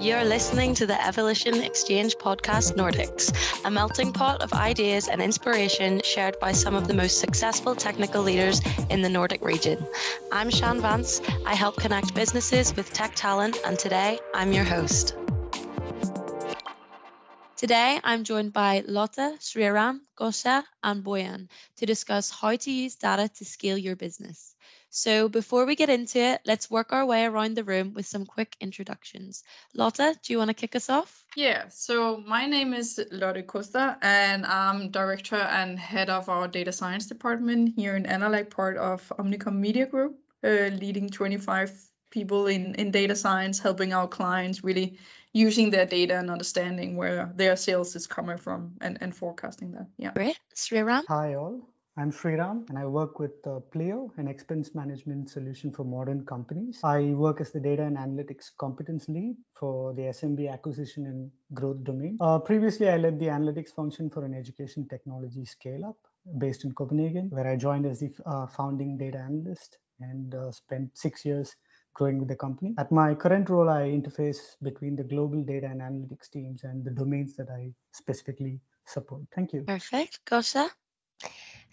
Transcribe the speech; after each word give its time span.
You're 0.00 0.24
listening 0.24 0.74
to 0.76 0.86
the 0.86 1.06
Evolution 1.06 1.62
Exchange 1.62 2.16
Podcast 2.16 2.74
Nordics, 2.74 3.32
a 3.64 3.70
melting 3.70 4.12
pot 4.12 4.42
of 4.42 4.52
ideas 4.52 5.08
and 5.08 5.22
inspiration 5.22 6.02
shared 6.04 6.38
by 6.40 6.52
some 6.52 6.74
of 6.74 6.88
the 6.88 6.94
most 6.94 7.20
successful 7.20 7.74
technical 7.74 8.22
leaders 8.22 8.60
in 8.90 9.02
the 9.02 9.08
Nordic 9.08 9.42
region. 9.42 9.86
I'm 10.32 10.50
Sian 10.50 10.80
Vance. 10.80 11.20
I 11.46 11.54
help 11.54 11.76
connect 11.76 12.14
businesses 12.14 12.74
with 12.74 12.92
tech 12.92 13.14
talent, 13.14 13.56
and 13.64 13.78
today 13.78 14.18
I'm 14.34 14.52
your 14.52 14.64
host. 14.64 15.14
Today, 17.56 17.98
I'm 18.04 18.24
joined 18.24 18.52
by 18.52 18.82
Lotta, 18.86 19.36
Sriram, 19.38 20.00
Gosha, 20.18 20.64
and 20.82 21.02
Boyan 21.02 21.48
to 21.76 21.86
discuss 21.86 22.28
how 22.30 22.56
to 22.56 22.70
use 22.70 22.96
data 22.96 23.30
to 23.38 23.44
scale 23.44 23.78
your 23.78 23.96
business. 23.96 24.54
So 24.96 25.28
before 25.28 25.66
we 25.66 25.74
get 25.74 25.90
into 25.90 26.20
it, 26.20 26.40
let's 26.46 26.70
work 26.70 26.92
our 26.92 27.04
way 27.04 27.24
around 27.24 27.56
the 27.56 27.64
room 27.64 27.94
with 27.94 28.06
some 28.06 28.24
quick 28.24 28.54
introductions. 28.60 29.42
Lotta, 29.74 30.14
do 30.22 30.32
you 30.32 30.38
want 30.38 30.50
to 30.50 30.54
kick 30.54 30.76
us 30.76 30.88
off? 30.88 31.24
Yeah, 31.34 31.66
so 31.70 32.16
my 32.16 32.46
name 32.46 32.72
is 32.72 33.00
Lotte 33.10 33.44
Costa, 33.44 33.98
and 34.00 34.46
I'm 34.46 34.92
director 34.92 35.34
and 35.34 35.76
head 35.76 36.10
of 36.10 36.28
our 36.28 36.46
data 36.46 36.70
science 36.70 37.06
department 37.06 37.72
here 37.74 37.96
in 37.96 38.06
Annalect, 38.06 38.54
part 38.54 38.76
of 38.76 39.12
Omnicom 39.18 39.56
Media 39.56 39.86
Group, 39.86 40.16
uh, 40.44 40.70
leading 40.70 41.08
25 41.08 41.72
people 42.12 42.46
in, 42.46 42.76
in 42.76 42.92
data 42.92 43.16
science, 43.16 43.58
helping 43.58 43.92
our 43.92 44.06
clients 44.06 44.62
really 44.62 44.98
using 45.32 45.70
their 45.70 45.86
data 45.86 46.16
and 46.16 46.30
understanding 46.30 46.96
where 46.96 47.32
their 47.34 47.56
sales 47.56 47.96
is 47.96 48.06
coming 48.06 48.38
from 48.38 48.74
and, 48.80 48.98
and 49.00 49.12
forecasting 49.12 49.72
that. 49.72 49.88
Yeah. 49.98 50.12
Great. 50.12 50.38
Sriram? 50.54 51.02
Hi, 51.08 51.34
all. 51.34 51.68
I'm 51.96 52.10
Sriram 52.10 52.68
and 52.68 52.76
I 52.76 52.86
work 52.86 53.20
with 53.20 53.46
uh, 53.46 53.60
Pleo, 53.72 54.10
an 54.16 54.26
expense 54.26 54.74
management 54.74 55.30
solution 55.30 55.70
for 55.70 55.84
modern 55.84 56.26
companies. 56.26 56.80
I 56.82 57.12
work 57.12 57.40
as 57.40 57.52
the 57.52 57.60
data 57.60 57.84
and 57.84 57.96
analytics 57.96 58.50
competence 58.58 59.08
lead 59.08 59.36
for 59.54 59.94
the 59.94 60.02
SMB 60.02 60.52
acquisition 60.52 61.06
and 61.06 61.30
growth 61.52 61.84
domain. 61.84 62.18
Uh, 62.20 62.40
previously, 62.40 62.88
I 62.88 62.96
led 62.96 63.20
the 63.20 63.26
analytics 63.26 63.72
function 63.72 64.10
for 64.10 64.24
an 64.24 64.34
education 64.34 64.88
technology 64.88 65.44
scale 65.44 65.84
up 65.84 65.96
based 66.38 66.64
in 66.64 66.72
Copenhagen, 66.72 67.30
where 67.30 67.46
I 67.46 67.54
joined 67.54 67.86
as 67.86 68.00
the 68.00 68.10
uh, 68.26 68.48
founding 68.48 68.98
data 68.98 69.18
analyst 69.18 69.78
and 70.00 70.34
uh, 70.34 70.50
spent 70.50 70.98
six 70.98 71.24
years 71.24 71.54
growing 71.94 72.18
with 72.18 72.26
the 72.26 72.34
company. 72.34 72.74
At 72.76 72.90
my 72.90 73.14
current 73.14 73.48
role, 73.48 73.68
I 73.68 73.82
interface 73.82 74.56
between 74.64 74.96
the 74.96 75.04
global 75.04 75.44
data 75.44 75.66
and 75.66 75.80
analytics 75.80 76.28
teams 76.28 76.64
and 76.64 76.84
the 76.84 76.90
domains 76.90 77.36
that 77.36 77.50
I 77.50 77.70
specifically 77.92 78.58
support. 78.84 79.22
Thank 79.32 79.52
you. 79.52 79.62
Perfect. 79.62 80.24
Gosha? 80.24 80.70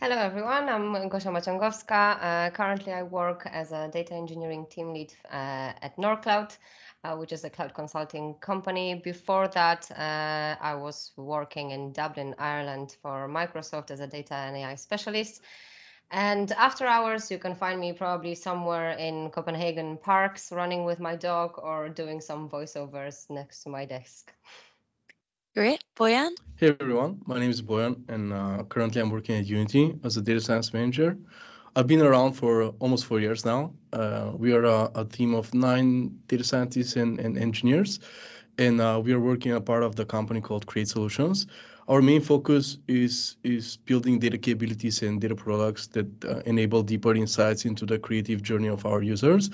Hello, 0.04 0.18
everyone. 0.18 0.68
I'm 0.68 1.10
Gosia 1.10 1.30
Maciągowska. 1.30 2.18
Uh, 2.20 2.50
currently, 2.50 2.92
I 2.92 3.04
work 3.04 3.46
as 3.46 3.72
a 3.72 3.88
data 3.88 4.16
engineering 4.16 4.66
team 4.68 4.94
lead 4.94 5.14
uh, 5.26 5.74
at 5.80 5.96
NordCloud, 5.96 6.58
uh, 7.04 7.16
which 7.18 7.32
is 7.32 7.44
a 7.44 7.52
cloud 7.52 7.76
consulting 7.76 8.34
company. 8.40 8.96
Before 8.96 9.48
that, 9.50 9.92
uh, 9.92 10.56
I 10.60 10.74
was 10.74 11.12
working 11.18 11.70
in 11.70 11.94
Dublin, 11.94 12.34
Ireland 12.40 12.98
for 13.04 13.30
Microsoft 13.30 13.92
as 13.92 14.00
a 14.00 14.08
data 14.08 14.34
and 14.34 14.58
AI 14.58 14.74
specialist. 14.74 15.44
And 16.10 16.52
after 16.54 16.88
hours, 16.88 17.30
you 17.30 17.38
can 17.38 17.54
find 17.54 17.80
me 17.80 17.94
probably 17.94 18.34
somewhere 18.34 18.94
in 18.94 19.30
Copenhagen 19.30 19.98
parks, 19.98 20.52
running 20.52 20.84
with 20.84 21.00
my 21.00 21.16
dog 21.16 21.60
or 21.60 21.90
doing 21.90 22.22
some 22.22 22.50
voiceovers 22.50 23.30
next 23.30 23.62
to 23.64 23.70
my 23.70 23.86
desk. 23.86 24.34
Great. 25.54 25.84
Boyan? 25.98 26.30
Hey 26.56 26.74
everyone, 26.80 27.20
my 27.26 27.38
name 27.38 27.50
is 27.50 27.62
Boyan, 27.62 28.08
and 28.08 28.32
uh, 28.32 28.64
currently 28.70 29.02
I'm 29.02 29.10
working 29.10 29.36
at 29.36 29.46
Unity 29.46 30.00
as 30.02 30.16
a 30.16 30.22
data 30.22 30.40
science 30.40 30.72
manager. 30.72 31.18
I've 31.76 31.88
been 31.88 32.02
around 32.02 32.34
for 32.34 32.68
almost 32.80 33.06
four 33.06 33.20
years 33.20 33.44
now. 33.44 33.74
Uh, 33.92 34.32
we 34.34 34.54
are 34.54 34.64
a, 34.64 34.90
a, 34.96 35.04
team 35.04 35.36
of 35.36 35.54
nine 35.54 36.18
data 36.28 36.46
scientists 36.46 36.96
and, 36.96 37.20
and 37.20 37.38
engineers, 37.38 38.00
and 38.58 38.80
uh, 38.80 39.02
we 39.04 39.12
are 39.12 39.20
working 39.20 39.52
a 39.52 39.60
part 39.60 39.84
of 39.84 39.98
the 39.98 40.06
company 40.06 40.40
called 40.40 40.66
Create 40.68 40.88
Solutions. 40.88 41.48
Our 41.90 42.02
main 42.02 42.22
focus 42.22 42.78
is 42.88 43.36
is 43.44 43.76
building 43.76 44.20
data 44.20 44.38
capabilities 44.38 45.02
and 45.02 45.20
data 45.20 45.36
products 45.36 45.88
that 45.88 46.08
uh, 46.24 46.44
enable 46.46 46.82
deeper 46.82 47.14
insights 47.14 47.66
into 47.66 47.86
the 47.86 48.00
creative 48.00 48.42
journey 48.42 48.70
of 48.70 48.86
our 48.86 49.04
users 49.04 49.50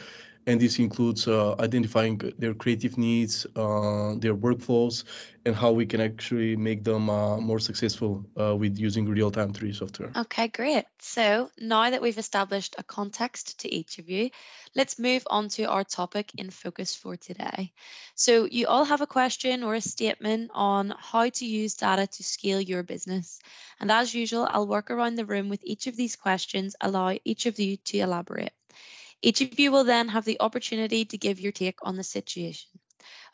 and 0.47 0.61
this 0.61 0.79
includes 0.79 1.27
uh, 1.27 1.55
identifying 1.59 2.17
their 2.39 2.53
creative 2.53 2.97
needs, 2.97 3.45
uh, 3.57 4.15
their 4.15 4.33
workflows, 4.33 5.03
and 5.45 5.53
how 5.53 5.71
we 5.73 5.85
can 5.85 5.99
actually 5.99 6.55
make 6.55 6.85
them 6.85 7.09
uh, 7.09 7.37
more 7.37 7.59
successful 7.59 8.25
uh, 8.39 8.55
with 8.55 8.79
using 8.79 9.05
real-time 9.05 9.51
3D 9.51 9.75
software. 9.75 10.11
Okay, 10.15 10.47
great. 10.47 10.85
So 10.99 11.51
now 11.59 11.89
that 11.89 12.01
we've 12.01 12.17
established 12.17 12.75
a 12.77 12.83
context 12.83 13.59
to 13.59 13.73
each 13.73 13.99
of 13.99 14.09
you, 14.09 14.29
let's 14.73 14.97
move 14.97 15.23
on 15.29 15.49
to 15.49 15.65
our 15.65 15.83
topic 15.83 16.31
in 16.37 16.49
focus 16.49 16.95
for 16.95 17.17
today. 17.17 17.73
So 18.15 18.45
you 18.45 18.67
all 18.67 18.85
have 18.85 19.01
a 19.01 19.07
question 19.07 19.63
or 19.63 19.75
a 19.75 19.81
statement 19.81 20.51
on 20.53 20.93
how 20.97 21.27
to 21.27 21.45
use 21.45 21.75
data 21.75 22.07
to 22.07 22.23
scale 22.23 22.61
your 22.61 22.83
business. 22.83 23.39
And 23.81 23.91
as 23.91 24.15
usual, 24.15 24.47
I'll 24.49 24.67
work 24.67 24.91
around 24.91 25.15
the 25.15 25.25
room 25.25 25.49
with 25.49 25.59
each 25.65 25.87
of 25.87 25.97
these 25.97 26.15
questions, 26.15 26.77
allow 26.79 27.17
each 27.25 27.47
of 27.47 27.59
you 27.59 27.75
to 27.87 27.99
elaborate. 27.99 28.53
Each 29.21 29.41
of 29.41 29.59
you 29.59 29.71
will 29.71 29.83
then 29.83 30.09
have 30.09 30.25
the 30.25 30.39
opportunity 30.39 31.05
to 31.05 31.17
give 31.17 31.39
your 31.39 31.51
take 31.51 31.79
on 31.81 31.95
the 31.95 32.03
situation. 32.03 32.69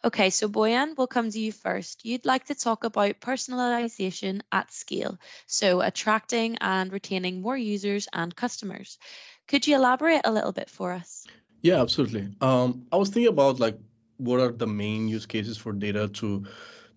Okay, 0.05 0.29
so 0.29 0.49
Boyan, 0.49 0.97
we'll 0.97 1.07
come 1.07 1.29
to 1.29 1.39
you 1.39 1.51
first. 1.51 2.03
You'd 2.03 2.25
like 2.25 2.45
to 2.47 2.55
talk 2.55 2.83
about 2.83 3.21
personalization 3.21 4.41
at 4.51 4.71
scale, 4.71 5.17
so 5.45 5.79
attracting 5.81 6.57
and 6.59 6.91
retaining 6.91 7.41
more 7.41 7.57
users 7.57 8.07
and 8.11 8.35
customers. 8.35 8.97
Could 9.47 9.65
you 9.65 9.75
elaborate 9.75 10.21
a 10.25 10.31
little 10.31 10.51
bit 10.51 10.69
for 10.69 10.91
us? 10.91 11.25
Yeah, 11.61 11.81
absolutely. 11.81 12.27
Um, 12.41 12.85
I 12.91 12.97
was 12.97 13.09
thinking 13.09 13.31
about 13.31 13.61
like 13.61 13.77
what 14.17 14.41
are 14.41 14.51
the 14.51 14.67
main 14.67 15.07
use 15.07 15.25
cases 15.25 15.57
for 15.57 15.71
data 15.71 16.09
to 16.09 16.45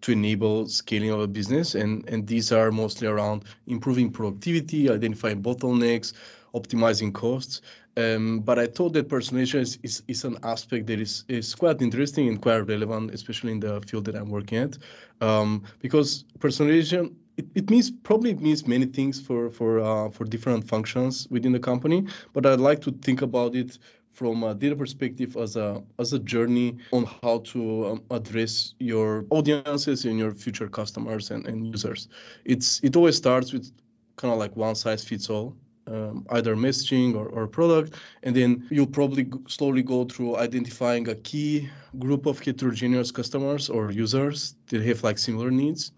to 0.02 0.12
enable 0.12 0.66
scaling 0.68 1.10
of 1.10 1.20
a 1.20 1.28
business, 1.28 1.76
and 1.76 2.08
and 2.08 2.26
these 2.26 2.50
are 2.50 2.72
mostly 2.72 3.06
around 3.06 3.44
improving 3.66 4.10
productivity, 4.10 4.90
identifying 4.90 5.42
bottlenecks, 5.42 6.12
optimizing 6.54 7.12
costs, 7.12 7.62
um, 7.96 8.40
but 8.40 8.58
I 8.58 8.66
thought 8.66 8.92
that 8.92 9.08
personalization 9.08 9.60
is, 9.60 9.78
is, 9.82 10.02
is, 10.06 10.24
an 10.24 10.38
aspect 10.42 10.86
that 10.88 11.00
is, 11.00 11.24
is 11.28 11.54
quite 11.54 11.80
interesting 11.80 12.28
and 12.28 12.40
quite 12.40 12.60
relevant, 12.60 13.12
especially 13.12 13.52
in 13.52 13.60
the 13.60 13.80
field 13.80 14.04
that 14.04 14.16
I'm 14.16 14.28
working 14.28 14.58
at, 14.58 14.76
um, 15.20 15.64
because 15.80 16.24
personalization 16.38 17.14
it, 17.36 17.46
it 17.54 17.70
means 17.70 17.90
probably 17.90 18.30
it 18.30 18.40
means 18.40 18.66
many 18.66 18.86
things 18.86 19.20
for 19.20 19.50
for 19.50 19.80
uh, 19.80 20.10
for 20.10 20.24
different 20.24 20.66
functions 20.66 21.26
within 21.30 21.52
the 21.52 21.58
company. 21.58 22.06
But 22.32 22.46
I'd 22.46 22.60
like 22.60 22.80
to 22.82 22.90
think 22.90 23.22
about 23.22 23.54
it 23.54 23.78
from 24.12 24.42
a 24.44 24.54
data 24.54 24.74
perspective 24.74 25.36
as 25.36 25.56
a 25.56 25.82
as 25.98 26.12
a 26.12 26.18
journey 26.18 26.78
on 26.92 27.04
how 27.22 27.38
to 27.52 27.86
um, 27.86 28.02
address 28.10 28.74
your 28.78 29.26
audiences 29.30 30.04
and 30.04 30.18
your 30.18 30.32
future 30.32 30.68
customers 30.68 31.30
and, 31.30 31.46
and 31.46 31.66
users. 31.66 32.08
It's 32.44 32.80
it 32.82 32.96
always 32.96 33.16
starts 33.16 33.52
with 33.52 33.70
kind 34.16 34.32
of 34.32 34.38
like 34.38 34.56
one 34.56 34.74
size 34.74 35.04
fits 35.04 35.28
all 35.28 35.54
um, 35.86 36.26
either 36.30 36.56
messaging 36.56 37.14
or, 37.14 37.26
or 37.28 37.46
product 37.46 37.94
and 38.22 38.34
then 38.34 38.66
you'll 38.70 38.86
probably 38.86 39.28
slowly 39.48 39.82
go 39.82 40.04
through 40.04 40.36
identifying 40.36 41.08
a 41.08 41.14
key 41.14 41.68
group 41.98 42.26
of 42.26 42.40
heterogeneous 42.40 43.10
customers 43.10 43.70
or 43.70 43.90
users 43.90 44.56
that 44.68 44.82
have 44.82 45.02
like 45.04 45.18
similar 45.18 45.50
needs 45.50 45.92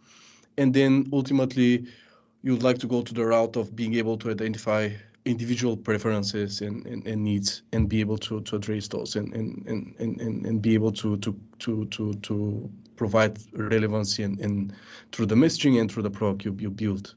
and 0.58 0.74
then 0.74 1.08
ultimately 1.12 1.86
you'd 2.42 2.62
like 2.62 2.78
to 2.78 2.86
go 2.86 3.02
to 3.02 3.14
the 3.14 3.24
route 3.24 3.56
of 3.56 3.74
being 3.74 3.94
able 3.94 4.16
to 4.18 4.30
identify 4.30 4.90
individual 5.24 5.76
preferences 5.76 6.62
and, 6.62 6.86
and, 6.86 7.06
and, 7.06 7.22
needs 7.22 7.62
and 7.72 7.88
be 7.88 8.00
able 8.00 8.16
to, 8.16 8.40
to 8.42 8.56
address 8.56 8.88
those 8.88 9.16
and, 9.16 9.32
and, 9.34 9.64
and, 9.66 9.94
and, 9.98 10.46
and 10.46 10.62
be 10.62 10.74
able 10.74 10.90
to, 10.90 11.16
to, 11.18 11.38
to, 11.58 11.84
to, 11.86 12.14
to 12.14 12.70
provide 12.96 13.38
relevancy 13.52 14.22
and, 14.22 14.40
and 14.40 14.72
through 15.12 15.26
the 15.26 15.34
messaging 15.34 15.80
and 15.80 15.92
through 15.92 16.02
the 16.02 16.10
product 16.10 16.44
you, 16.44 16.56
you 16.58 16.70
build. 16.70 17.14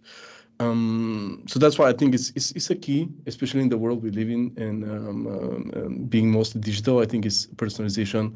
Um, 0.61 1.43
so 1.47 1.59
that's 1.59 1.77
why 1.79 1.89
I 1.89 1.93
think 1.93 2.13
it's, 2.13 2.31
it's, 2.35 2.51
it's 2.51 2.69
a 2.69 2.75
key, 2.75 3.09
especially 3.25 3.61
in 3.61 3.69
the 3.69 3.77
world 3.77 4.03
we 4.03 4.11
live 4.11 4.29
in 4.29 4.53
and 4.57 4.83
um, 4.83 5.27
um, 5.27 5.71
um, 5.75 5.93
being 6.05 6.31
mostly 6.31 6.61
digital. 6.61 6.99
I 6.99 7.05
think 7.05 7.25
is 7.25 7.47
personalization 7.55 8.35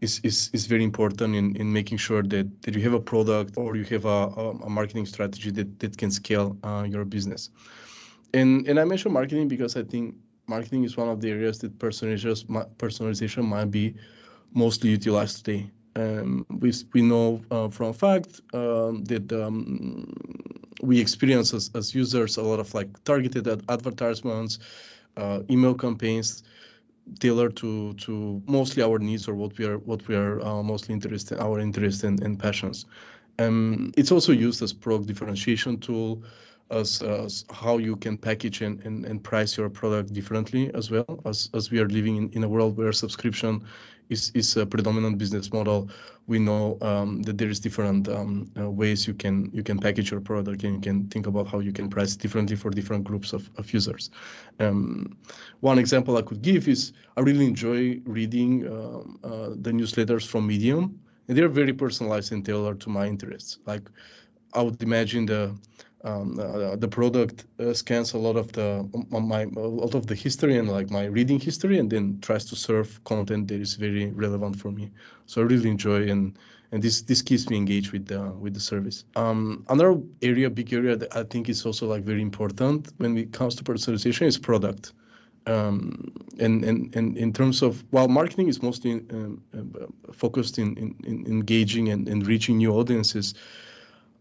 is, 0.00 0.20
is, 0.24 0.50
is 0.52 0.66
very 0.66 0.82
important 0.82 1.36
in, 1.36 1.56
in 1.56 1.72
making 1.72 1.98
sure 1.98 2.22
that, 2.22 2.62
that 2.62 2.74
you 2.74 2.82
have 2.82 2.94
a 2.94 3.00
product 3.00 3.56
or 3.56 3.76
you 3.76 3.84
have 3.84 4.04
a, 4.04 4.20
a 4.68 4.70
marketing 4.70 5.06
strategy 5.06 5.50
that, 5.52 5.78
that 5.80 5.96
can 5.96 6.10
scale 6.10 6.56
uh, 6.64 6.84
your 6.88 7.04
business. 7.04 7.50
And 8.32 8.68
and 8.68 8.78
I 8.78 8.84
mentioned 8.84 9.14
marketing 9.14 9.48
because 9.48 9.76
I 9.76 9.82
think 9.82 10.14
marketing 10.46 10.84
is 10.84 10.96
one 10.96 11.08
of 11.08 11.20
the 11.20 11.30
areas 11.30 11.58
that 11.60 11.78
personalization 11.78 12.68
personalization 12.76 13.44
might 13.44 13.70
be 13.70 13.94
mostly 14.54 14.90
utilized 14.90 15.44
today. 15.44 15.70
Um, 15.96 16.46
we 16.48 16.72
we 16.94 17.02
know 17.02 17.42
uh, 17.50 17.68
from 17.68 17.92
fact 17.92 18.40
um, 18.54 19.04
that 19.04 19.32
we 20.82 21.00
experience 21.00 21.54
as, 21.54 21.70
as 21.74 21.94
users 21.94 22.36
a 22.36 22.42
lot 22.42 22.60
of 22.60 22.72
like 22.74 23.02
targeted 23.04 23.46
ad- 23.48 23.64
advertisements, 23.68 24.58
uh, 25.16 25.40
email 25.50 25.74
campaigns 25.74 26.42
tailored 27.18 27.56
to 27.56 27.92
to 27.94 28.40
mostly 28.46 28.82
our 28.82 28.98
needs 28.98 29.26
or 29.26 29.34
what 29.34 29.56
we 29.58 29.64
are 29.64 29.78
what 29.78 30.06
we 30.06 30.14
are 30.14 30.40
uh, 30.40 30.62
mostly 30.62 30.94
interested 30.94 31.38
our 31.38 31.58
interest 31.58 32.04
and, 32.04 32.22
and 32.22 32.38
passions. 32.38 32.86
Um, 33.38 33.92
it's 33.96 34.12
also 34.12 34.32
used 34.32 34.62
as 34.62 34.72
product 34.72 35.06
differentiation 35.06 35.78
tool, 35.78 36.22
as, 36.70 37.02
as 37.02 37.44
how 37.50 37.78
you 37.78 37.96
can 37.96 38.16
package 38.16 38.60
and, 38.60 38.80
and, 38.84 39.04
and 39.04 39.22
price 39.22 39.56
your 39.56 39.70
product 39.70 40.12
differently 40.12 40.70
as 40.74 40.90
well 40.90 41.20
as, 41.24 41.50
as 41.54 41.70
we 41.70 41.80
are 41.80 41.88
living 41.88 42.16
in, 42.16 42.30
in 42.30 42.44
a 42.44 42.48
world 42.48 42.76
where 42.76 42.92
subscription 42.92 43.64
is, 44.10 44.30
is 44.34 44.56
a 44.56 44.66
predominant 44.66 45.16
business 45.16 45.52
model, 45.52 45.88
we 46.26 46.38
know 46.38 46.76
um, 46.82 47.22
that 47.22 47.38
there 47.38 47.48
is 47.48 47.60
different 47.60 48.08
um, 48.08 48.50
uh, 48.58 48.68
ways 48.68 49.06
you 49.06 49.14
can 49.14 49.50
you 49.54 49.62
can 49.62 49.78
package 49.78 50.10
your 50.10 50.20
product 50.20 50.62
and 50.64 50.74
you 50.74 50.80
can 50.80 51.08
think 51.08 51.26
about 51.26 51.46
how 51.46 51.60
you 51.60 51.72
can 51.72 51.88
price 51.88 52.16
differently 52.16 52.56
for 52.56 52.70
different 52.70 53.04
groups 53.04 53.32
of, 53.32 53.48
of 53.56 53.72
users. 53.72 54.10
Um, 54.58 55.16
one 55.60 55.78
example 55.78 56.16
I 56.16 56.22
could 56.22 56.42
give 56.42 56.68
is 56.68 56.92
I 57.16 57.20
really 57.20 57.46
enjoy 57.46 58.00
reading 58.04 58.66
um, 58.66 59.18
uh, 59.24 59.50
the 59.60 59.70
newsletters 59.72 60.26
from 60.26 60.46
Medium, 60.46 61.00
and 61.28 61.38
they're 61.38 61.48
very 61.48 61.72
personalized 61.72 62.32
and 62.32 62.44
tailored 62.44 62.80
to 62.82 62.90
my 62.90 63.06
interests. 63.06 63.58
Like 63.66 63.88
I 64.52 64.62
would 64.62 64.82
imagine 64.82 65.26
the 65.26 65.54
um, 66.02 66.38
uh, 66.38 66.76
the 66.76 66.88
product 66.88 67.44
uh, 67.58 67.74
scans 67.74 68.14
a 68.14 68.18
lot 68.18 68.36
of 68.36 68.52
the 68.52 68.88
my 69.10 69.42
a 69.42 69.68
lot 69.82 69.94
of 69.94 70.06
the 70.06 70.14
history 70.14 70.56
and 70.56 70.68
like 70.68 70.90
my 70.90 71.04
reading 71.04 71.38
history 71.38 71.78
and 71.78 71.90
then 71.90 72.18
tries 72.20 72.46
to 72.46 72.56
serve 72.56 73.02
content 73.04 73.48
that 73.48 73.60
is 73.60 73.74
very 73.74 74.06
relevant 74.10 74.56
for 74.56 74.70
me. 74.70 74.90
So 75.26 75.42
i 75.42 75.44
really 75.44 75.70
enjoy 75.70 76.08
and 76.08 76.38
and 76.72 76.82
this 76.82 77.02
this 77.02 77.20
keeps 77.22 77.50
me 77.50 77.56
engaged 77.56 77.92
with 77.92 78.06
the 78.06 78.22
with 78.30 78.54
the 78.54 78.60
service. 78.60 79.04
Um, 79.14 79.64
another 79.68 80.00
area 80.22 80.48
big 80.48 80.72
area 80.72 80.96
that 80.96 81.14
i 81.16 81.22
think 81.22 81.48
is 81.48 81.66
also 81.66 81.86
like 81.86 82.04
very 82.04 82.22
important 82.22 82.88
when 82.96 83.18
it 83.18 83.32
comes 83.32 83.54
to 83.56 83.64
personalization 83.64 84.26
is 84.26 84.38
product. 84.38 84.92
Um, 85.46 86.12
and, 86.38 86.64
and 86.64 86.94
and 86.96 87.16
in 87.16 87.32
terms 87.32 87.62
of 87.62 87.82
while 87.90 88.08
marketing 88.08 88.48
is 88.48 88.62
mostly 88.62 88.92
um, 88.92 89.42
uh, 89.54 90.12
focused 90.12 90.58
in, 90.58 90.76
in, 90.76 90.94
in 91.04 91.26
engaging 91.26 91.88
and, 91.88 92.08
and 92.08 92.26
reaching 92.26 92.58
new 92.58 92.72
audiences 92.72 93.34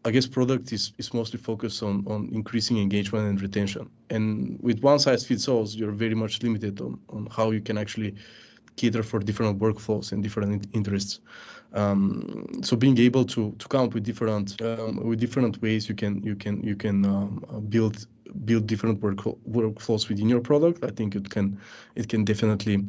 I 0.06 0.12
guess 0.12 0.28
product 0.28 0.72
is, 0.72 0.94
is 0.98 1.14
mostly 1.14 1.40
focused 1.40 1.84
on, 1.84 2.06
on 2.08 2.30
increasing 2.32 2.78
engagement 2.78 3.28
and 3.28 3.42
retention. 3.42 3.90
And 4.10 4.58
with 4.62 4.80
one 4.82 5.00
size 5.00 5.26
fits 5.26 5.48
all, 5.48 5.68
you're 5.68 5.92
very 5.92 6.16
much 6.16 6.42
limited 6.42 6.80
on, 6.80 7.00
on 7.10 7.28
how 7.30 7.52
you 7.52 7.62
can 7.62 7.78
actually 7.78 8.16
cater 8.78 9.04
for 9.04 9.20
different 9.20 9.60
workflows 9.60 10.14
and 10.14 10.24
different 10.24 10.68
interests. 10.74 11.20
Um, 11.74 12.48
so 12.64 12.76
being 12.76 12.98
able 12.98 13.26
to 13.26 13.54
to 13.60 13.68
come 13.68 13.86
up 13.86 13.94
with 13.94 14.04
different 14.04 14.60
um, 14.62 15.06
with 15.08 15.20
different 15.20 15.62
ways 15.62 15.88
you 15.90 15.96
can 15.96 16.24
you 16.24 16.36
can 16.36 16.64
you 16.64 16.76
can 16.76 17.06
um, 17.06 17.66
build 17.70 18.08
build 18.46 18.68
different 18.68 19.02
work 19.02 19.18
workflows 19.58 20.10
within 20.10 20.30
your 20.30 20.42
product, 20.42 20.84
I 20.84 20.90
think 20.90 21.16
it 21.16 21.30
can 21.30 21.60
it 21.96 22.08
can 22.10 22.24
definitely 22.26 22.86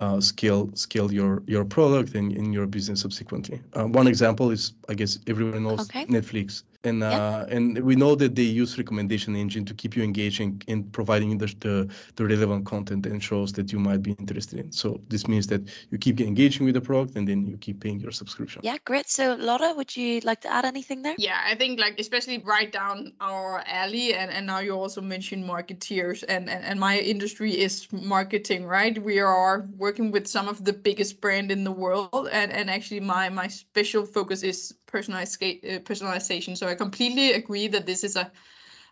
uh, 0.00 0.20
scale 0.20 0.70
scale 0.74 1.12
your 1.12 1.42
your 1.46 1.64
product 1.64 2.14
and 2.14 2.32
in 2.32 2.52
your 2.52 2.66
business 2.66 3.00
subsequently. 3.00 3.60
Uh, 3.74 3.84
one 3.86 4.06
example 4.06 4.50
is 4.50 4.72
I 4.88 4.94
guess 4.94 5.18
everyone 5.26 5.62
knows 5.64 5.80
Okay. 5.80 6.06
Netflix, 6.06 6.62
and 6.84 7.00
Yeah. 7.00 7.10
uh, 7.10 7.46
and 7.48 7.78
we 7.78 7.96
know 7.96 8.14
that 8.14 8.34
they 8.34 8.42
use 8.42 8.78
recommendation 8.78 9.34
engine 9.36 9.64
to 9.66 9.74
keep 9.74 9.96
you 9.96 10.02
engaging 10.02 10.62
in 10.66 10.84
providing 10.90 11.38
the, 11.38 11.46
the 11.60 11.88
the 12.16 12.24
relevant 12.26 12.66
content 12.66 13.06
and 13.06 13.22
shows 13.22 13.52
that 13.54 13.72
you 13.72 13.78
might 13.78 14.02
be 14.02 14.12
interested 14.12 14.58
in. 14.60 14.72
So 14.72 15.00
this 15.08 15.26
means 15.26 15.46
that 15.48 15.62
you 15.90 15.98
keep 15.98 16.20
engaging 16.20 16.64
with 16.66 16.74
the 16.74 16.80
product 16.80 17.16
and 17.16 17.26
then 17.26 17.46
you 17.46 17.56
keep 17.56 17.80
paying 17.80 18.00
your 18.00 18.12
subscription. 18.12 18.60
Yeah, 18.64 18.76
great. 18.84 19.08
So 19.08 19.34
Lotta, 19.34 19.74
would 19.76 19.96
you 19.96 20.20
like 20.20 20.42
to 20.42 20.52
add 20.52 20.64
anything 20.64 21.02
there? 21.02 21.14
Yeah, 21.18 21.40
I 21.52 21.54
think 21.56 21.80
like 21.80 21.98
especially 21.98 22.38
right 22.38 22.70
down 22.70 23.12
our 23.20 23.62
alley, 23.66 24.14
and, 24.14 24.30
and 24.30 24.46
now 24.46 24.60
you 24.60 24.72
also 24.72 25.00
mentioned 25.00 25.44
marketeers, 25.44 26.22
and, 26.28 26.48
and 26.50 26.64
and 26.64 26.80
my 26.80 26.98
industry 26.98 27.52
is 27.52 27.88
marketing, 27.92 28.66
right? 28.66 28.96
We 29.02 29.20
are 29.20 29.66
working 29.76 30.12
with 30.12 30.26
some 30.26 30.48
of 30.48 30.64
the 30.64 30.72
biggest 30.72 31.20
brand 31.20 31.50
in 31.50 31.64
the 31.64 31.72
world, 31.72 32.28
and 32.30 32.52
and 32.52 32.70
actually 32.70 33.00
my 33.00 33.28
my 33.30 33.48
special 33.48 34.06
focus 34.06 34.42
is 34.42 34.74
personalized 34.86 35.42
uh, 35.42 35.80
personalization. 35.80 36.56
So 36.56 36.68
I 36.68 36.73
completely 36.74 37.32
agree 37.32 37.68
that 37.68 37.86
this 37.86 38.04
is 38.04 38.16
a 38.16 38.30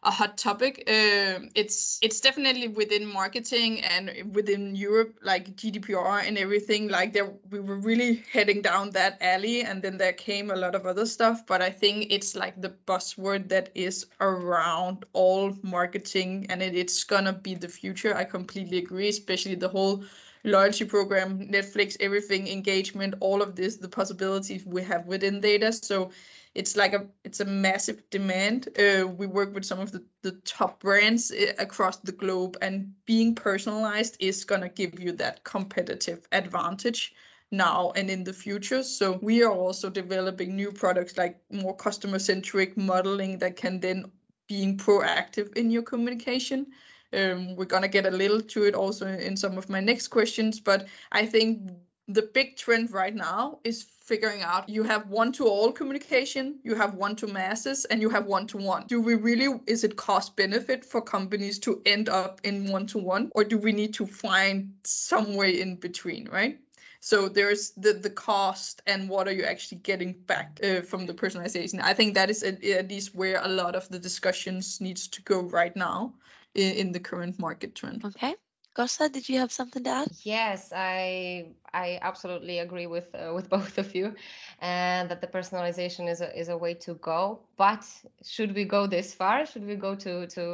a 0.05 0.11
hot 0.11 0.37
topic. 0.37 0.83
Um, 0.89 1.51
it's 1.55 1.99
it's 2.03 2.21
definitely 2.21 2.67
within 2.67 3.07
marketing 3.07 3.83
and 3.83 4.35
within 4.35 4.75
Europe, 4.75 5.15
like 5.23 5.55
GDPR 5.55 6.27
and 6.27 6.37
everything. 6.37 6.89
Like 6.89 7.13
there, 7.13 7.33
we 7.51 7.61
were 7.61 7.77
really 7.77 8.25
heading 8.33 8.63
down 8.63 8.91
that 8.91 9.19
alley, 9.21 9.63
and 9.63 9.81
then 9.81 9.99
there 9.99 10.13
came 10.13 10.51
a 10.51 10.57
lot 10.57 10.75
of 10.75 10.87
other 10.87 11.07
stuff. 11.07 11.47
But 11.47 11.63
I 11.63 11.71
think 11.71 12.09
it's 12.11 12.35
like 12.35 12.61
the 12.61 12.75
buzzword 12.87 13.51
that 13.51 13.71
is 13.77 14.07
around 14.21 15.05
all 15.13 15.57
marketing, 15.63 16.47
and 16.51 16.63
it, 16.63 16.75
it's 16.75 17.05
gonna 17.05 17.33
be 17.33 17.55
the 17.55 17.69
future. 17.69 18.17
I 18.17 18.25
completely 18.25 18.79
agree, 18.79 19.09
especially 19.09 19.55
the 19.55 19.69
whole 19.69 20.05
loyalty 20.45 20.85
program, 20.85 21.49
Netflix, 21.49 21.97
everything, 22.01 22.49
engagement, 22.49 23.15
all 23.21 23.41
of 23.41 23.55
this, 23.55 23.77
the 23.77 23.89
possibilities 23.89 24.67
we 24.67 24.83
have 24.83 25.07
within 25.07 25.41
data. 25.41 25.73
So 25.73 26.11
it's 26.55 26.77
like 26.77 26.93
a 26.93 27.07
it's 27.25 27.41
a 27.41 27.45
massive 27.45 28.11
demand. 28.11 28.69
Uh, 28.79 29.07
we 29.07 29.27
work 29.27 29.55
with 29.55 29.65
some 29.65 29.81
of 29.81 29.91
the, 29.91 30.05
the 30.23 30.33
top 30.33 30.81
brands 30.81 31.31
uh, 31.31 31.53
across 31.59 31.99
the 31.99 32.13
globe, 32.13 32.59
and 32.61 32.93
being 33.07 33.35
personalized 33.35 34.17
is 34.21 34.45
gonna 34.45 34.69
give 34.69 35.01
you 35.01 35.13
that 35.13 35.45
competitive 35.45 36.27
advantage 36.31 37.15
now 37.51 37.93
and 37.95 38.11
in 38.11 38.25
the 38.25 38.33
future. 38.33 38.83
So 38.83 39.19
we 39.21 39.43
are 39.43 39.53
also 39.53 39.91
developing 39.91 40.57
new 40.57 40.73
products 40.73 41.17
like 41.17 41.41
more 41.51 41.77
customer 41.77 42.19
centric 42.19 42.77
modeling 42.77 43.39
that 43.39 43.57
can 43.57 43.81
then 43.81 44.11
being 44.47 44.79
proactive 44.79 45.57
in 45.57 45.71
your 45.71 45.83
communication. 45.83 46.67
Um, 47.15 47.57
we're 47.57 47.67
gonna 47.67 47.89
get 47.89 48.07
a 48.07 48.11
little 48.11 48.41
to 48.41 48.65
it 48.65 48.75
also 48.75 49.07
in 49.07 49.37
some 49.37 49.59
of 49.59 49.69
my 49.69 49.81
next 49.81 50.09
questions, 50.09 50.61
but 50.61 50.87
I 51.11 51.27
think 51.27 51.71
the 52.09 52.23
big 52.23 52.57
trend 52.57 52.93
right 52.93 53.15
now 53.15 53.61
is 53.65 53.87
figuring 54.05 54.43
out 54.43 54.69
you 54.69 54.83
have 54.83 55.09
one 55.09 55.33
to 55.33 55.47
all 55.47 55.73
communication, 55.73 56.59
you 56.65 56.75
have 56.75 56.95
one 56.95 57.17
to 57.17 57.27
masses, 57.27 57.85
and 57.85 58.01
you 58.01 58.11
have 58.11 58.27
one 58.27 58.47
to 58.49 58.59
one. 58.59 58.87
Do 58.87 59.01
we 59.01 59.15
really, 59.15 59.61
is 59.67 59.85
it 59.85 59.97
cost 59.97 60.37
benefit 60.37 60.85
for 60.85 61.01
companies 61.01 61.61
to 61.61 61.81
end 61.87 62.09
up 62.09 62.41
in 62.45 62.71
one 62.71 62.87
to 62.89 62.99
one, 62.99 63.31
or 63.35 63.45
do 63.45 63.57
we 63.59 63.73
need 63.73 63.95
to 63.95 64.07
find 64.07 64.75
some 64.85 65.35
way 65.35 65.61
in 65.61 65.77
between, 65.77 66.29
right? 66.29 66.59
So 67.01 67.29
there's 67.29 67.71
the 67.71 67.95
the 67.95 68.11
cost 68.11 68.81
and 68.87 69.09
what 69.09 69.27
are 69.27 69.33
you 69.33 69.43
actually 69.43 69.79
getting 69.79 70.13
back 70.13 70.61
uh, 70.63 70.83
from 70.83 71.07
the 71.07 71.15
personalization. 71.15 71.81
I 71.83 71.95
think 71.95 72.15
that 72.15 72.31
is 72.31 72.45
at, 72.45 72.63
at 72.65 72.89
least 72.89 73.13
where 73.13 73.41
a 73.43 73.49
lot 73.49 73.75
of 73.75 73.89
the 73.89 73.99
discussions 73.99 74.81
needs 74.81 75.09
to 75.09 75.23
go 75.23 75.41
right 75.41 75.75
now 75.75 76.15
in, 76.55 76.75
in 76.75 76.93
the 76.93 77.01
current 77.01 77.41
market 77.41 77.75
trend. 77.75 78.05
Okay. 78.05 78.37
Gosha, 78.75 79.09
did 79.11 79.29
you 79.29 79.39
have 79.39 79.53
something 79.53 79.83
to 79.85 79.91
add? 79.91 80.11
Yes, 80.25 80.73
I 80.75 81.55
I 81.73 81.99
absolutely 82.03 82.59
agree 82.59 82.87
with 82.87 83.15
uh, 83.15 83.33
with 83.35 83.49
both 83.57 83.79
of 83.79 83.95
you, 83.95 84.15
and 84.61 85.11
that 85.11 85.21
the 85.21 85.27
personalization 85.27 86.09
is 86.09 86.21
a 86.21 86.37
is 86.39 86.49
a 86.49 86.57
way 86.57 86.75
to 86.75 86.95
go. 86.95 87.41
But 87.57 87.85
should 88.23 88.55
we 88.55 88.65
go 88.65 88.87
this 88.87 89.15
far? 89.15 89.47
Should 89.47 89.67
we 89.67 89.77
go 89.77 89.95
to 89.97 90.27
to 90.27 90.45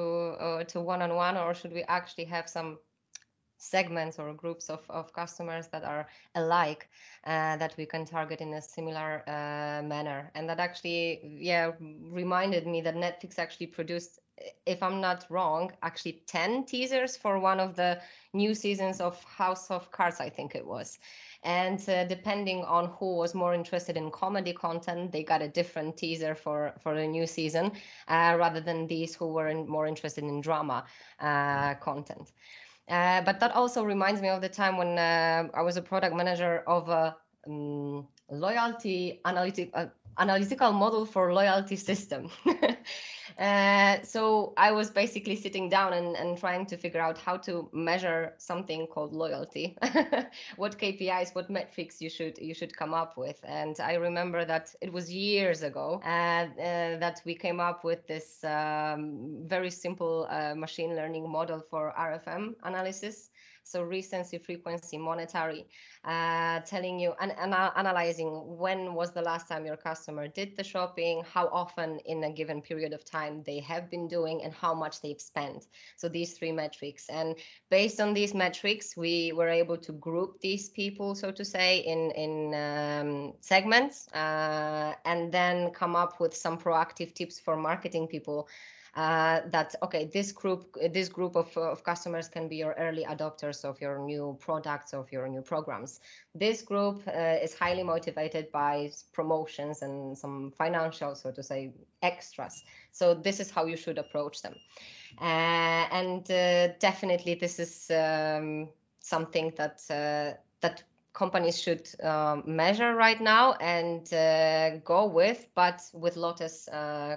uh, 0.40 0.64
to 0.64 0.80
one 0.80 1.02
on 1.02 1.14
one, 1.14 1.36
or 1.36 1.54
should 1.54 1.72
we 1.72 1.82
actually 1.84 2.24
have 2.26 2.48
some 2.48 2.78
segments 3.58 4.18
or 4.18 4.32
groups 4.34 4.68
of, 4.70 4.84
of 4.88 5.12
customers 5.12 5.68
that 5.68 5.84
are 5.84 6.06
alike 6.34 6.88
uh, 7.24 7.56
that 7.56 7.74
we 7.76 7.86
can 7.86 8.04
target 8.04 8.40
in 8.40 8.52
a 8.54 8.60
similar 8.62 9.22
uh, 9.28 9.82
manner 9.82 10.30
and 10.34 10.48
that 10.48 10.58
actually 10.60 11.20
yeah 11.40 11.72
reminded 12.12 12.66
me 12.66 12.80
that 12.80 12.94
netflix 12.94 13.38
actually 13.38 13.66
produced 13.66 14.20
if 14.66 14.82
i'm 14.82 15.00
not 15.00 15.26
wrong 15.30 15.72
actually 15.82 16.22
10 16.26 16.64
teasers 16.64 17.16
for 17.16 17.38
one 17.38 17.60
of 17.60 17.74
the 17.76 17.98
new 18.32 18.54
seasons 18.54 19.00
of 19.00 19.22
house 19.24 19.70
of 19.70 19.90
cards 19.90 20.20
i 20.20 20.28
think 20.28 20.54
it 20.54 20.66
was 20.66 20.98
and 21.44 21.88
uh, 21.88 22.04
depending 22.04 22.64
on 22.64 22.86
who 22.98 23.16
was 23.16 23.34
more 23.34 23.54
interested 23.54 23.96
in 23.96 24.10
comedy 24.10 24.52
content 24.52 25.12
they 25.12 25.22
got 25.22 25.42
a 25.42 25.48
different 25.48 25.96
teaser 25.96 26.34
for 26.34 26.72
for 26.82 26.94
the 26.94 27.06
new 27.06 27.26
season 27.26 27.72
uh, 28.08 28.36
rather 28.38 28.60
than 28.60 28.86
these 28.86 29.14
who 29.14 29.28
were 29.28 29.48
in, 29.48 29.68
more 29.68 29.86
interested 29.86 30.24
in 30.24 30.40
drama 30.40 30.84
uh, 31.20 31.74
content 31.74 32.32
uh, 32.88 33.20
but 33.22 33.38
that 33.38 33.52
also 33.52 33.84
reminds 33.84 34.22
me 34.22 34.28
of 34.28 34.40
the 34.40 34.48
time 34.48 34.78
when 34.78 34.98
uh, 34.98 35.46
I 35.52 35.62
was 35.62 35.76
a 35.76 35.82
product 35.82 36.16
manager 36.16 36.62
of 36.66 36.88
a 36.88 37.16
um, 37.46 38.06
loyalty 38.30 39.20
analytic, 39.24 39.70
uh, 39.74 39.86
analytical 40.18 40.72
model 40.72 41.04
for 41.04 41.32
loyalty 41.32 41.76
system. 41.76 42.30
Uh, 43.38 44.02
so 44.02 44.52
I 44.56 44.72
was 44.72 44.90
basically 44.90 45.36
sitting 45.36 45.68
down 45.68 45.92
and, 45.92 46.16
and 46.16 46.36
trying 46.36 46.66
to 46.66 46.76
figure 46.76 47.00
out 47.00 47.18
how 47.18 47.36
to 47.38 47.68
measure 47.72 48.34
something 48.38 48.86
called 48.88 49.12
loyalty, 49.12 49.76
what 50.56 50.76
KPIs, 50.76 51.34
what 51.36 51.48
metrics 51.48 52.02
you 52.02 52.10
should 52.10 52.36
you 52.38 52.52
should 52.52 52.76
come 52.76 52.92
up 52.92 53.16
with. 53.16 53.38
And 53.44 53.78
I 53.78 53.94
remember 53.94 54.44
that 54.44 54.74
it 54.80 54.92
was 54.92 55.12
years 55.12 55.62
ago 55.62 56.00
uh, 56.04 56.46
that 56.98 57.20
we 57.24 57.36
came 57.36 57.60
up 57.60 57.84
with 57.84 58.06
this 58.08 58.42
um, 58.42 59.44
very 59.46 59.70
simple 59.70 60.26
uh, 60.30 60.54
machine 60.56 60.96
learning 60.96 61.30
model 61.30 61.60
for 61.70 61.94
RFM 61.96 62.54
analysis 62.64 63.30
so 63.68 63.82
recency 63.82 64.38
frequency 64.38 64.96
monetary 64.96 65.66
uh, 66.04 66.60
telling 66.60 66.98
you 66.98 67.12
and, 67.20 67.32
and 67.38 67.54
analyzing 67.54 68.30
when 68.56 68.94
was 68.94 69.12
the 69.12 69.20
last 69.20 69.48
time 69.48 69.66
your 69.66 69.76
customer 69.76 70.26
did 70.26 70.56
the 70.56 70.64
shopping 70.64 71.22
how 71.32 71.48
often 71.48 71.98
in 72.06 72.24
a 72.24 72.32
given 72.32 72.62
period 72.62 72.92
of 72.92 73.04
time 73.04 73.42
they 73.44 73.58
have 73.60 73.90
been 73.90 74.08
doing 74.08 74.42
and 74.42 74.52
how 74.54 74.72
much 74.74 75.00
they've 75.02 75.20
spent. 75.20 75.66
So 75.96 76.08
these 76.08 76.32
three 76.32 76.52
metrics. 76.52 77.08
And 77.08 77.36
based 77.70 78.00
on 78.00 78.14
these 78.14 78.34
metrics 78.34 78.96
we 78.96 79.32
were 79.32 79.48
able 79.48 79.76
to 79.78 79.92
group 79.92 80.40
these 80.40 80.70
people 80.70 81.14
so 81.14 81.30
to 81.30 81.44
say 81.44 81.78
in 81.78 82.10
in 82.12 82.54
um, 82.54 83.34
segments 83.40 84.08
uh, 84.14 84.94
and 85.04 85.32
then 85.32 85.70
come 85.70 85.94
up 85.94 86.20
with 86.20 86.34
some 86.34 86.58
proactive 86.58 87.14
tips 87.14 87.38
for 87.38 87.56
marketing 87.56 88.06
people 88.06 88.48
uh, 88.94 89.40
that 89.50 89.74
okay 89.82 90.10
this 90.12 90.32
group 90.32 90.76
this 90.92 91.08
group 91.08 91.36
of, 91.36 91.56
of 91.56 91.84
customers 91.84 92.28
can 92.28 92.48
be 92.48 92.56
your 92.56 92.74
early 92.78 93.04
adopters 93.04 93.64
of 93.64 93.80
your 93.80 93.98
new 93.98 94.36
products 94.40 94.92
of 94.92 95.10
your 95.12 95.28
new 95.28 95.42
programs. 95.42 96.00
This 96.34 96.62
group 96.62 97.02
uh, 97.06 97.36
is 97.42 97.54
highly 97.54 97.82
motivated 97.82 98.50
by 98.52 98.90
promotions 99.12 99.82
and 99.82 100.16
some 100.16 100.52
financial 100.56 101.14
so 101.14 101.30
to 101.30 101.42
say 101.42 101.72
extras. 102.02 102.64
So 102.92 103.14
this 103.14 103.40
is 103.40 103.50
how 103.50 103.66
you 103.66 103.76
should 103.76 103.98
approach 103.98 104.42
them. 104.42 104.54
Uh, 105.20 105.86
and 105.90 106.30
uh, 106.30 106.68
definitely 106.78 107.34
this 107.34 107.58
is 107.58 107.90
um, 107.90 108.68
something 109.00 109.52
that 109.56 109.80
uh, 109.90 110.36
that 110.60 110.82
companies 111.12 111.60
should 111.60 111.88
um, 112.02 112.44
measure 112.46 112.94
right 112.94 113.20
now 113.20 113.54
and 113.54 114.12
uh, 114.12 114.76
go 114.84 115.06
with, 115.06 115.46
but 115.54 115.82
with 115.92 116.16
Lotta's 116.16 116.68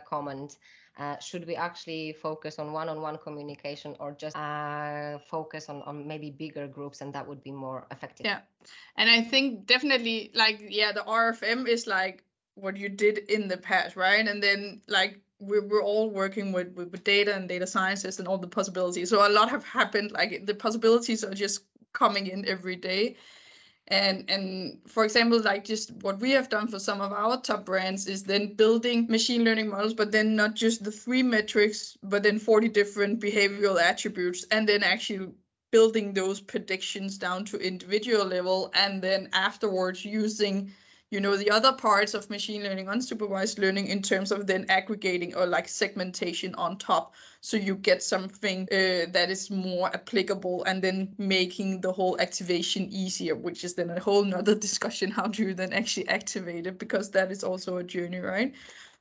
comment. 0.07 0.57
Uh, 0.97 1.17
should 1.19 1.47
we 1.47 1.55
actually 1.55 2.13
focus 2.21 2.59
on 2.59 2.73
one-on-one 2.73 3.17
communication 3.17 3.95
or 3.99 4.11
just 4.11 4.35
uh, 4.35 5.17
focus 5.29 5.69
on, 5.69 5.81
on 5.83 6.05
maybe 6.05 6.29
bigger 6.29 6.67
groups 6.67 7.01
and 7.01 7.13
that 7.13 7.25
would 7.27 7.41
be 7.43 7.51
more 7.51 7.87
effective? 7.91 8.25
Yeah. 8.25 8.39
And 8.97 9.09
i 9.09 9.21
think 9.21 9.65
definitely 9.65 10.31
like 10.35 10.61
yeah 10.69 10.91
the 10.91 10.99
rfm 11.01 11.67
is 11.67 11.87
like 11.87 12.23
what 12.55 12.77
you 12.77 12.89
did 12.89 13.17
in 13.17 13.47
the 13.47 13.57
past 13.57 13.95
right? 13.95 14.27
And 14.27 14.41
then 14.41 14.81
like 14.87 15.19
we're, 15.39 15.65
we're 15.65 15.83
all 15.83 16.09
working 16.09 16.51
with, 16.51 16.73
with, 16.75 16.91
with 16.91 17.03
data 17.03 17.35
and 17.35 17.49
data 17.49 17.65
sciences 17.65 18.19
and 18.19 18.27
all 18.27 18.37
the 18.37 18.47
possibilities. 18.47 19.09
So 19.09 19.27
a 19.27 19.29
lot 19.29 19.49
have 19.49 19.65
happened 19.65 20.11
like 20.11 20.45
the 20.45 20.53
possibilities 20.53 21.23
are 21.23 21.33
just 21.33 21.61
coming 21.93 22.27
in 22.27 22.47
every 22.47 22.75
day 22.75 23.17
and 23.87 24.29
and 24.29 24.79
for 24.87 25.03
example 25.03 25.41
like 25.41 25.65
just 25.65 25.91
what 26.01 26.19
we 26.19 26.31
have 26.31 26.49
done 26.49 26.67
for 26.67 26.79
some 26.79 27.01
of 27.01 27.11
our 27.11 27.41
top 27.41 27.65
brands 27.65 28.07
is 28.07 28.23
then 28.23 28.53
building 28.53 29.07
machine 29.09 29.43
learning 29.43 29.69
models 29.69 29.93
but 29.93 30.11
then 30.11 30.35
not 30.35 30.53
just 30.53 30.83
the 30.83 30.91
three 30.91 31.23
metrics 31.23 31.97
but 32.03 32.23
then 32.23 32.39
40 32.39 32.69
different 32.69 33.19
behavioral 33.19 33.81
attributes 33.81 34.45
and 34.51 34.67
then 34.69 34.83
actually 34.83 35.31
building 35.71 36.13
those 36.13 36.39
predictions 36.41 37.17
down 37.17 37.45
to 37.45 37.57
individual 37.57 38.25
level 38.25 38.71
and 38.73 39.01
then 39.01 39.29
afterwards 39.33 40.03
using 40.05 40.71
you 41.11 41.19
know 41.19 41.35
the 41.35 41.51
other 41.51 41.73
parts 41.73 42.13
of 42.13 42.29
machine 42.29 42.63
learning 42.63 42.85
unsupervised 42.85 43.59
learning 43.59 43.87
in 43.87 44.01
terms 44.01 44.31
of 44.31 44.47
then 44.47 44.65
aggregating 44.69 45.35
or 45.35 45.45
like 45.45 45.67
segmentation 45.67 46.55
on 46.55 46.77
top. 46.77 47.13
So 47.41 47.57
you 47.57 47.75
get 47.75 48.01
something 48.01 48.63
uh, 48.71 49.11
that 49.11 49.27
is 49.29 49.51
more 49.51 49.93
applicable 49.93 50.63
and 50.63 50.81
then 50.81 51.13
making 51.17 51.81
the 51.81 51.91
whole 51.91 52.19
activation 52.19 52.87
easier 52.91 53.35
which 53.35 53.65
is 53.65 53.73
then 53.73 53.89
a 53.89 53.99
whole 53.99 54.23
nother 54.23 54.55
discussion 54.67 55.11
how 55.11 55.27
do 55.27 55.43
you 55.43 55.53
then 55.53 55.73
actually 55.73 56.07
activate 56.07 56.65
it? 56.65 56.79
Because 56.79 57.11
that 57.11 57.31
is 57.31 57.43
also 57.43 57.77
a 57.77 57.83
journey 57.83 58.19
right? 58.19 58.53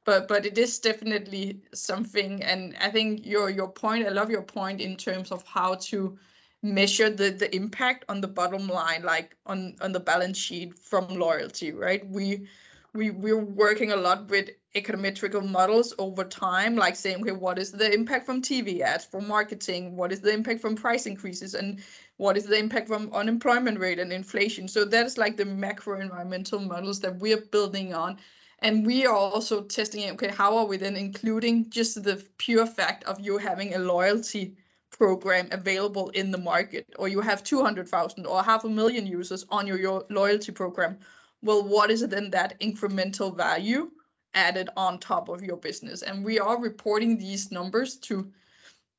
But 0.05 0.27
but 0.27 0.47
it 0.47 0.59
is 0.59 0.81
definitely 0.81 1.61
something 1.75 2.43
and 2.43 2.75
i 2.81 2.91
think 2.91 3.27
your 3.27 3.51
your 3.51 3.69
point 3.69 4.07
i 4.07 4.09
love 4.09 4.31
your 4.31 4.43
point 4.43 4.81
in 4.81 4.97
terms 4.97 5.31
of 5.31 5.45
how 5.47 5.75
to 5.75 6.19
measure 6.63 7.09
the 7.09 7.31
the 7.31 7.55
impact 7.55 8.05
on 8.09 8.21
the 8.21 8.29
bottom 8.29 8.69
line 8.69 9.03
like 9.03 9.37
on 9.47 9.77
on 9.81 9.93
the 9.93 10.01
balance 10.01 10.37
sheet 10.37 10.79
from 10.79 11.09
loyalty 11.09 11.73
right? 11.73 12.07
We 12.07 12.49
we 12.93 13.11
we're 13.11 13.39
working 13.39 13.93
a 13.93 13.97
lot 13.97 14.29
with 14.29 14.51
econometrical 14.75 15.49
models 15.49 15.95
over 15.99 16.23
time 16.23 16.77
like 16.77 16.97
saying 16.97 17.23
okay 17.23 17.33
what 17.33 17.59
is 17.59 17.73
the 17.73 17.93
impact 17.93 18.27
from 18.27 18.43
tv 18.43 18.81
ads 18.81 19.05
from 19.05 19.27
marketing? 19.27 19.97
What 19.97 20.13
is 20.13 20.21
the 20.21 20.33
impact 20.33 20.61
from 20.61 20.77
price 20.77 21.07
increases? 21.07 21.55
And 21.55 21.83
what 22.19 22.37
is 22.37 22.45
the 22.45 22.59
impact 22.59 22.89
from 22.89 23.15
unemployment 23.15 23.81
rate 23.81 23.99
and 23.99 24.13
inflation? 24.13 24.69
So 24.69 24.85
that 24.85 25.07
is 25.07 25.17
like 25.17 25.39
the 25.39 25.47
macro 25.47 25.99
environmental 25.99 26.61
models 26.61 27.01
that 27.01 27.19
we 27.19 27.33
are 27.33 27.41
building 27.41 27.95
on. 27.95 28.19
And 28.59 28.85
we 28.85 29.07
are 29.07 29.15
also 29.15 29.63
testing 29.63 30.11
okay 30.11 30.29
how 30.29 30.59
are 30.59 30.67
we 30.67 30.77
then 30.77 30.97
including 30.97 31.71
just 31.71 32.03
the 32.05 32.23
pure 32.37 32.67
fact 32.67 33.05
of 33.05 33.19
you 33.19 33.39
having 33.39 33.75
a 33.75 33.79
loyalty 33.79 34.57
program 35.01 35.49
available 35.51 36.11
in 36.11 36.31
the 36.31 36.43
market 36.53 36.87
or 36.99 37.09
you 37.09 37.21
have 37.21 37.43
200,000 37.43 38.27
or 38.27 38.43
half 38.43 38.65
a 38.65 38.69
million 38.69 39.07
users 39.07 39.47
on 39.49 39.67
your, 39.67 39.79
your 39.79 40.05
loyalty 40.11 40.53
program 40.53 40.99
well 41.43 41.63
what 41.63 41.91
is 41.91 42.07
then 42.07 42.31
that 42.31 42.61
incremental 42.61 43.35
value 43.35 43.91
added 44.35 44.69
on 44.77 44.99
top 44.99 45.29
of 45.29 45.43
your 45.43 45.57
business? 45.57 46.03
And 46.03 46.25
we 46.25 46.39
are 46.39 46.61
reporting 46.61 47.19
these 47.19 47.51
numbers 47.51 47.97
to 48.09 48.31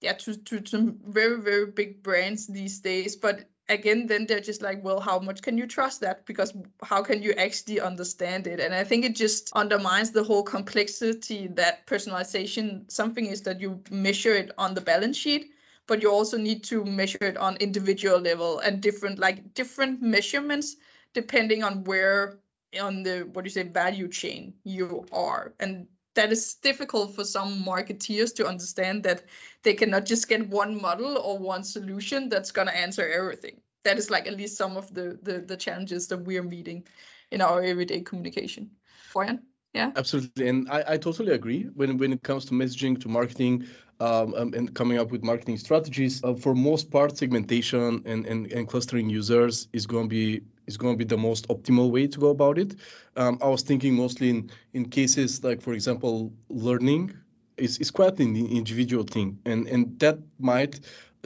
yeah 0.01 0.13
to, 0.13 0.35
to 0.35 0.65
some 0.65 0.99
very 1.05 1.39
very 1.39 1.67
big 1.67 2.03
brands 2.03 2.47
these 2.47 2.79
days. 2.79 3.15
But 3.15 3.45
again 3.69 4.07
then 4.07 4.25
they're 4.25 4.39
just 4.39 4.61
like 4.61 4.83
well 4.83 4.99
how 4.99 5.19
much 5.19 5.41
can 5.41 5.57
you 5.57 5.67
trust 5.67 6.01
that? 6.01 6.25
Because 6.25 6.53
how 6.83 7.03
can 7.03 7.21
you 7.21 7.33
actually 7.33 7.79
understand 7.79 8.47
it? 8.47 8.59
And 8.59 8.73
i 8.73 8.83
think 8.83 9.05
it 9.05 9.15
just 9.15 9.51
undermines 9.53 10.11
the 10.11 10.23
whole 10.23 10.43
complexity 10.43 11.47
that 11.47 11.85
personalization 11.87 12.91
something 12.91 13.25
is 13.25 13.43
that 13.43 13.61
you 13.61 13.81
measure 13.89 14.33
it 14.33 14.51
on 14.57 14.73
the 14.73 14.81
balance 14.81 15.17
sheet 15.17 15.51
but 15.87 16.01
you 16.01 16.11
also 16.11 16.37
need 16.37 16.63
to 16.63 16.85
measure 16.85 17.17
it 17.21 17.37
on 17.37 17.57
individual 17.57 18.19
level 18.19 18.59
and 18.59 18.81
different 18.81 19.19
like 19.19 19.53
different 19.53 20.01
measurements 20.01 20.75
depending 21.13 21.63
on 21.63 21.83
where 21.83 22.39
on 22.79 23.03
the 23.03 23.21
what 23.33 23.43
do 23.43 23.47
you 23.47 23.51
say 23.51 23.63
value 23.63 24.07
chain 24.07 24.53
you 24.63 25.05
are. 25.11 25.53
And 25.59 25.87
that 26.15 26.31
is 26.31 26.55
difficult 26.55 27.15
for 27.15 27.23
some 27.23 27.63
marketeers 27.63 28.35
to 28.35 28.47
understand 28.47 29.03
that 29.03 29.23
they 29.63 29.73
cannot 29.73 30.05
just 30.05 30.27
get 30.27 30.47
one 30.47 30.81
model 30.81 31.17
or 31.17 31.37
one 31.37 31.63
solution 31.63 32.29
that's 32.29 32.51
going 32.51 32.67
to 32.67 32.77
answer 32.77 33.07
everything. 33.07 33.61
That 33.83 33.97
is 33.97 34.09
like 34.09 34.27
at 34.27 34.37
least 34.37 34.57
some 34.57 34.77
of 34.77 34.93
the, 34.93 35.17
the 35.21 35.39
the 35.39 35.57
challenges 35.57 36.07
that 36.07 36.19
we're 36.19 36.43
meeting 36.43 36.85
in 37.31 37.41
our 37.41 37.61
everyday 37.61 38.01
communication. 38.01 38.71
Florian? 39.11 39.41
yeah? 39.73 39.91
Absolutely 39.95 40.47
and 40.47 40.69
I, 40.69 40.83
I 40.87 40.97
totally 40.97 41.33
agree. 41.33 41.63
When 41.63 41.97
when 41.97 42.13
it 42.13 42.21
comes 42.21 42.45
to 42.45 42.53
messaging 42.53 42.99
to 43.01 43.09
marketing 43.09 43.67
um, 44.01 44.33
um, 44.33 44.53
and 44.53 44.73
coming 44.73 44.97
up 44.97 45.11
with 45.11 45.23
marketing 45.23 45.57
strategies. 45.57 46.23
Uh, 46.23 46.33
for 46.33 46.55
most 46.55 46.89
part, 46.89 47.15
segmentation 47.17 48.01
and, 48.05 48.25
and, 48.25 48.51
and 48.51 48.67
clustering 48.67 49.09
users 49.09 49.67
is 49.73 49.85
going 49.85 50.05
to 50.05 50.09
be 50.09 50.41
is 50.65 50.77
going 50.77 50.93
to 50.93 50.97
be 50.97 51.07
the 51.15 51.17
most 51.17 51.47
optimal 51.49 51.91
way 51.91 52.07
to 52.07 52.19
go 52.19 52.29
about 52.29 52.57
it. 52.57 52.75
Um, 53.15 53.37
I 53.41 53.47
was 53.47 53.61
thinking 53.61 53.93
mostly 53.95 54.29
in 54.29 54.51
in 54.73 54.89
cases 54.89 55.43
like, 55.43 55.61
for 55.61 55.73
example, 55.73 56.33
learning 56.49 57.13
is, 57.57 57.77
is 57.77 57.91
quite 57.91 58.19
an 58.19 58.35
individual 58.35 59.03
thing, 59.03 59.37
and 59.45 59.67
and 59.67 59.99
that 59.99 60.17
might 60.39 60.79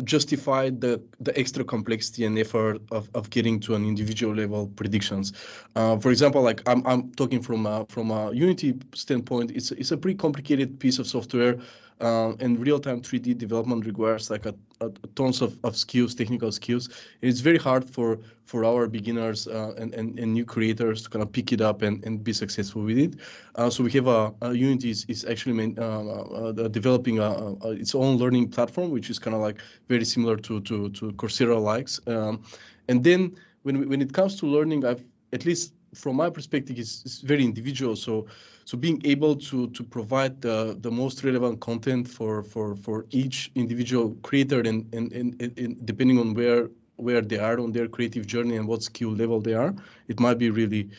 justify 0.03 0.69
the 0.69 1.01
the 1.21 1.37
extra 1.39 1.63
complexity 1.63 2.25
and 2.25 2.37
effort 2.37 2.81
of, 2.91 3.09
of 3.13 3.29
getting 3.29 3.61
to 3.61 3.75
an 3.75 3.85
individual 3.85 4.35
level 4.35 4.67
predictions. 4.67 5.31
Uh, 5.75 5.97
for 5.97 6.11
example, 6.11 6.41
like 6.41 6.61
I'm 6.67 6.85
I'm 6.85 7.11
talking 7.13 7.41
from 7.41 7.65
a, 7.65 7.85
from 7.87 8.11
a 8.11 8.33
Unity 8.33 8.73
standpoint, 8.93 9.51
it's 9.51 9.71
it's 9.71 9.91
a 9.91 9.97
pretty 9.97 10.17
complicated 10.17 10.79
piece 10.79 10.99
of 10.99 11.07
software 11.07 11.57
uh, 12.01 12.33
and 12.39 12.59
real-time 12.59 13.01
3D 13.01 13.37
development 13.37 13.85
requires 13.85 14.29
like 14.29 14.45
a, 14.45 14.53
a, 14.81 14.87
a 14.87 15.07
tons 15.15 15.41
of, 15.41 15.57
of 15.63 15.77
skills, 15.77 16.13
technical 16.15 16.51
skills. 16.51 16.89
it's 17.21 17.39
very 17.39 17.57
hard 17.57 17.89
for 17.89 18.19
for 18.45 18.63
our 18.63 18.87
beginners 18.87 19.47
uh, 19.47 19.73
and, 19.77 19.93
and, 19.95 20.19
and 20.19 20.33
new 20.33 20.45
creators 20.45 21.01
to 21.01 21.09
kind 21.09 21.23
of 21.23 21.31
pick 21.31 21.51
it 21.51 21.61
up 21.61 21.81
and, 21.81 22.03
and 22.05 22.23
be 22.23 22.31
successful 22.31 22.83
with 22.83 22.97
it. 22.97 23.15
Uh, 23.55 23.69
so 23.71 23.83
we 23.83 23.91
have 23.91 24.05
a, 24.05 24.31
a 24.41 24.53
Unity 24.53 24.91
is, 24.91 25.03
is 25.07 25.25
actually 25.25 25.53
main, 25.53 25.79
uh, 25.79 25.81
uh, 25.81 26.51
developing 26.67 27.17
a, 27.17 27.55
its 27.71 27.95
own 27.95 28.17
learning 28.17 28.49
platform, 28.49 28.91
which 28.91 29.09
is 29.09 29.17
kind 29.17 29.35
of 29.35 29.41
like 29.41 29.61
very 29.87 30.05
similar 30.05 30.37
to 30.37 30.61
to 30.61 30.89
to 30.89 31.11
Coursera 31.13 31.59
likes. 31.59 31.99
Um, 32.07 32.43
and 32.87 33.03
then 33.03 33.35
when 33.63 33.89
when 33.89 34.01
it 34.01 34.13
comes 34.13 34.35
to 34.41 34.45
learning, 34.45 34.85
I've 34.85 35.03
at 35.33 35.45
least 35.45 35.73
from 35.95 36.15
my 36.15 36.29
perspective, 36.29 36.77
is, 36.77 37.01
is 37.05 37.21
very 37.21 37.43
individual. 37.43 37.95
So, 37.95 38.27
so 38.65 38.77
being 38.77 39.01
able 39.05 39.35
to 39.49 39.69
to 39.69 39.83
provide 39.83 40.41
the, 40.41 40.77
the 40.79 40.91
most 40.91 41.23
relevant 41.23 41.59
content 41.59 42.07
for 42.07 42.43
for 42.43 42.75
for 42.75 43.05
each 43.11 43.51
individual 43.55 44.15
creator, 44.21 44.59
and 44.59 44.93
and, 44.93 45.11
and, 45.13 45.41
and 45.41 45.85
depending 45.85 46.19
on 46.19 46.33
where 46.33 46.69
where 46.97 47.21
they 47.21 47.37
are 47.37 47.59
on 47.59 47.71
their 47.71 47.87
creative 47.87 48.25
journey 48.25 48.55
and 48.55 48.67
what 48.67 48.81
skill 48.83 49.09
level 49.09 49.41
they 49.41 49.53
are, 49.53 49.73
it 50.07 50.19
might 50.19 50.37
be 50.37 50.49
really 50.49 50.89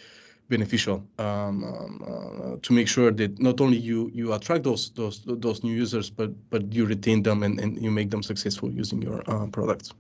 beneficial 0.49 1.05
um, 1.19 1.65
um, 1.65 2.03
uh, 2.07 2.57
to 2.63 2.73
make 2.73 2.89
sure 2.89 3.11
that 3.11 3.39
not 3.41 3.61
only 3.61 3.77
you 3.77 4.11
you 4.15 4.33
attract 4.33 4.65
those 4.65 4.91
those 4.91 5.23
those 5.27 5.65
new 5.65 5.75
users, 5.75 6.11
but 6.11 6.31
but 6.51 6.73
you 6.73 6.87
retain 6.87 7.23
them 7.23 7.43
and, 7.43 7.61
and 7.61 7.83
you 7.83 7.91
make 7.91 8.11
them 8.11 8.23
successful 8.23 8.71
using 8.71 9.03
your 9.03 9.23
uh, 9.27 9.47
products. 9.47 9.93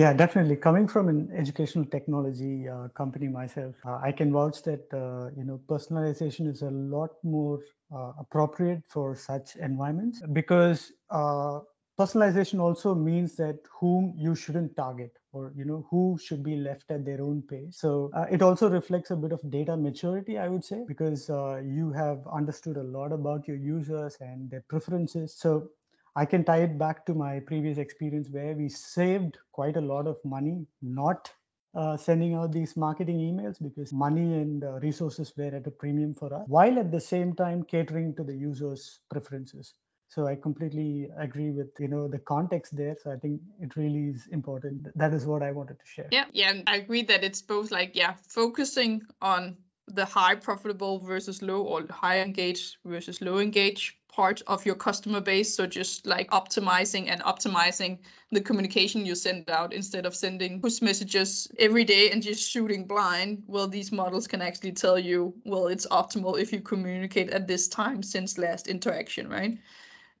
Yeah, 0.00 0.12
definitely. 0.12 0.56
Coming 0.56 0.86
from 0.88 1.08
an 1.08 1.30
educational 1.36 1.84
technology 1.84 2.68
uh, 2.68 2.88
company 2.88 3.28
myself, 3.28 3.74
uh, 3.84 3.98
I 4.02 4.12
can 4.12 4.32
vouch 4.32 4.62
that 4.62 4.86
uh, 4.94 5.30
you 5.36 5.44
know 5.44 5.60
personalization 5.68 6.48
is 6.48 6.62
a 6.62 6.70
lot 6.70 7.10
more 7.24 7.60
uh, 7.94 8.12
appropriate 8.18 8.82
for 8.88 9.14
such 9.16 9.56
environments 9.56 10.22
because 10.32 10.92
uh, 11.10 11.60
personalization 12.00 12.60
also 12.60 12.94
means 12.94 13.36
that 13.36 13.58
whom 13.80 14.14
you 14.16 14.34
shouldn't 14.34 14.76
target 14.76 15.12
or 15.32 15.52
you 15.56 15.64
know 15.64 15.84
who 15.90 16.18
should 16.22 16.42
be 16.42 16.56
left 16.56 16.90
at 16.90 17.04
their 17.04 17.20
own 17.20 17.42
pace 17.50 17.76
so 17.78 18.10
uh, 18.14 18.24
it 18.30 18.42
also 18.42 18.70
reflects 18.70 19.10
a 19.10 19.16
bit 19.16 19.32
of 19.32 19.40
data 19.50 19.76
maturity 19.76 20.38
i 20.38 20.48
would 20.48 20.64
say 20.64 20.82
because 20.88 21.28
you 21.62 21.92
have 21.94 22.20
understood 22.32 22.78
a 22.78 22.82
lot 22.96 23.12
about 23.12 23.46
your 23.46 23.56
users 23.58 24.16
and 24.20 24.50
their 24.50 24.64
preferences 24.68 25.36
so 25.36 25.68
I 26.16 26.24
can 26.24 26.44
tie 26.44 26.62
it 26.62 26.78
back 26.78 27.06
to 27.06 27.14
my 27.14 27.40
previous 27.40 27.78
experience 27.78 28.28
where 28.30 28.54
we 28.54 28.68
saved 28.68 29.38
quite 29.52 29.76
a 29.76 29.80
lot 29.80 30.06
of 30.06 30.16
money 30.24 30.66
not 30.82 31.30
uh, 31.74 31.96
sending 31.96 32.34
out 32.34 32.52
these 32.52 32.76
marketing 32.76 33.18
emails 33.18 33.62
because 33.62 33.92
money 33.92 34.34
and 34.34 34.64
uh, 34.64 34.72
resources 34.80 35.32
were 35.36 35.54
at 35.54 35.66
a 35.66 35.70
premium 35.70 36.14
for 36.14 36.34
us, 36.34 36.42
while 36.48 36.78
at 36.78 36.90
the 36.90 37.00
same 37.00 37.32
time 37.34 37.62
catering 37.62 38.14
to 38.16 38.24
the 38.24 38.34
users' 38.34 39.00
preferences. 39.10 39.74
so 40.12 40.26
i 40.26 40.34
completely 40.34 41.08
agree 41.24 41.50
with 41.56 41.68
you 41.78 41.88
know 41.90 42.08
the 42.08 42.18
context 42.30 42.76
there. 42.76 42.96
So 43.02 43.12
i 43.12 43.16
think 43.16 43.40
it 43.60 43.76
really 43.76 44.08
is 44.14 44.26
important. 44.38 44.88
That 44.96 45.14
is 45.14 45.26
what 45.26 45.42
i 45.48 45.52
wanted 45.52 45.78
to 45.78 45.86
share. 45.86 46.08
Yeah 46.10 46.24
yeah 46.32 46.54
i 46.66 46.76
agree 46.76 47.04
that 47.10 47.22
it's 47.28 47.42
both 47.42 47.70
like 47.70 47.94
yeah 47.94 48.14
focusing 48.38 49.02
on 49.34 49.56
the 49.94 50.04
high 50.04 50.34
profitable 50.34 50.98
versus 50.98 51.42
low 51.42 51.62
or 51.62 51.84
high 51.90 52.20
engaged 52.20 52.76
versus 52.84 53.20
low 53.20 53.38
engaged 53.38 53.94
part 54.08 54.42
of 54.46 54.66
your 54.66 54.74
customer 54.74 55.20
base. 55.20 55.54
So 55.54 55.66
just 55.66 56.06
like 56.06 56.30
optimizing 56.30 57.08
and 57.08 57.22
optimizing 57.22 57.98
the 58.30 58.40
communication 58.40 59.06
you 59.06 59.14
send 59.14 59.48
out 59.48 59.72
instead 59.72 60.06
of 60.06 60.14
sending 60.14 60.60
push 60.60 60.82
messages 60.82 61.48
every 61.58 61.84
day 61.84 62.10
and 62.10 62.22
just 62.22 62.50
shooting 62.50 62.86
blind. 62.86 63.44
Well, 63.46 63.68
these 63.68 63.92
models 63.92 64.26
can 64.26 64.42
actually 64.42 64.72
tell 64.72 64.98
you, 64.98 65.34
well, 65.44 65.68
it's 65.68 65.86
optimal 65.86 66.40
if 66.40 66.52
you 66.52 66.60
communicate 66.60 67.30
at 67.30 67.46
this 67.46 67.68
time 67.68 68.02
since 68.02 68.36
last 68.36 68.66
interaction, 68.66 69.28
right? 69.28 69.58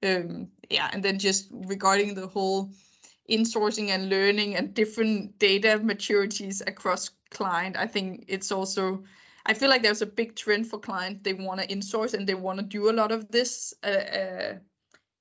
Um, 0.02 0.48
yeah, 0.70 0.88
and 0.92 1.02
then 1.02 1.18
just 1.18 1.48
regarding 1.52 2.14
the 2.14 2.26
whole 2.26 2.70
insourcing 3.28 3.88
and 3.90 4.08
learning 4.08 4.56
and 4.56 4.74
different 4.74 5.38
data 5.38 5.80
maturities 5.82 6.62
across 6.66 7.10
client, 7.30 7.76
I 7.76 7.86
think 7.86 8.24
it's 8.28 8.50
also 8.50 9.04
I 9.46 9.54
feel 9.54 9.70
like 9.70 9.82
there's 9.82 10.02
a 10.02 10.06
big 10.06 10.36
trend 10.36 10.66
for 10.66 10.78
clients. 10.78 11.22
They 11.22 11.34
want 11.34 11.60
to 11.60 11.66
insource 11.66 12.14
and 12.14 12.26
they 12.26 12.34
want 12.34 12.58
to 12.58 12.64
do 12.64 12.90
a 12.90 12.92
lot 12.92 13.12
of 13.12 13.30
this 13.30 13.74
uh, 13.82 13.86
uh, 13.86 14.54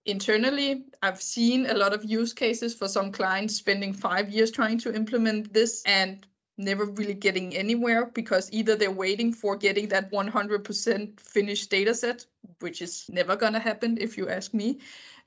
internally. 0.06 0.86
I've 1.02 1.22
seen 1.22 1.66
a 1.66 1.74
lot 1.74 1.94
of 1.94 2.04
use 2.04 2.34
cases 2.34 2.76
for 2.76 2.88
some 2.88 3.12
clients 3.12 3.56
spending 3.56 3.94
five 3.94 4.30
years 4.30 4.52
trying 4.52 4.80
to 4.80 4.94
implement 4.94 5.54
this 5.54 5.84
and 5.86 6.26
never 6.58 6.86
really 6.86 7.14
getting 7.14 7.56
anywhere 7.56 8.06
because 8.06 8.52
either 8.52 8.76
they're 8.76 8.92
waiting 8.92 9.32
for 9.34 9.56
getting 9.56 9.88
that 9.88 10.12
100% 10.12 11.20
finished 11.22 11.70
data 11.70 11.96
set, 11.96 12.26
which 12.60 12.82
is 12.82 13.06
never 13.10 13.38
going 13.38 13.54
to 13.54 13.60
happen 13.60 13.98
if 14.00 14.18
you 14.18 14.28
ask 14.28 14.54
me, 14.54 14.80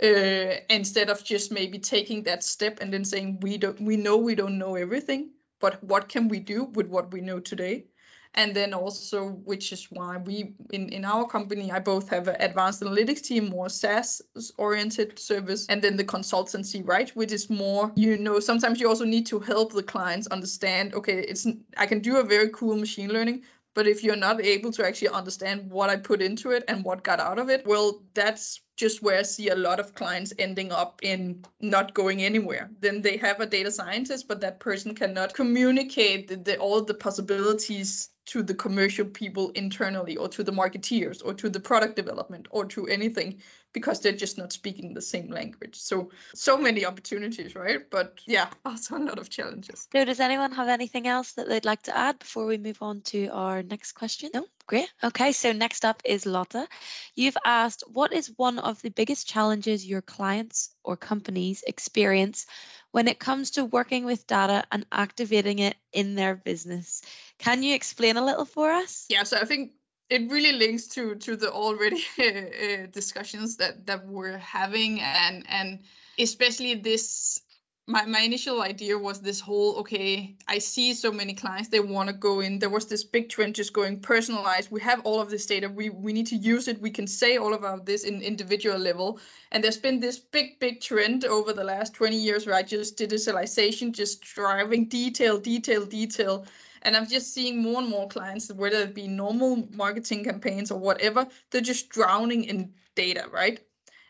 uh, 0.02 0.60
instead 0.68 1.08
of 1.08 1.24
just 1.24 1.50
maybe 1.50 1.78
taking 1.78 2.24
that 2.24 2.44
step 2.44 2.78
and 2.80 2.92
then 2.92 3.04
saying, 3.04 3.38
we 3.40 3.56
don't, 3.56 3.80
we 3.80 3.96
know 3.96 4.18
we 4.18 4.34
don't 4.34 4.58
know 4.58 4.74
everything, 4.74 5.30
but 5.58 5.82
what 5.82 6.10
can 6.10 6.28
we 6.28 6.38
do 6.38 6.64
with 6.64 6.86
what 6.88 7.12
we 7.12 7.22
know 7.22 7.40
today? 7.40 7.86
And 8.34 8.54
then 8.54 8.72
also 8.72 9.28
which 9.28 9.72
is 9.72 9.84
why 9.90 10.16
we 10.16 10.54
in 10.70 10.88
in 10.88 11.04
our 11.04 11.26
company 11.26 11.70
i 11.70 11.78
both 11.78 12.08
have 12.08 12.28
an 12.28 12.36
advanced 12.40 12.82
analytics 12.82 13.22
team 13.22 13.48
more 13.48 13.68
saas 13.68 14.22
oriented 14.56 15.18
service 15.18 15.66
and 15.68 15.82
then 15.82 15.96
the 15.96 16.04
consultancy 16.04 16.86
right 16.86 17.10
which 17.10 17.32
is 17.32 17.50
more 17.50 17.92
you 17.94 18.16
know 18.16 18.40
sometimes 18.40 18.80
you 18.80 18.88
also 18.88 19.04
need 19.04 19.26
to 19.26 19.38
help 19.38 19.72
the 19.72 19.82
clients 19.82 20.26
understand 20.28 20.94
okay 20.94 21.18
it's 21.20 21.46
i 21.76 21.86
can 21.86 22.00
do 22.00 22.16
a 22.16 22.24
very 22.24 22.48
cool 22.50 22.76
machine 22.76 23.10
learning 23.10 23.42
but 23.74 23.86
if 23.86 24.04
you're 24.04 24.16
not 24.16 24.44
able 24.44 24.70
to 24.72 24.86
actually 24.86 25.08
understand 25.08 25.70
what 25.70 25.88
I 25.88 25.96
put 25.96 26.20
into 26.20 26.50
it 26.50 26.64
and 26.68 26.84
what 26.84 27.02
got 27.02 27.20
out 27.20 27.38
of 27.38 27.48
it, 27.48 27.66
well, 27.66 28.02
that's 28.12 28.60
just 28.76 29.02
where 29.02 29.18
I 29.18 29.22
see 29.22 29.48
a 29.48 29.54
lot 29.54 29.80
of 29.80 29.94
clients 29.94 30.34
ending 30.38 30.72
up 30.72 31.00
in 31.02 31.44
not 31.60 31.94
going 31.94 32.22
anywhere. 32.22 32.70
Then 32.80 33.00
they 33.00 33.16
have 33.18 33.40
a 33.40 33.46
data 33.46 33.70
scientist, 33.70 34.28
but 34.28 34.42
that 34.42 34.60
person 34.60 34.94
cannot 34.94 35.32
communicate 35.32 36.28
the, 36.28 36.36
the, 36.36 36.58
all 36.58 36.82
the 36.82 36.94
possibilities 36.94 38.10
to 38.24 38.42
the 38.42 38.54
commercial 38.54 39.04
people 39.04 39.50
internally 39.50 40.16
or 40.16 40.28
to 40.28 40.44
the 40.44 40.52
marketeers 40.52 41.24
or 41.24 41.34
to 41.34 41.48
the 41.48 41.60
product 41.60 41.96
development 41.96 42.46
or 42.50 42.64
to 42.66 42.86
anything 42.86 43.40
because 43.72 44.00
they're 44.00 44.12
just 44.12 44.38
not 44.38 44.52
speaking 44.52 44.94
the 44.94 45.02
same 45.02 45.30
language. 45.30 45.76
So 45.76 46.10
so 46.34 46.56
many 46.56 46.84
opportunities 46.84 47.54
right? 47.54 47.80
But 47.90 48.18
yeah 48.26 48.48
also 48.64 48.96
a 48.96 48.98
lot 48.98 49.18
of 49.18 49.28
challenges. 49.28 49.88
So 49.92 50.04
does 50.04 50.20
anyone 50.20 50.52
have 50.52 50.68
anything 50.68 51.06
else 51.06 51.32
that 51.32 51.48
they'd 51.48 51.64
like 51.64 51.82
to 51.84 51.96
add 51.96 52.18
before 52.18 52.46
we 52.46 52.58
move 52.58 52.78
on 52.80 53.00
to 53.12 53.28
our 53.28 53.62
next 53.62 53.92
question? 53.92 54.30
No? 54.32 54.46
Great. 54.66 54.92
Okay 55.02 55.32
so 55.32 55.52
next 55.52 55.84
up 55.84 56.02
is 56.04 56.24
lotta. 56.24 56.68
You've 57.14 57.38
asked 57.44 57.82
what 57.92 58.12
is 58.12 58.32
one 58.36 58.58
of 58.58 58.80
the 58.82 58.90
biggest 58.90 59.26
challenges 59.28 59.86
your 59.86 60.02
clients 60.02 60.70
or 60.84 60.96
companies 60.96 61.64
experience 61.66 62.46
when 62.92 63.08
it 63.08 63.18
comes 63.18 63.52
to 63.52 63.64
working 63.64 64.04
with 64.04 64.26
data 64.26 64.64
and 64.70 64.86
activating 64.92 65.58
it 65.58 65.76
in 65.92 66.14
their 66.14 66.36
business. 66.36 67.02
Can 67.38 67.62
you 67.62 67.74
explain 67.74 68.16
a 68.16 68.24
little 68.24 68.44
for 68.44 68.70
us? 68.70 69.06
Yeah, 69.08 69.24
so 69.24 69.38
I 69.38 69.44
think 69.44 69.72
it 70.08 70.30
really 70.30 70.52
links 70.52 70.88
to 70.88 71.16
to 71.16 71.36
the 71.36 71.50
already 71.50 72.04
discussions 72.92 73.56
that 73.56 73.86
that 73.86 74.06
we're 74.06 74.38
having 74.38 75.00
and 75.00 75.44
and 75.48 75.80
especially 76.18 76.74
this 76.74 77.40
my, 77.86 78.06
my 78.06 78.20
initial 78.20 78.62
idea 78.62 78.96
was 78.96 79.20
this 79.20 79.40
whole 79.40 79.76
okay 79.80 80.36
i 80.46 80.58
see 80.58 80.94
so 80.94 81.10
many 81.10 81.34
clients 81.34 81.68
they 81.68 81.80
want 81.80 82.08
to 82.08 82.14
go 82.14 82.40
in. 82.40 82.58
There 82.58 82.70
was 82.70 82.86
this 82.86 83.02
big 83.02 83.28
trend 83.28 83.56
just 83.56 83.72
going 83.72 84.00
personalized. 84.00 84.70
We 84.70 84.80
have 84.82 85.00
all 85.04 85.20
of 85.20 85.30
this 85.30 85.46
data. 85.46 85.68
We 85.68 85.90
we 85.90 86.12
need 86.12 86.28
to 86.28 86.36
use 86.36 86.68
it. 86.68 86.80
We 86.80 86.90
can 86.90 87.06
say 87.06 87.38
all 87.38 87.54
about 87.54 87.84
this 87.84 88.04
in 88.04 88.22
individual 88.22 88.78
level. 88.78 89.18
And 89.50 89.64
there's 89.64 89.78
been 89.78 90.00
this 90.00 90.18
big 90.18 90.60
big 90.60 90.80
trend 90.80 91.24
over 91.24 91.52
the 91.52 91.64
last 91.64 91.94
20 91.94 92.16
years 92.16 92.46
right 92.46 92.66
just 92.66 92.96
digitalization 92.98 93.92
just 93.92 94.22
driving 94.22 94.86
detail 94.86 95.38
detail 95.38 95.84
detail. 95.84 96.46
And 96.82 96.96
i'm 96.96 97.06
just 97.06 97.32
seeing 97.34 97.62
more 97.62 97.80
and 97.80 97.88
more 97.88 98.08
clients 98.08 98.52
whether 98.52 98.78
it 98.78 98.94
be 98.94 99.08
normal 99.08 99.68
marketing 99.72 100.24
campaigns 100.24 100.70
or 100.70 100.78
whatever 100.78 101.28
they're 101.50 101.60
just 101.60 101.88
drowning 101.88 102.44
in 102.44 102.72
data 102.94 103.26
right 103.32 103.60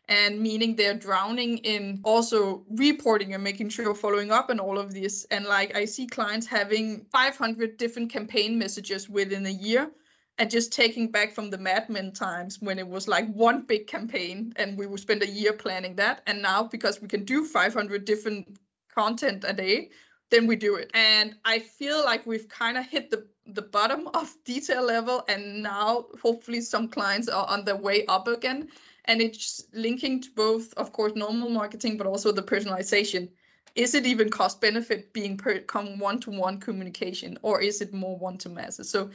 and 0.09 0.41
meaning 0.41 0.77
they're 0.77 0.95
drowning 0.95 1.59
in 1.59 2.01
also 2.05 2.65
reporting 2.71 3.35
and 3.35 3.45
making 3.45 3.69
sure 3.69 3.95
following 3.95 4.31
up 4.31 4.51
and 4.51 4.61
all 4.61 4.79
of 4.79 4.93
this. 4.93 5.27
And 5.31 5.45
like 5.45 5.77
i 5.77 5.85
see 5.85 6.07
clients 6.07 6.47
having 6.47 7.07
500 7.13 7.77
different 7.77 8.11
campaign 8.11 8.59
messages 8.59 9.09
within 9.09 9.47
a 9.47 9.51
year 9.51 9.91
and 10.39 10.51
just 10.51 10.73
taking 10.73 11.11
back 11.11 11.35
from 11.35 11.51
the 11.51 11.59
Mad 11.59 11.89
Men 11.89 12.13
times 12.13 12.61
when 12.61 12.79
it 12.79 12.89
was 12.89 13.07
like 13.07 13.33
one 13.33 13.63
big 13.63 13.87
campaign 13.87 14.53
and 14.57 14.79
we 14.79 14.87
would 14.87 15.01
spend 15.01 15.23
a 15.23 15.29
year 15.29 15.53
planning 15.53 15.97
that. 15.97 16.23
And 16.27 16.43
now 16.43 16.65
because 16.65 17.01
we 17.01 17.09
can 17.09 17.25
do 17.25 17.45
500 17.45 18.05
different 18.05 18.59
content 18.95 19.45
a 19.47 19.53
day 19.53 19.91
then 20.31 20.47
we 20.47 20.57
do 20.57 20.77
it. 20.77 20.91
And 20.95 21.37
i 21.45 21.59
feel 21.59 22.03
like 22.05 22.27
we've 22.27 22.49
kind 22.49 22.77
of 22.77 22.87
hit 22.87 23.11
the 23.11 23.27
the 23.47 23.63
bottom 23.63 24.09
of 24.15 24.33
detail 24.45 24.85
level 24.85 25.25
and 25.29 25.63
now 25.63 26.07
hopefully 26.23 26.61
some 26.61 26.89
clients 26.89 27.29
are 27.29 27.47
on 27.49 27.65
their 27.65 27.77
way 27.77 28.07
up 28.07 28.29
again 28.29 28.69
and 29.05 29.21
it's 29.21 29.65
linking 29.73 30.23
to 30.23 30.31
both 30.31 30.75
of 30.75 30.93
course 30.93 31.15
normal 31.15 31.51
marketing 31.51 31.97
but 31.97 32.07
also 32.07 32.33
the 32.33 32.43
personalization. 32.43 33.31
Is 33.75 33.95
it 33.95 34.05
even 34.05 34.29
cost 34.29 34.61
benefit 34.61 35.13
being 35.15 35.39
per 35.39 35.59
come 35.61 35.99
one-to-one 35.99 36.61
communication 36.61 37.39
or 37.43 37.63
is 37.63 37.81
it 37.81 37.93
more 37.93 38.19
one 38.19 38.39
to 38.39 38.51
masses 38.51 38.91
so 38.91 39.11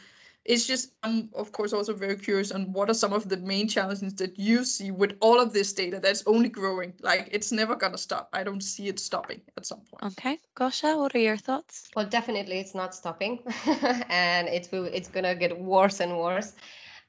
it's 0.48 0.66
just 0.66 0.92
i'm 1.04 1.30
of 1.36 1.52
course 1.52 1.74
also 1.74 1.94
very 1.94 2.16
curious 2.16 2.52
on 2.52 2.72
what 2.72 2.90
are 2.90 2.94
some 2.94 3.14
of 3.14 3.28
the 3.28 3.38
main 3.38 3.68
challenges 3.68 4.16
that 4.16 4.40
you 4.40 4.64
see 4.64 4.90
with 4.92 5.18
all 5.20 5.42
of 5.42 5.52
this 5.52 5.74
data 5.74 6.00
that's 6.00 6.24
only 6.26 6.50
growing. 6.50 6.94
Like 7.02 7.30
it's 7.32 7.52
never 7.52 7.76
going 7.76 7.92
to 7.92 7.98
stop. 7.98 8.30
I 8.32 8.44
don't 8.44 8.64
see 8.64 8.88
it 8.88 9.00
stopping 9.00 9.42
at 9.58 9.66
some 9.66 9.82
point. 9.82 10.18
Okay. 10.18 10.40
Gosha 10.56 10.98
what 10.98 11.14
are 11.16 11.20
your 11.20 11.38
thoughts? 11.38 11.90
Well 11.96 12.06
definitely 12.06 12.60
it's 12.60 12.74
not 12.74 12.96
stopping. 12.96 13.40
And 14.10 14.48
it 14.48 14.70
will 14.72 14.86
it's 14.86 15.10
going 15.10 15.26
to 15.26 15.36
get 15.36 15.60
worse 15.60 16.00
and 16.00 16.18
worse 16.18 16.54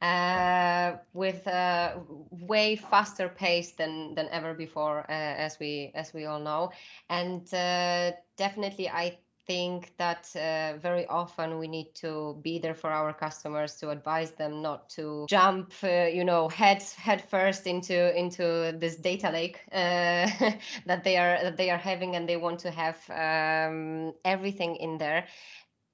uh, 0.00 0.92
with 1.12 1.46
a 1.46 2.00
way 2.30 2.76
faster 2.76 3.28
pace 3.28 3.72
than 3.72 4.14
than 4.14 4.28
ever 4.30 4.54
before, 4.54 5.00
uh, 5.00 5.12
as 5.12 5.58
we 5.58 5.92
as 5.94 6.12
we 6.14 6.26
all 6.26 6.40
know, 6.40 6.70
and 7.08 7.52
uh, 7.52 8.12
definitely 8.36 8.88
I 8.88 9.18
think 9.48 9.96
that 9.96 10.30
uh, 10.36 10.78
very 10.78 11.06
often 11.06 11.58
we 11.58 11.66
need 11.66 11.94
to 11.94 12.38
be 12.42 12.58
there 12.58 12.74
for 12.74 12.90
our 12.90 13.14
customers 13.14 13.76
to 13.76 13.88
advise 13.88 14.30
them 14.32 14.60
not 14.60 14.90
to 14.90 15.24
jump, 15.28 15.72
uh, 15.82 16.04
you 16.04 16.22
know, 16.22 16.48
head 16.48 16.82
head 16.96 17.22
first 17.30 17.66
into 17.66 18.16
into 18.16 18.76
this 18.78 18.96
data 18.96 19.30
lake 19.30 19.58
uh, 19.72 20.28
that 20.86 21.02
they 21.02 21.16
are 21.16 21.42
that 21.42 21.56
they 21.56 21.70
are 21.70 21.78
having, 21.78 22.14
and 22.14 22.28
they 22.28 22.36
want 22.36 22.60
to 22.60 22.70
have 22.70 22.98
um, 23.10 24.12
everything 24.24 24.76
in 24.76 24.98
there 24.98 25.24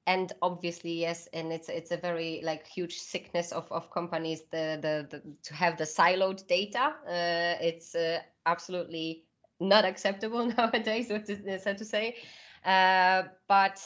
and 0.07 0.33
obviously 0.43 0.93
yes 0.93 1.29
and 1.33 1.53
it's 1.53 1.69
it's 1.69 1.90
a 1.90 1.97
very 1.97 2.40
like 2.45 2.67
huge 2.67 2.99
sickness 2.99 3.53
of, 3.53 3.71
of 3.71 3.90
companies 3.90 4.43
the, 4.51 4.79
the, 4.83 5.07
the 5.11 5.23
to 5.43 5.55
have 5.55 5.77
the 5.79 5.85
siloed 5.85 6.47
data 6.47 6.95
uh, 7.07 7.57
it's 7.61 7.95
uh, 7.95 8.19
absolutely 8.47 9.25
not 9.61 9.85
acceptable 9.85 10.47
nowadays 10.59 11.09
so 11.09 11.19
to, 11.19 11.59
so 11.59 11.75
to 11.75 11.85
say. 11.85 12.17
Uh, 12.64 13.25
but 13.49 13.81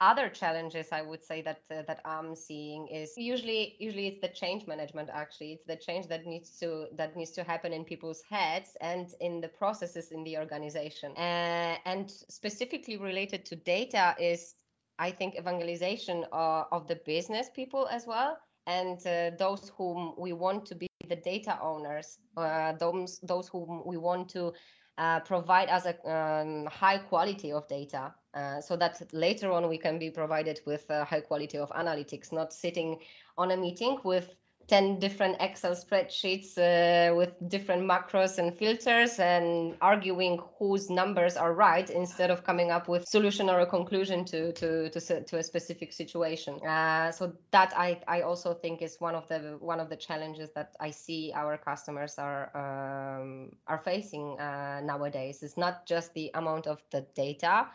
other 0.00 0.28
challenges 0.28 0.88
i 0.90 1.00
would 1.00 1.22
say 1.22 1.40
that 1.40 1.60
uh, 1.70 1.82
that 1.86 2.00
i'm 2.04 2.34
seeing 2.34 2.88
is 2.88 3.12
usually 3.16 3.76
usually 3.78 4.08
it's 4.08 4.20
the 4.20 4.28
change 4.28 4.66
management 4.66 5.08
actually. 5.12 5.52
It's 5.52 5.64
the 5.64 5.76
change 5.76 6.08
that 6.08 6.26
needs 6.26 6.58
to 6.58 6.86
that 6.96 7.16
needs 7.16 7.30
to 7.32 7.44
happen 7.44 7.72
in 7.72 7.84
people's 7.84 8.22
heads 8.28 8.76
and 8.80 9.08
in 9.20 9.40
the 9.40 9.48
processes 9.48 10.10
in 10.10 10.24
the 10.24 10.36
organization. 10.36 11.12
Uh, 11.16 11.76
and 11.84 12.10
specifically 12.10 12.96
related 12.96 13.44
to 13.46 13.56
data 13.56 14.16
is 14.18 14.56
I 14.98 15.10
think, 15.10 15.36
evangelization 15.36 16.24
uh, 16.32 16.64
of 16.70 16.86
the 16.86 16.96
business 17.04 17.48
people 17.54 17.88
as 17.90 18.06
well, 18.06 18.38
and 18.66 18.98
uh, 19.06 19.30
those 19.38 19.72
whom 19.76 20.14
we 20.16 20.32
want 20.32 20.66
to 20.66 20.74
be 20.74 20.86
the 21.08 21.16
data 21.16 21.58
owners, 21.60 22.18
uh, 22.36 22.72
those 22.72 23.18
those 23.20 23.48
whom 23.48 23.82
we 23.84 23.96
want 23.96 24.28
to 24.30 24.52
uh, 24.98 25.20
provide 25.20 25.68
us 25.68 25.86
a 25.86 25.94
um, 26.10 26.66
high 26.66 26.98
quality 26.98 27.52
of 27.52 27.66
data, 27.68 28.14
uh, 28.34 28.60
so 28.60 28.76
that 28.76 29.02
later 29.12 29.50
on 29.50 29.68
we 29.68 29.78
can 29.78 29.98
be 29.98 30.10
provided 30.10 30.60
with 30.66 30.88
a 30.90 31.04
high 31.04 31.20
quality 31.20 31.58
of 31.58 31.70
analytics, 31.70 32.32
not 32.32 32.52
sitting 32.52 32.98
on 33.36 33.50
a 33.50 33.56
meeting 33.56 33.98
with 34.04 34.36
10 34.68 34.98
different 34.98 35.36
Excel 35.40 35.72
spreadsheets 35.72 36.58
uh, 36.58 37.14
with 37.14 37.32
different 37.48 37.82
macros 37.82 38.38
and 38.38 38.56
filters 38.56 39.18
and 39.18 39.76
arguing 39.80 40.40
whose 40.58 40.90
numbers 40.90 41.36
are 41.36 41.52
right 41.52 41.90
instead 41.90 42.30
of 42.30 42.44
coming 42.44 42.70
up 42.70 42.88
with 42.88 43.06
solution 43.06 43.50
or 43.50 43.60
a 43.60 43.66
conclusion 43.66 44.24
to 44.24 44.52
to 44.52 44.88
to, 44.90 45.22
to 45.24 45.38
a 45.38 45.42
specific 45.42 45.92
situation. 45.92 46.54
Uh, 46.66 47.12
so 47.12 47.32
that 47.50 47.72
I, 47.76 48.00
I 48.08 48.22
also 48.22 48.54
think 48.54 48.82
is 48.82 49.00
one 49.00 49.14
of 49.14 49.28
the 49.28 49.56
one 49.60 49.80
of 49.80 49.88
the 49.88 49.96
challenges 49.96 50.50
that 50.54 50.74
I 50.80 50.90
see 50.90 51.32
our 51.34 51.58
customers 51.58 52.14
are 52.18 52.50
um, 52.54 53.50
are 53.66 53.78
facing 53.78 54.38
uh, 54.40 54.80
nowadays. 54.82 55.42
It's 55.42 55.56
not 55.56 55.86
just 55.86 56.14
the 56.14 56.30
amount 56.34 56.66
of 56.66 56.82
the 56.90 57.06
data 57.14 57.66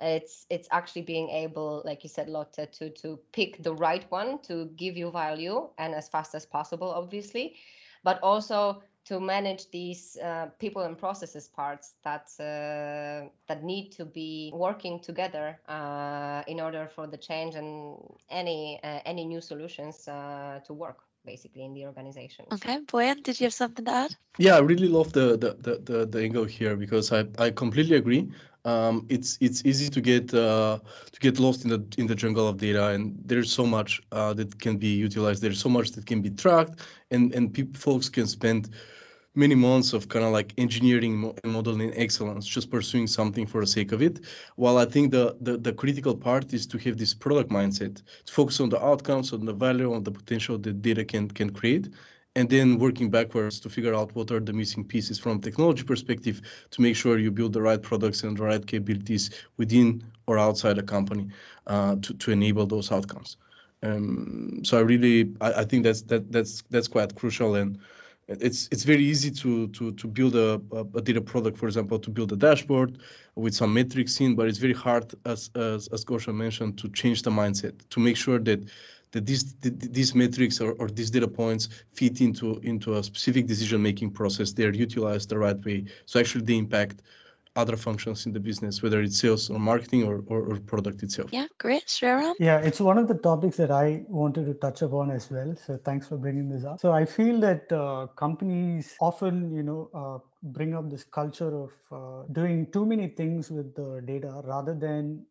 it's 0.00 0.46
it's 0.50 0.68
actually 0.70 1.02
being 1.02 1.28
able 1.30 1.82
like 1.84 2.02
you 2.04 2.10
said 2.10 2.28
lotte 2.28 2.72
to 2.72 2.90
to 2.90 3.18
pick 3.32 3.62
the 3.62 3.74
right 3.74 4.04
one 4.10 4.38
to 4.40 4.66
give 4.76 4.96
you 4.96 5.10
value 5.10 5.68
and 5.78 5.94
as 5.94 6.08
fast 6.08 6.34
as 6.34 6.44
possible 6.44 6.90
obviously 6.90 7.56
but 8.04 8.20
also 8.22 8.82
to 9.06 9.20
manage 9.20 9.70
these 9.70 10.16
uh, 10.22 10.46
people 10.58 10.82
and 10.82 10.98
processes 10.98 11.48
parts 11.48 11.94
that 12.02 12.26
uh, 12.40 13.28
that 13.46 13.62
need 13.62 13.92
to 13.92 14.04
be 14.04 14.50
working 14.52 15.00
together 15.00 15.58
uh, 15.68 16.42
in 16.48 16.60
order 16.60 16.90
for 16.94 17.06
the 17.06 17.16
change 17.16 17.54
and 17.54 17.96
any 18.28 18.80
uh, 18.82 19.00
any 19.06 19.24
new 19.24 19.40
solutions 19.40 20.08
uh, 20.08 20.58
to 20.66 20.74
work 20.74 20.98
basically 21.24 21.64
in 21.64 21.74
the 21.74 21.86
organization. 21.86 22.44
Okay, 22.52 22.78
Boyan, 22.86 23.22
did 23.22 23.40
you 23.40 23.46
have 23.46 23.54
something 23.54 23.84
to 23.84 23.90
add? 23.90 24.16
Yeah, 24.38 24.56
I 24.56 24.60
really 24.60 24.88
love 24.88 25.12
the 25.12 25.36
the 25.36 25.54
the, 25.54 25.78
the, 25.78 26.06
the 26.06 26.20
angle 26.22 26.44
here 26.44 26.76
because 26.76 27.12
I, 27.12 27.26
I 27.38 27.50
completely 27.50 27.96
agree 27.96 28.28
um, 28.66 29.06
it's 29.08 29.38
it's 29.40 29.64
easy 29.64 29.88
to 29.88 30.00
get 30.00 30.34
uh, 30.34 30.78
to 31.12 31.20
get 31.20 31.38
lost 31.38 31.64
in 31.64 31.70
the 31.70 31.82
in 31.96 32.06
the 32.06 32.14
jungle 32.14 32.48
of 32.48 32.56
data, 32.58 32.88
and 32.88 33.16
there's 33.24 33.52
so 33.52 33.64
much 33.64 34.02
uh, 34.12 34.34
that 34.34 34.60
can 34.60 34.76
be 34.76 34.88
utilized. 34.88 35.40
There's 35.40 35.60
so 35.60 35.68
much 35.68 35.92
that 35.92 36.04
can 36.04 36.20
be 36.20 36.30
tracked, 36.30 36.80
and 37.10 37.32
and 37.34 37.76
folks 37.76 38.08
can 38.08 38.26
spend 38.26 38.70
many 39.36 39.54
months 39.54 39.92
of 39.92 40.08
kind 40.08 40.24
of 40.24 40.32
like 40.32 40.52
engineering 40.58 41.32
and 41.44 41.52
modeling 41.52 41.92
excellence, 41.94 42.46
just 42.46 42.70
pursuing 42.70 43.06
something 43.06 43.46
for 43.46 43.60
the 43.60 43.66
sake 43.66 43.92
of 43.92 44.02
it. 44.02 44.24
While 44.56 44.78
I 44.78 44.86
think 44.86 45.12
the, 45.12 45.36
the, 45.42 45.58
the 45.58 45.74
critical 45.74 46.16
part 46.16 46.54
is 46.54 46.66
to 46.68 46.78
have 46.78 46.96
this 46.96 47.12
product 47.12 47.50
mindset, 47.50 48.02
to 48.24 48.32
focus 48.32 48.60
on 48.60 48.70
the 48.70 48.82
outcomes, 48.82 49.34
on 49.34 49.44
the 49.44 49.52
value, 49.52 49.92
on 49.92 50.02
the 50.02 50.10
potential 50.10 50.56
that 50.58 50.80
data 50.80 51.04
can 51.04 51.28
can 51.28 51.50
create, 51.50 51.88
and 52.36 52.50
then 52.50 52.78
working 52.78 53.08
backwards 53.10 53.58
to 53.60 53.70
figure 53.70 53.94
out 53.94 54.14
what 54.14 54.30
are 54.30 54.40
the 54.40 54.52
missing 54.52 54.84
pieces 54.84 55.18
from 55.18 55.40
technology 55.40 55.82
perspective 55.82 56.42
to 56.70 56.82
make 56.82 56.94
sure 56.94 57.18
you 57.18 57.30
build 57.30 57.54
the 57.54 57.62
right 57.62 57.82
products 57.82 58.22
and 58.22 58.36
the 58.36 58.42
right 58.42 58.66
capabilities 58.66 59.30
within 59.56 60.04
or 60.26 60.38
outside 60.38 60.76
a 60.76 60.82
company 60.82 61.28
uh, 61.66 61.96
to, 62.02 62.12
to 62.14 62.30
enable 62.30 62.66
those 62.66 62.92
outcomes. 62.92 63.38
Um, 63.82 64.60
so 64.64 64.76
I 64.76 64.82
really 64.82 65.32
I, 65.40 65.52
I, 65.62 65.64
think 65.64 65.84
that's 65.84 66.02
that 66.02 66.30
that's 66.30 66.62
that's 66.70 66.88
quite 66.88 67.14
crucial 67.14 67.54
and 67.54 67.78
it's 68.28 68.68
it's 68.72 68.82
very 68.82 69.04
easy 69.04 69.30
to 69.30 69.68
to 69.68 69.92
to 69.92 70.06
build 70.06 70.34
a, 70.34 70.60
a, 70.94 71.00
data 71.00 71.20
product, 71.20 71.56
for 71.56 71.66
example, 71.66 71.98
to 71.98 72.10
build 72.10 72.32
a 72.32 72.36
dashboard 72.36 72.98
with 73.34 73.54
some 73.54 73.72
metrics 73.72 74.20
in, 74.20 74.34
but 74.34 74.48
it's 74.48 74.58
very 74.58 74.72
hard, 74.74 75.14
as 75.24 75.50
as, 75.54 75.88
as 75.88 76.04
Gosha 76.04 76.34
mentioned, 76.34 76.78
to 76.78 76.88
change 76.88 77.22
the 77.22 77.30
mindset 77.30 77.74
to 77.90 78.00
make 78.00 78.16
sure 78.16 78.40
that 78.40 78.68
that 79.12 79.26
these 79.26 79.54
these 79.60 80.14
metrics 80.14 80.60
or, 80.60 80.72
or 80.72 80.88
these 80.88 81.10
data 81.10 81.28
points 81.28 81.68
fit 81.92 82.20
into 82.20 82.58
into 82.62 82.96
a 82.96 83.02
specific 83.02 83.46
decision 83.46 83.82
making 83.82 84.10
process. 84.10 84.52
They 84.52 84.64
are 84.64 84.72
utilized 84.72 85.28
the 85.28 85.38
right 85.38 85.64
way, 85.64 85.84
so 86.06 86.20
actually 86.20 86.44
they 86.44 86.56
impact 86.56 87.02
other 87.56 87.76
functions 87.76 88.26
in 88.26 88.32
the 88.32 88.40
business, 88.40 88.82
whether 88.82 89.00
it's 89.00 89.18
sales 89.18 89.48
or 89.50 89.58
marketing 89.58 90.04
or, 90.04 90.22
or, 90.26 90.40
or 90.42 90.60
product 90.60 91.02
itself. 91.02 91.30
Yeah, 91.32 91.46
great. 91.58 91.86
Sriram? 91.86 92.34
Yeah, 92.38 92.58
it's 92.58 92.80
one 92.80 92.98
of 92.98 93.08
the 93.08 93.14
topics 93.14 93.56
that 93.56 93.70
I 93.70 94.04
wanted 94.08 94.44
to 94.46 94.54
touch 94.54 94.82
upon 94.82 95.10
as 95.10 95.30
well. 95.30 95.56
So 95.66 95.78
thanks 95.82 96.06
for 96.06 96.18
bringing 96.18 96.50
this 96.50 96.64
up. 96.64 96.80
So 96.80 96.92
I 96.92 97.04
feel 97.06 97.40
that 97.40 97.72
uh, 97.72 98.08
companies 98.08 98.94
often, 99.00 99.54
you 99.54 99.62
know, 99.62 99.90
uh, 99.94 100.18
bring 100.42 100.74
up 100.74 100.90
this 100.90 101.04
culture 101.04 101.64
of 101.64 101.72
uh, 101.90 102.26
doing 102.32 102.70
too 102.72 102.84
many 102.84 103.08
things 103.08 103.50
with 103.50 103.74
the 103.74 104.02
data 104.04 104.42
rather 104.44 104.74
than 104.74 105.24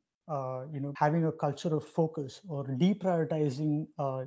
you 0.73 0.79
know 0.79 0.93
having 0.97 1.25
a 1.25 1.31
culture 1.31 1.75
of 1.75 1.83
focus 1.83 2.41
or 2.47 2.65
deprioritizing 2.65 3.87
uh, 3.99 4.25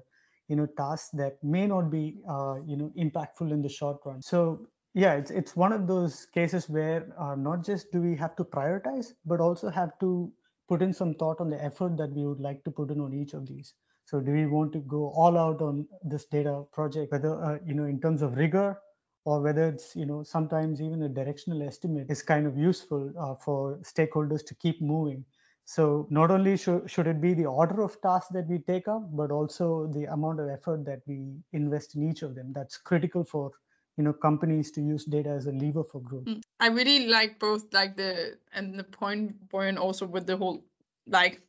you 0.49 0.57
know 0.57 0.67
tasks 0.77 1.11
that 1.13 1.43
may 1.43 1.67
not 1.67 1.91
be 1.91 2.17
uh, 2.29 2.57
you 2.67 2.77
know 2.77 2.93
impactful 2.99 3.51
in 3.51 3.63
the 3.63 3.69
short 3.69 3.99
run. 4.05 4.23
So 4.23 4.67
yeah 4.95 5.15
it's 5.15 5.31
it's 5.31 5.55
one 5.57 5.73
of 5.73 5.87
those 5.87 6.27
cases 6.35 6.69
where 6.69 7.13
uh, 7.19 7.35
not 7.35 7.65
just 7.65 7.93
do 7.93 8.01
we 8.01 8.17
have 8.17 8.35
to 8.37 8.45
prioritize 8.45 9.13
but 9.27 9.41
also 9.41 9.71
have 9.71 9.99
to 10.01 10.33
put 10.69 10.83
in 10.83 10.93
some 10.93 11.15
thought 11.15 11.41
on 11.41 11.51
the 11.51 11.63
effort 11.63 11.97
that 11.97 12.13
we 12.13 12.27
would 12.27 12.41
like 12.41 12.63
to 12.65 12.71
put 12.71 12.91
in 12.91 13.01
on 13.01 13.15
each 13.15 13.33
of 13.33 13.47
these. 13.47 13.75
So 14.05 14.21
do 14.21 14.33
we 14.33 14.47
want 14.47 14.73
to 14.73 14.79
go 14.81 15.13
all 15.15 15.37
out 15.37 15.61
on 15.61 15.87
this 16.03 16.25
data 16.27 16.65
project 16.73 17.13
whether 17.13 17.43
uh, 17.45 17.59
you 17.65 17.75
know 17.75 17.85
in 17.85 18.01
terms 18.01 18.23
of 18.23 18.37
rigor 18.37 18.79
or 19.25 19.43
whether 19.43 19.69
it's 19.69 19.95
you 19.95 20.07
know 20.07 20.23
sometimes 20.23 20.81
even 20.81 21.03
a 21.03 21.09
directional 21.09 21.63
estimate 21.63 22.11
is 22.11 22.23
kind 22.23 22.47
of 22.47 22.57
useful 22.57 23.13
uh, 23.21 23.35
for 23.35 23.79
stakeholders 23.83 24.45
to 24.47 24.55
keep 24.55 24.81
moving 24.81 25.25
so 25.69 26.07
not 26.09 26.31
only 26.31 26.57
should, 26.57 27.07
it 27.07 27.21
be 27.21 27.35
the 27.35 27.45
order 27.45 27.83
of 27.83 28.01
tasks 28.01 28.33
that 28.33 28.49
we 28.49 28.59
take 28.59 28.89
up, 28.89 29.03
but 29.15 29.31
also 29.31 29.87
the 29.93 30.05
amount 30.07 30.41
of 30.41 30.49
effort 30.49 30.87
that 30.87 31.03
we 31.07 31.43
invest 31.53 31.95
in 31.95 32.09
each 32.09 32.23
of 32.23 32.35
them. 32.35 32.55
That's 32.55 32.79
critical 32.79 33.23
for 33.23 33.51
you 33.99 34.05
know 34.05 34.15
companies 34.15 34.71
to 34.73 34.81
use 34.81 35.05
data 35.05 35.29
as 35.29 35.47
a 35.47 35.53
lever 35.53 35.85
for 35.85 36.01
growth. 36.01 36.25
Mm. 36.25 36.41
I 36.59 36.69
really 36.69 37.09
like 37.09 37.39
both 37.39 37.75
like 37.75 37.99
the 37.99 38.39
and 38.55 38.79
the 38.79 38.85
point 38.85 39.51
point 39.51 39.77
also 39.77 40.07
with 40.07 40.27
the 40.27 40.39
whole 40.39 40.65
like 41.07 41.43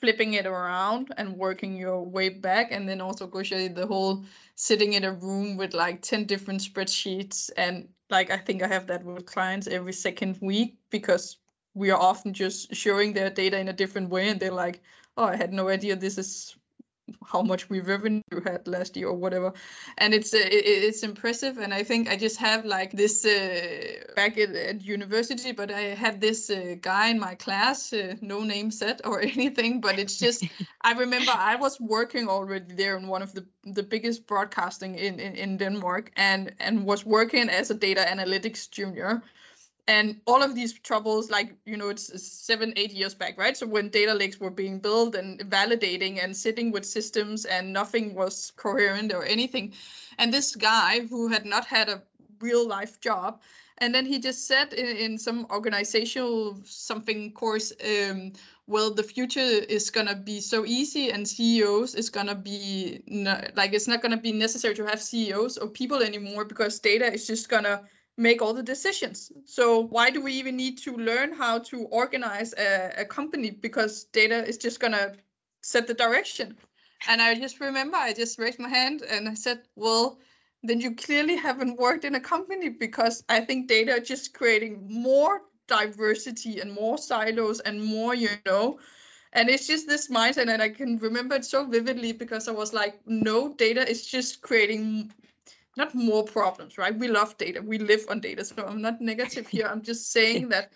flipping 0.00 0.34
it 0.34 0.46
around 0.46 1.14
and 1.16 1.36
working 1.36 1.76
your 1.76 2.02
way 2.02 2.30
back 2.30 2.72
and 2.72 2.88
then 2.88 3.00
also 3.00 3.28
Gosha 3.28 3.72
the 3.72 3.86
whole 3.86 4.24
sitting 4.56 4.94
in 4.94 5.04
a 5.04 5.12
room 5.12 5.56
with 5.56 5.74
like 5.74 6.02
10 6.02 6.24
different 6.24 6.60
spreadsheets 6.60 7.50
and 7.56 7.88
like 8.10 8.32
I 8.32 8.38
think 8.38 8.64
I 8.64 8.66
have 8.66 8.88
that 8.88 9.04
with 9.04 9.26
clients 9.26 9.68
every 9.68 9.92
second 9.92 10.38
week 10.40 10.78
because 10.90 11.36
we 11.78 11.90
are 11.90 12.00
often 12.00 12.34
just 12.34 12.74
showing 12.74 13.12
their 13.12 13.30
data 13.30 13.58
in 13.58 13.68
a 13.68 13.72
different 13.72 14.10
way 14.10 14.28
and 14.28 14.40
they're 14.40 14.60
like 14.66 14.82
oh 15.16 15.24
i 15.24 15.36
had 15.36 15.52
no 15.52 15.68
idea 15.68 15.96
this 15.96 16.18
is 16.18 16.56
how 17.24 17.42
much 17.42 17.68
we 17.68 17.80
revenue 17.80 18.22
had 18.44 18.66
last 18.66 18.96
year 18.96 19.08
or 19.08 19.16
whatever. 19.16 19.52
And 19.96 20.14
it's 20.14 20.34
uh, 20.34 20.38
it, 20.38 20.64
it's 20.64 21.02
impressive. 21.02 21.58
And 21.58 21.72
i 21.72 21.82
think 21.82 22.08
i 22.08 22.16
just 22.16 22.38
have 22.38 22.64
like 22.64 22.92
this 22.92 23.24
uh, 23.24 24.14
back 24.16 24.38
at, 24.38 24.54
at, 24.54 24.82
university 24.82 25.52
but 25.52 25.70
i 25.70 25.80
had 25.80 26.20
this 26.20 26.50
uh, 26.50 26.74
guy 26.80 27.08
in 27.08 27.18
my 27.18 27.34
class 27.34 27.92
uh, 27.92 28.14
no 28.20 28.42
name 28.42 28.70
set 28.70 29.00
or 29.04 29.20
anything 29.36 29.80
but 29.80 29.98
it's 29.98 30.18
just 30.18 30.44
i 30.80 30.92
remember 30.92 31.32
i 31.34 31.56
was 31.56 31.78
working 31.80 32.28
already 32.28 32.74
there 32.74 32.96
in 32.96 33.06
one 33.08 33.22
of 33.22 33.32
the 33.34 33.44
the 33.64 33.82
biggest 33.82 34.26
broadcasting 34.26 34.94
in, 34.94 35.20
in 35.20 35.34
in 35.34 35.56
denmark 35.56 36.10
and 36.16 36.54
and 36.60 36.84
was 36.84 37.04
working 37.04 37.48
as 37.48 37.70
a 37.70 37.74
data 37.74 38.04
analytics 38.08 38.70
junior 38.70 39.22
and 39.88 40.20
all 40.26 40.42
of 40.42 40.54
these 40.54 40.74
troubles 40.74 41.30
like 41.30 41.54
you 41.64 41.78
know 41.78 41.88
it's 41.88 42.22
seven 42.22 42.74
eight 42.76 42.92
years 42.92 43.14
back 43.14 43.38
right? 43.38 43.56
So 43.56 43.66
when 43.66 43.88
data 43.88 44.14
lakes 44.14 44.38
were 44.38 44.50
being 44.50 44.78
built 44.78 45.14
and 45.16 45.40
validating 45.40 46.22
and 46.22 46.36
sitting 46.36 46.70
with 46.70 46.84
systems 46.84 47.46
and 47.46 47.72
nothing 47.72 48.14
was 48.14 48.52
coherent 48.56 49.12
or 49.12 49.24
anything. 49.24 49.72
And 50.18 50.32
this 50.32 50.54
guy 50.54 51.00
who 51.00 51.28
had 51.28 51.46
not 51.46 51.64
had 51.64 51.88
a 51.88 52.02
real 52.40 52.68
life 52.68 53.00
job 53.00 53.40
and 53.78 53.94
then 53.94 54.06
he 54.06 54.18
just 54.18 54.46
said 54.46 54.72
in, 54.72 54.96
in 54.96 55.18
some 55.18 55.46
organizational 55.50 56.58
something 56.64 57.32
course 57.32 57.72
um, 57.84 58.32
well 58.66 58.92
the 58.92 59.02
future 59.02 59.40
is 59.40 59.90
going 59.90 60.06
to 60.06 60.14
be 60.14 60.40
so 60.40 60.64
easy 60.64 61.10
and 61.10 61.26
ceos 61.26 61.94
is 61.94 62.10
going 62.10 62.26
to 62.26 62.34
be 62.34 63.02
like 63.56 63.72
it's 63.72 63.88
not 63.88 64.02
going 64.02 64.12
to 64.12 64.22
be 64.22 64.32
necessary 64.32 64.74
to 64.74 64.86
have 64.86 65.02
ceos 65.02 65.58
or 65.58 65.68
people 65.68 66.02
anymore 66.02 66.44
because 66.44 66.78
data 66.78 67.12
is 67.12 67.26
just 67.26 67.48
going 67.48 67.64
to 67.64 67.80
make 68.18 68.42
all 68.42 68.52
the 68.52 68.62
decisions. 68.62 69.32
So 69.46 69.80
why 69.80 70.10
do 70.10 70.20
we 70.20 70.34
even 70.34 70.56
need 70.56 70.78
to 70.78 70.96
learn 70.96 71.32
how 71.32 71.60
to 71.70 71.84
organize 71.84 72.52
a, 72.52 72.92
a 72.98 73.04
company? 73.04 73.50
Because 73.50 74.04
data 74.04 74.44
is 74.44 74.58
just 74.58 74.80
gonna 74.80 75.14
set 75.62 75.86
the 75.86 75.94
direction. 75.94 76.58
And 77.06 77.22
I 77.22 77.36
just 77.36 77.60
remember 77.60 77.96
I 77.96 78.12
just 78.12 78.38
raised 78.38 78.58
my 78.58 78.68
hand 78.68 79.02
and 79.02 79.28
I 79.28 79.34
said, 79.34 79.62
well, 79.76 80.18
then 80.64 80.80
you 80.80 80.96
clearly 80.96 81.36
haven't 81.36 81.78
worked 81.78 82.04
in 82.04 82.16
a 82.16 82.20
company 82.20 82.68
because 82.68 83.22
I 83.28 83.40
think 83.40 83.68
data 83.68 84.00
just 84.00 84.34
creating 84.34 84.88
more 84.90 85.40
diversity 85.68 86.60
and 86.60 86.72
more 86.72 86.98
silos 86.98 87.60
and 87.60 87.84
more, 87.84 88.14
you 88.14 88.30
know. 88.44 88.80
And 89.32 89.48
it's 89.50 89.66
just 89.66 89.86
this 89.86 90.08
mindset, 90.08 90.48
and 90.48 90.62
I 90.62 90.70
can 90.70 90.98
remember 90.98 91.36
it 91.36 91.44
so 91.44 91.66
vividly 91.66 92.12
because 92.12 92.48
I 92.48 92.52
was 92.52 92.72
like, 92.72 92.98
no, 93.06 93.52
data 93.52 93.88
is 93.88 94.04
just 94.04 94.40
creating 94.40 95.12
not 95.78 95.94
more 95.94 96.24
problems, 96.24 96.76
right? 96.76 96.98
We 96.98 97.08
love 97.08 97.38
data. 97.38 97.62
We 97.62 97.78
live 97.78 98.06
on 98.10 98.20
data. 98.20 98.44
So 98.44 98.66
I'm 98.66 98.82
not 98.82 99.00
negative 99.00 99.46
here. 99.46 99.66
I'm 99.66 99.82
just 99.82 100.12
saying 100.12 100.48
that, 100.48 100.72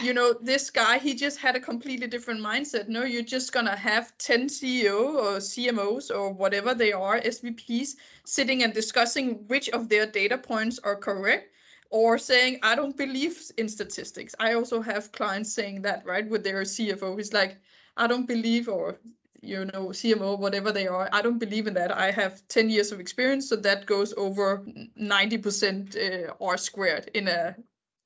you 0.00 0.12
know, 0.12 0.34
this 0.40 0.70
guy, 0.70 0.98
he 0.98 1.14
just 1.14 1.38
had 1.38 1.56
a 1.56 1.60
completely 1.60 2.06
different 2.06 2.40
mindset. 2.40 2.86
No, 2.86 3.02
you're 3.02 3.22
just 3.22 3.52
going 3.52 3.66
to 3.66 3.74
have 3.74 4.16
10 4.18 4.48
CEO 4.48 5.14
or 5.14 5.38
CMOs 5.38 6.14
or 6.14 6.32
whatever 6.32 6.74
they 6.74 6.92
are, 6.92 7.18
SVPs, 7.18 7.96
sitting 8.24 8.62
and 8.62 8.74
discussing 8.74 9.48
which 9.48 9.70
of 9.70 9.88
their 9.88 10.06
data 10.06 10.36
points 10.36 10.78
are 10.78 10.96
correct 10.96 11.48
or 11.88 12.18
saying, 12.18 12.60
I 12.62 12.74
don't 12.74 12.96
believe 12.96 13.40
in 13.56 13.68
statistics. 13.68 14.34
I 14.38 14.54
also 14.54 14.82
have 14.82 15.12
clients 15.12 15.52
saying 15.52 15.82
that, 15.82 16.04
right, 16.06 16.28
with 16.28 16.44
their 16.44 16.62
CFO. 16.62 17.16
He's 17.16 17.32
like, 17.32 17.58
I 17.96 18.06
don't 18.06 18.26
believe, 18.26 18.68
or 18.68 18.98
you 19.42 19.64
know 19.64 19.88
CMO, 19.88 20.38
whatever 20.38 20.72
they 20.72 20.86
are. 20.86 21.08
I 21.12 21.20
don't 21.22 21.38
believe 21.38 21.66
in 21.66 21.74
that. 21.74 21.92
I 21.92 22.10
have 22.12 22.46
10 22.48 22.70
years 22.70 22.92
of 22.92 23.00
experience, 23.00 23.48
so 23.48 23.56
that 23.56 23.86
goes 23.86 24.14
over 24.16 24.64
90% 24.98 26.28
uh, 26.28 26.34
R 26.40 26.56
squared 26.56 27.10
in 27.12 27.28
a 27.28 27.56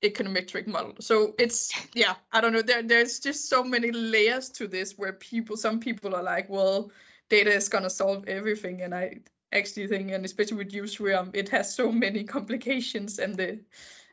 econometric 0.02 0.66
model. 0.66 0.94
So 1.00 1.34
it's 1.38 1.72
yeah, 1.94 2.14
I 2.32 2.40
don't 2.40 2.52
know. 2.52 2.62
There 2.62 2.82
there's 2.82 3.20
just 3.20 3.48
so 3.48 3.62
many 3.62 3.92
layers 3.92 4.48
to 4.50 4.66
this 4.66 4.96
where 4.96 5.12
people 5.12 5.56
some 5.56 5.80
people 5.80 6.14
are 6.14 6.22
like, 6.22 6.48
well, 6.48 6.90
data 7.28 7.52
is 7.52 7.68
gonna 7.68 7.90
solve 7.90 8.28
everything, 8.28 8.82
and 8.82 8.94
I 8.94 9.20
actually 9.52 9.86
think, 9.88 10.10
and 10.10 10.24
especially 10.24 10.58
with 10.58 10.72
Usream, 10.72 11.30
it 11.34 11.50
has 11.50 11.74
so 11.74 11.92
many 11.92 12.24
complications 12.36 13.18
and 13.18 13.36
the 13.36 13.60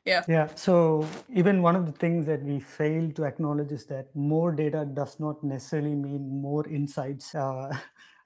yeah. 0.05 0.23
Yeah 0.27 0.47
so 0.55 1.05
even 1.33 1.61
one 1.61 1.75
of 1.75 1.85
the 1.85 1.91
things 1.91 2.25
that 2.27 2.41
we 2.43 2.59
fail 2.59 3.11
to 3.11 3.25
acknowledge 3.25 3.71
is 3.71 3.85
that 3.87 4.07
more 4.15 4.51
data 4.51 4.85
does 4.85 5.19
not 5.19 5.43
necessarily 5.43 5.95
mean 5.95 6.41
more 6.41 6.67
insights. 6.67 7.35
Uh, 7.35 7.71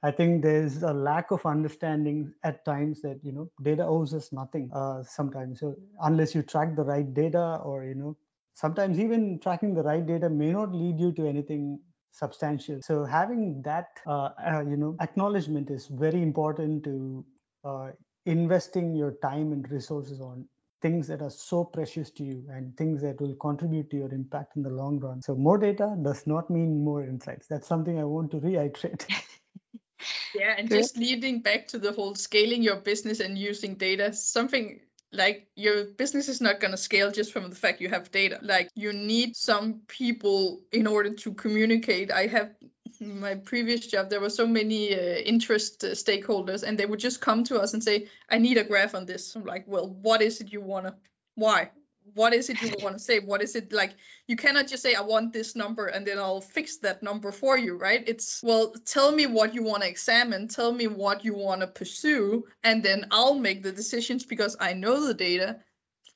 i 0.03 0.11
think 0.11 0.43
there's 0.43 0.83
a 0.83 0.93
lack 0.93 1.31
of 1.31 1.43
understanding 1.45 2.31
at 2.43 2.63
times 2.65 3.01
that 3.01 3.19
you 3.23 3.31
know 3.31 3.49
data 3.63 3.83
owes 3.83 4.13
us 4.13 4.31
nothing 4.31 4.69
uh, 4.73 5.01
sometimes. 5.03 5.59
So 5.59 5.75
unless 6.01 6.35
you 6.35 6.43
track 6.43 6.75
the 6.75 6.83
right 6.83 7.11
data 7.13 7.59
or 7.63 7.83
you 7.85 7.95
know 7.95 8.15
sometimes 8.53 8.99
even 8.99 9.39
tracking 9.39 9.73
the 9.73 9.83
right 9.83 10.05
data 10.05 10.29
may 10.29 10.51
not 10.51 10.73
lead 10.73 10.99
you 10.99 11.11
to 11.13 11.27
anything 11.27 11.79
substantial. 12.11 12.79
So 12.81 13.05
having 13.05 13.61
that 13.63 13.87
uh, 14.05 14.29
uh 14.51 14.63
you 14.69 14.77
know 14.77 14.95
acknowledgement 15.01 15.71
is 15.71 15.87
very 15.87 16.21
important 16.21 16.83
to 16.83 17.25
uh, 17.63 17.87
investing 18.25 18.93
your 18.95 19.13
time 19.23 19.51
and 19.51 19.69
resources 19.71 20.21
on 20.21 20.45
things 20.81 21.07
that 21.07 21.21
are 21.21 21.29
so 21.29 21.63
precious 21.63 22.11
to 22.11 22.23
you 22.23 22.45
and 22.49 22.75
things 22.77 23.01
that 23.01 23.19
will 23.19 23.35
contribute 23.35 23.89
to 23.89 23.97
your 23.97 24.13
impact 24.13 24.55
in 24.55 24.63
the 24.63 24.69
long 24.69 24.99
run. 24.99 25.21
So 25.21 25.35
more 25.35 25.57
data 25.57 25.95
does 26.01 26.27
not 26.27 26.49
mean 26.49 26.83
more 26.83 27.03
insights. 27.03 27.47
That's 27.47 27.67
something 27.67 27.99
I 27.99 28.03
want 28.03 28.31
to 28.31 28.39
reiterate. 28.39 29.07
yeah, 30.35 30.55
and 30.57 30.69
just 30.69 30.97
leading 30.97 31.41
back 31.41 31.67
to 31.69 31.79
the 31.79 31.91
whole 31.91 32.15
scaling 32.15 32.61
your 32.61 32.77
business 32.77 33.19
and 33.19 33.37
using 33.37 33.75
data, 33.75 34.13
something 34.13 34.79
like 35.11 35.47
your 35.55 35.85
business 35.85 36.27
is 36.27 36.41
not 36.41 36.59
going 36.59 36.71
to 36.71 36.77
scale 36.77 37.11
just 37.11 37.31
from 37.31 37.49
the 37.49 37.55
fact 37.55 37.79
you 37.79 37.89
have 37.89 38.11
data 38.11 38.39
like 38.41 38.69
you 38.75 38.91
need 38.91 39.35
some 39.35 39.81
people 39.87 40.59
in 40.73 40.85
order 40.85 41.13
to 41.13 41.33
communicate 41.33 42.11
i 42.11 42.27
have 42.27 42.51
my 43.01 43.35
previous 43.35 43.87
job, 43.87 44.09
there 44.09 44.21
were 44.21 44.29
so 44.29 44.47
many 44.47 44.93
uh, 44.93 44.97
interest 44.97 45.83
uh, 45.83 45.87
stakeholders, 45.87 46.63
and 46.63 46.77
they 46.77 46.85
would 46.85 46.99
just 46.99 47.21
come 47.21 47.43
to 47.45 47.59
us 47.59 47.73
and 47.73 47.83
say, 47.83 48.07
"I 48.29 48.37
need 48.37 48.57
a 48.57 48.63
graph 48.63 48.95
on 48.95 49.05
this." 49.05 49.35
I'm 49.35 49.45
like, 49.45 49.65
"Well, 49.67 49.89
what 50.01 50.21
is 50.21 50.41
it 50.41 50.51
you 50.51 50.61
wanna? 50.61 50.95
Why? 51.35 51.71
What 52.13 52.33
is 52.33 52.49
it 52.49 52.61
you 52.61 52.73
want 52.83 52.95
to 52.95 53.03
say? 53.03 53.19
What 53.19 53.41
is 53.41 53.55
it 53.55 53.71
like? 53.71 53.93
You 54.27 54.35
cannot 54.35 54.67
just 54.67 54.83
say, 54.83 54.95
"I 54.95 55.01
want 55.01 55.33
this 55.33 55.55
number," 55.55 55.87
and 55.87 56.05
then 56.05 56.17
I'll 56.17 56.41
fix 56.41 56.77
that 56.77 57.03
number 57.03 57.31
for 57.31 57.57
you, 57.57 57.75
right? 57.75 58.03
It's 58.07 58.41
well, 58.43 58.73
tell 58.85 59.11
me 59.11 59.25
what 59.25 59.53
you 59.53 59.63
want 59.63 59.83
to 59.83 59.89
examine, 59.89 60.47
tell 60.47 60.71
me 60.71 60.87
what 60.87 61.25
you 61.25 61.33
want 61.33 61.61
to 61.61 61.67
pursue, 61.67 62.45
and 62.63 62.83
then 62.83 63.07
I'll 63.11 63.39
make 63.39 63.63
the 63.63 63.71
decisions 63.71 64.25
because 64.25 64.55
I 64.59 64.73
know 64.73 65.05
the 65.05 65.13
data 65.13 65.59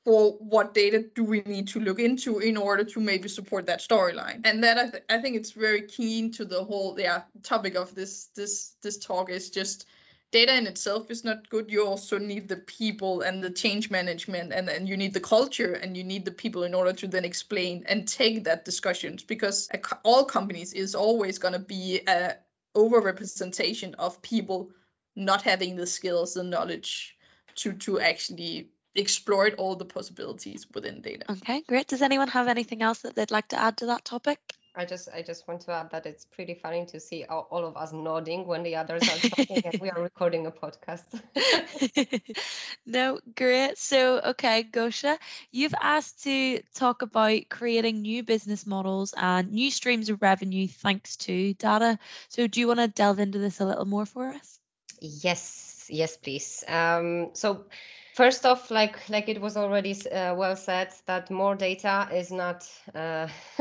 for 0.04 0.32
what 0.32 0.74
data 0.74 1.04
do 1.14 1.24
we 1.24 1.42
need 1.42 1.68
to 1.68 1.80
look 1.80 2.00
into 2.00 2.38
in 2.40 2.56
order 2.56 2.84
to 2.84 3.00
maybe 3.00 3.28
support 3.28 3.66
that 3.66 3.80
storyline. 3.80 4.40
And 4.44 4.64
that 4.64 4.78
I, 4.78 4.90
th- 4.90 5.04
I 5.08 5.18
think 5.18 5.36
it's 5.36 5.52
very 5.52 5.82
keen 5.82 6.32
to 6.32 6.44
the 6.44 6.64
whole 6.64 6.98
yeah 6.98 7.22
topic 7.42 7.76
of 7.76 7.94
this 7.94 8.26
this 8.34 8.74
this 8.82 8.98
talk 8.98 9.30
is 9.30 9.50
just 9.50 9.86
data 10.32 10.56
in 10.56 10.66
itself 10.66 11.10
is 11.10 11.24
not 11.24 11.48
good. 11.48 11.70
You 11.70 11.86
also 11.86 12.18
need 12.18 12.48
the 12.48 12.56
people 12.56 13.20
and 13.20 13.44
the 13.44 13.50
change 13.50 13.90
management 13.90 14.52
and 14.52 14.66
then 14.66 14.86
you 14.86 14.96
need 14.96 15.14
the 15.14 15.20
culture 15.20 15.74
and 15.74 15.96
you 15.96 16.04
need 16.04 16.24
the 16.24 16.30
people 16.30 16.64
in 16.64 16.74
order 16.74 16.94
to 16.94 17.06
then 17.06 17.24
explain 17.24 17.84
and 17.86 18.08
take 18.08 18.44
that 18.44 18.64
discussions 18.64 19.22
because 19.22 19.68
all 20.02 20.24
companies 20.24 20.72
is 20.72 20.94
always 20.94 21.38
going 21.38 21.54
to 21.54 21.60
be 21.60 22.00
a 22.06 22.36
overrepresentation 22.74 23.94
of 23.98 24.22
people 24.22 24.70
not 25.14 25.42
having 25.42 25.76
the 25.76 25.86
skills 25.86 26.36
and 26.36 26.50
knowledge 26.50 27.16
to 27.54 27.74
to 27.74 28.00
actually 28.00 28.70
explored 28.94 29.54
all 29.54 29.76
the 29.76 29.84
possibilities 29.84 30.66
within 30.74 31.00
data. 31.00 31.24
Okay, 31.30 31.62
great. 31.66 31.88
Does 31.88 32.02
anyone 32.02 32.28
have 32.28 32.48
anything 32.48 32.82
else 32.82 33.00
that 33.00 33.14
they'd 33.14 33.30
like 33.30 33.48
to 33.48 33.60
add 33.60 33.78
to 33.78 33.86
that 33.86 34.04
topic? 34.04 34.38
I 34.74 34.86
just 34.86 35.08
I 35.14 35.20
just 35.20 35.46
want 35.46 35.60
to 35.62 35.72
add 35.72 35.90
that 35.90 36.06
it's 36.06 36.24
pretty 36.24 36.54
funny 36.54 36.86
to 36.86 36.98
see 36.98 37.24
all, 37.24 37.46
all 37.50 37.66
of 37.66 37.76
us 37.76 37.92
nodding 37.92 38.46
when 38.46 38.62
the 38.62 38.76
others 38.76 39.02
are 39.02 39.18
talking 39.18 39.60
and 39.64 39.74
we 39.78 39.90
are 39.90 40.00
recording 40.02 40.46
a 40.46 40.50
podcast. 40.50 41.04
no, 42.86 43.20
great. 43.36 43.76
So 43.76 44.18
okay, 44.18 44.62
Gosha, 44.64 45.18
you've 45.50 45.74
asked 45.78 46.24
to 46.24 46.62
talk 46.74 47.02
about 47.02 47.50
creating 47.50 48.00
new 48.00 48.22
business 48.22 48.66
models 48.66 49.12
and 49.14 49.52
new 49.52 49.70
streams 49.70 50.08
of 50.08 50.22
revenue 50.22 50.68
thanks 50.68 51.16
to 51.18 51.52
data. 51.52 51.98
So 52.28 52.46
do 52.46 52.60
you 52.60 52.68
want 52.68 52.80
to 52.80 52.88
delve 52.88 53.18
into 53.18 53.38
this 53.38 53.60
a 53.60 53.66
little 53.66 53.84
more 53.84 54.06
for 54.06 54.28
us? 54.28 54.58
Yes, 55.00 55.86
yes, 55.90 56.16
please. 56.16 56.64
Um, 56.66 57.30
so 57.34 57.66
First 58.14 58.44
off, 58.44 58.70
like 58.70 59.08
like 59.08 59.28
it 59.30 59.40
was 59.40 59.56
already 59.56 59.92
uh, 60.10 60.34
well 60.34 60.54
said, 60.54 60.92
that 61.06 61.30
more 61.30 61.54
data 61.54 62.08
is 62.12 62.30
not 62.30 62.68
uh, 62.94 63.26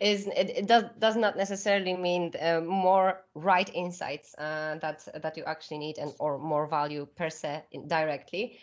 is 0.00 0.26
it, 0.26 0.50
it, 0.56 0.66
does 0.66 0.84
does 0.98 1.16
not 1.16 1.36
necessarily 1.36 1.94
mean 1.94 2.32
uh, 2.40 2.60
more 2.62 3.24
right 3.34 3.70
insights 3.74 4.34
uh, 4.38 4.78
that 4.80 5.06
that 5.22 5.36
you 5.36 5.44
actually 5.44 5.78
need 5.78 5.98
and 5.98 6.14
or 6.18 6.38
more 6.38 6.66
value 6.66 7.06
per 7.14 7.28
se 7.28 7.62
directly. 7.86 8.58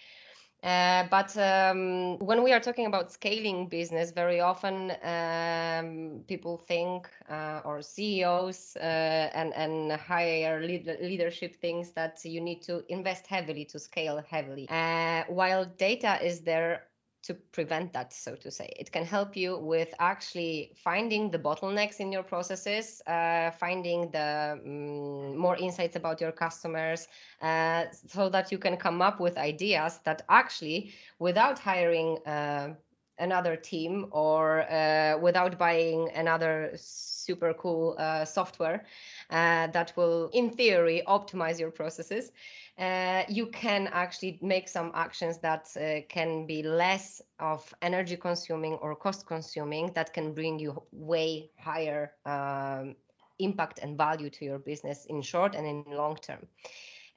Uh, 0.65 1.03
but 1.11 1.37
um, 1.37 2.17
when 2.17 2.41
we 2.43 2.51
are 2.51 2.59
talking 2.59 2.87
about 2.87 3.11
scaling 3.11 3.67
business, 3.67 4.09
very 4.09 4.41
often 4.41 4.91
um, 5.03 6.23
people 6.27 6.57
think, 6.57 7.07
uh, 7.29 7.61
or 7.63 7.83
CEOs 7.83 8.75
uh, 8.77 8.79
and 8.79 9.53
and 9.53 9.91
higher 9.91 10.59
lead 10.65 10.87
leadership 11.01 11.55
thinks 11.61 11.89
that 11.91 12.19
you 12.25 12.41
need 12.41 12.63
to 12.63 12.83
invest 12.89 13.27
heavily 13.27 13.63
to 13.65 13.77
scale 13.77 14.23
heavily. 14.27 14.67
Uh, 14.69 15.23
while 15.27 15.65
data 15.65 16.17
is 16.25 16.41
there 16.41 16.87
to 17.25 17.33
prevent 17.33 17.91
that, 17.93 18.13
so 18.13 18.35
to 18.35 18.51
say. 18.51 18.71
It 18.77 18.91
can 18.91 19.03
help 19.03 19.35
you 19.35 19.57
with 19.57 19.93
actually 19.99 20.71
finding 20.75 21.31
the 21.31 21.39
bottlenecks 21.39 21.99
in 21.99 22.11
your 22.11 22.23
processes, 22.23 23.01
uh, 23.07 23.51
finding 23.51 24.11
the 24.11 24.59
um, 24.63 25.35
more 25.35 25.57
insights 25.57 25.95
about 25.95 26.21
your 26.21 26.31
customers, 26.31 27.07
uh, 27.41 27.85
so 28.07 28.29
that 28.29 28.51
you 28.51 28.59
can 28.59 28.77
come 28.77 29.01
up 29.01 29.19
with 29.19 29.37
ideas 29.37 29.99
that 30.03 30.21
actually, 30.29 30.93
without 31.19 31.57
hiring 31.57 32.19
uh, 32.27 32.75
another 33.17 33.55
team 33.55 34.07
or 34.11 34.61
uh, 34.71 35.17
without 35.19 35.57
buying 35.57 36.09
another 36.15 36.71
super 36.75 37.53
cool 37.53 37.95
uh, 37.97 38.25
software 38.25 38.85
uh, 39.29 39.67
that 39.67 39.93
will, 39.95 40.29
in 40.33 40.49
theory, 40.49 41.01
optimize 41.07 41.59
your 41.59 41.71
processes 41.71 42.31
uh, 42.77 43.23
you 43.29 43.47
can 43.47 43.87
actually 43.93 44.37
make 44.41 44.67
some 44.67 44.91
actions 44.95 45.37
that 45.37 45.69
uh, 45.77 46.01
can 46.09 46.45
be 46.45 46.61
less 46.61 47.21
of 47.39 47.73
energy 47.81 48.17
consuming 48.17 48.73
or 48.75 48.95
cost 48.95 49.25
consuming 49.25 49.91
that 49.93 50.13
can 50.13 50.33
bring 50.33 50.59
you 50.59 50.81
way 50.91 51.49
higher 51.57 52.11
um, 52.25 52.95
impact 53.39 53.79
and 53.81 53.97
value 53.97 54.29
to 54.29 54.45
your 54.45 54.59
business 54.59 55.05
in 55.05 55.21
short 55.21 55.55
and 55.55 55.65
in 55.65 55.85
long 55.95 56.17
term. 56.17 56.47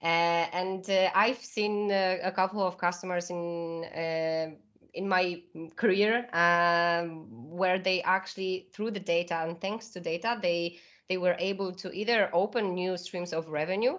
Uh, 0.00 0.46
and 0.52 0.88
uh, 0.90 1.10
I've 1.14 1.42
seen 1.42 1.90
uh, 1.90 2.18
a 2.22 2.30
couple 2.30 2.62
of 2.62 2.78
customers 2.78 3.30
in 3.30 3.84
uh, 3.84 4.50
in 4.94 5.08
my 5.08 5.42
career 5.76 6.28
um, 6.32 7.26
where 7.50 7.78
they 7.78 8.00
actually 8.02 8.68
through 8.72 8.92
the 8.92 9.00
data 9.00 9.34
and 9.34 9.60
thanks 9.60 9.88
to 9.90 10.00
data 10.00 10.38
they 10.40 10.78
they 11.08 11.18
were 11.18 11.36
able 11.38 11.72
to 11.72 11.92
either 11.92 12.30
open 12.32 12.74
new 12.74 12.96
streams 12.96 13.32
of 13.32 13.48
revenue 13.48 13.98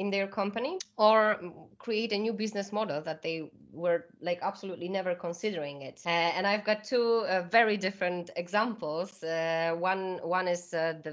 in 0.00 0.10
their 0.10 0.26
company 0.26 0.78
or 0.96 1.38
create 1.78 2.10
a 2.12 2.18
new 2.18 2.32
business 2.32 2.72
model 2.72 3.02
that 3.02 3.20
they 3.22 3.50
were 3.70 4.06
like 4.22 4.38
absolutely 4.42 4.88
never 4.88 5.14
considering 5.14 5.82
it. 5.82 6.00
Uh, 6.06 6.08
and 6.36 6.46
i've 6.46 6.64
got 6.64 6.82
two 6.82 7.06
uh, 7.28 7.42
very 7.50 7.76
different 7.76 8.30
examples. 8.36 9.22
Uh, 9.22 9.76
one 9.78 10.18
one 10.22 10.48
is 10.48 10.72
uh, 10.72 10.94
the 11.04 11.12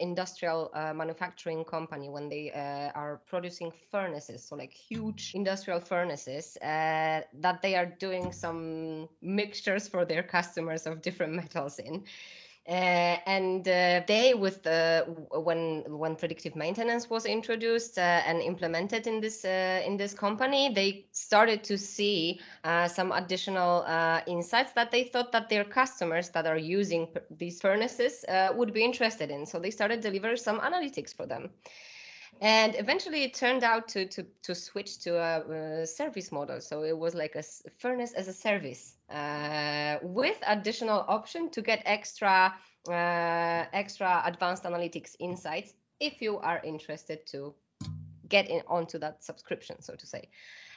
industrial 0.00 0.70
uh, 0.74 0.92
manufacturing 0.94 1.64
company 1.64 2.08
when 2.08 2.28
they 2.28 2.50
uh, 2.52 2.98
are 3.00 3.20
producing 3.26 3.70
furnaces 3.90 4.44
so 4.46 4.56
like 4.56 4.72
huge 4.72 5.32
industrial 5.34 5.80
furnaces 5.80 6.56
that 6.60 7.58
they 7.62 7.74
are 7.76 7.86
doing 7.98 8.32
some 8.32 9.08
mixtures 9.22 9.88
for 9.88 10.04
their 10.04 10.22
customers 10.22 10.86
of 10.86 11.02
different 11.02 11.34
metals 11.42 11.78
in. 11.78 11.94
uh, 11.94 12.45
and 12.68 13.66
uh, 13.68 14.02
they, 14.06 14.34
with 14.34 14.62
the 14.64 15.06
when 15.32 15.84
when 15.86 16.16
predictive 16.16 16.56
maintenance 16.56 17.08
was 17.08 17.24
introduced 17.24 17.96
uh, 17.96 18.00
and 18.26 18.42
implemented 18.42 19.06
in 19.06 19.20
this 19.20 19.44
uh, 19.44 19.82
in 19.86 19.96
this 19.96 20.14
company, 20.14 20.72
they 20.74 21.06
started 21.12 21.62
to 21.64 21.78
see 21.78 22.40
uh, 22.64 22.88
some 22.88 23.12
additional 23.12 23.84
uh, 23.86 24.20
insights 24.26 24.72
that 24.72 24.90
they 24.90 25.04
thought 25.04 25.30
that 25.30 25.48
their 25.48 25.64
customers 25.64 26.30
that 26.30 26.46
are 26.46 26.58
using 26.58 27.06
these 27.30 27.60
furnaces 27.60 28.24
would 28.54 28.72
be 28.72 28.84
interested 28.84 29.30
in. 29.30 29.46
So 29.46 29.60
they 29.60 29.70
started 29.70 30.00
delivering 30.00 30.36
some 30.36 30.58
analytics 30.60 31.14
for 31.14 31.26
them 31.26 31.50
and 32.40 32.74
eventually 32.76 33.24
it 33.24 33.34
turned 33.34 33.64
out 33.64 33.88
to 33.88 34.06
to 34.06 34.24
to 34.42 34.54
switch 34.54 34.98
to 34.98 35.16
a, 35.16 35.82
a 35.82 35.86
service 35.86 36.30
model 36.30 36.60
so 36.60 36.82
it 36.82 36.96
was 36.96 37.14
like 37.14 37.34
a 37.34 37.42
furnace 37.78 38.12
as 38.12 38.28
a 38.28 38.32
service 38.32 38.96
uh, 39.10 39.96
with 40.02 40.36
additional 40.46 41.04
option 41.08 41.50
to 41.50 41.62
get 41.62 41.82
extra 41.86 42.54
uh, 42.88 43.64
extra 43.72 44.22
advanced 44.24 44.64
analytics 44.64 45.16
insights 45.18 45.74
if 46.00 46.20
you 46.20 46.38
are 46.38 46.60
interested 46.64 47.26
to 47.26 47.54
get 48.28 48.48
in 48.48 48.62
onto 48.66 48.98
that 48.98 49.24
subscription, 49.24 49.80
so 49.80 49.94
to 49.94 50.06
say. 50.06 50.28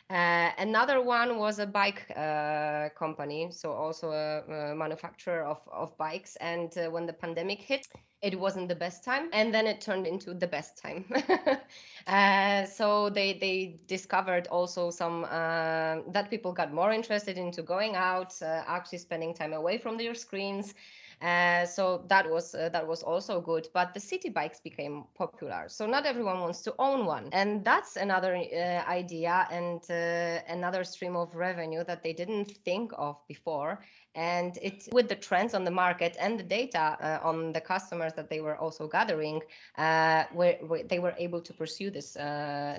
Uh, 0.09 0.49
another 0.57 1.01
one 1.03 1.37
was 1.37 1.59
a 1.59 1.67
bike 1.67 2.05
uh, 2.15 2.89
company, 2.97 3.49
so 3.51 3.71
also 3.71 4.11
a, 4.11 4.71
a, 4.71 4.75
manufacturer 4.75 5.43
of, 5.43 5.59
of 5.71 5.95
bikes. 5.97 6.35
And 6.37 6.75
uh, 6.77 6.89
when 6.89 7.05
the 7.05 7.13
pandemic 7.13 7.61
hit, 7.61 7.87
it 8.21 8.39
wasn't 8.39 8.67
the 8.67 8.75
best 8.75 9.03
time, 9.03 9.29
and 9.33 9.53
then 9.53 9.67
it 9.67 9.81
turned 9.81 10.05
into 10.07 10.33
the 10.33 10.47
best 10.47 10.77
time. 10.77 11.05
Uh, 12.07 12.65
so 12.65 13.09
they 13.09 13.33
they 13.37 13.79
discovered 13.85 14.47
also 14.47 14.89
some 14.89 15.25
uh, 15.25 15.97
that 16.11 16.27
people 16.31 16.51
got 16.53 16.73
more 16.73 16.91
interested 16.91 17.37
into 17.37 17.61
going 17.61 17.95
out, 17.95 18.33
uh, 18.41 18.63
actually 18.65 18.97
spending 18.97 19.33
time 19.33 19.53
away 19.53 19.77
from 19.77 19.97
their 19.97 20.15
screens. 20.15 20.73
Uh, 21.21 21.65
so 21.65 22.05
that 22.07 22.29
was 22.29 22.55
uh, 22.55 22.69
that 22.69 22.87
was 22.87 23.03
also 23.03 23.41
good. 23.41 23.67
But 23.73 23.93
the 23.93 23.99
city 23.99 24.29
bikes 24.29 24.61
became 24.61 25.03
popular, 25.15 25.67
so 25.67 25.85
not 25.85 26.05
everyone 26.05 26.39
wants 26.39 26.61
to 26.61 26.73
own 26.79 27.05
one, 27.05 27.27
and 27.33 27.65
that's 27.65 27.97
another 27.97 28.35
uh, 28.35 28.89
idea 28.89 29.45
and 29.51 29.81
uh, 29.89 30.41
another 30.47 30.85
stream 30.85 31.17
of 31.17 31.35
revenue 31.35 31.83
that 31.83 32.03
they 32.03 32.13
didn't 32.13 32.51
think 32.63 32.93
of 32.97 33.17
before. 33.27 33.81
And 34.15 34.57
it 34.61 34.87
with 34.93 35.09
the 35.09 35.15
trends 35.15 35.53
on 35.53 35.65
the 35.65 35.71
market 35.71 36.15
and 36.19 36.39
the 36.39 36.43
data 36.43 36.97
uh, 37.01 37.19
on 37.27 37.51
the 37.51 37.61
customers 37.61 38.13
that 38.13 38.29
they 38.29 38.39
were 38.39 38.55
also 38.55 38.87
gathering, 38.87 39.41
where, 39.75 40.57
where, 40.61 40.83
they 40.83 40.99
were 40.99 41.13
able 41.17 41.41
to 41.41 41.53
pursue 41.53 41.91
this 41.91 42.13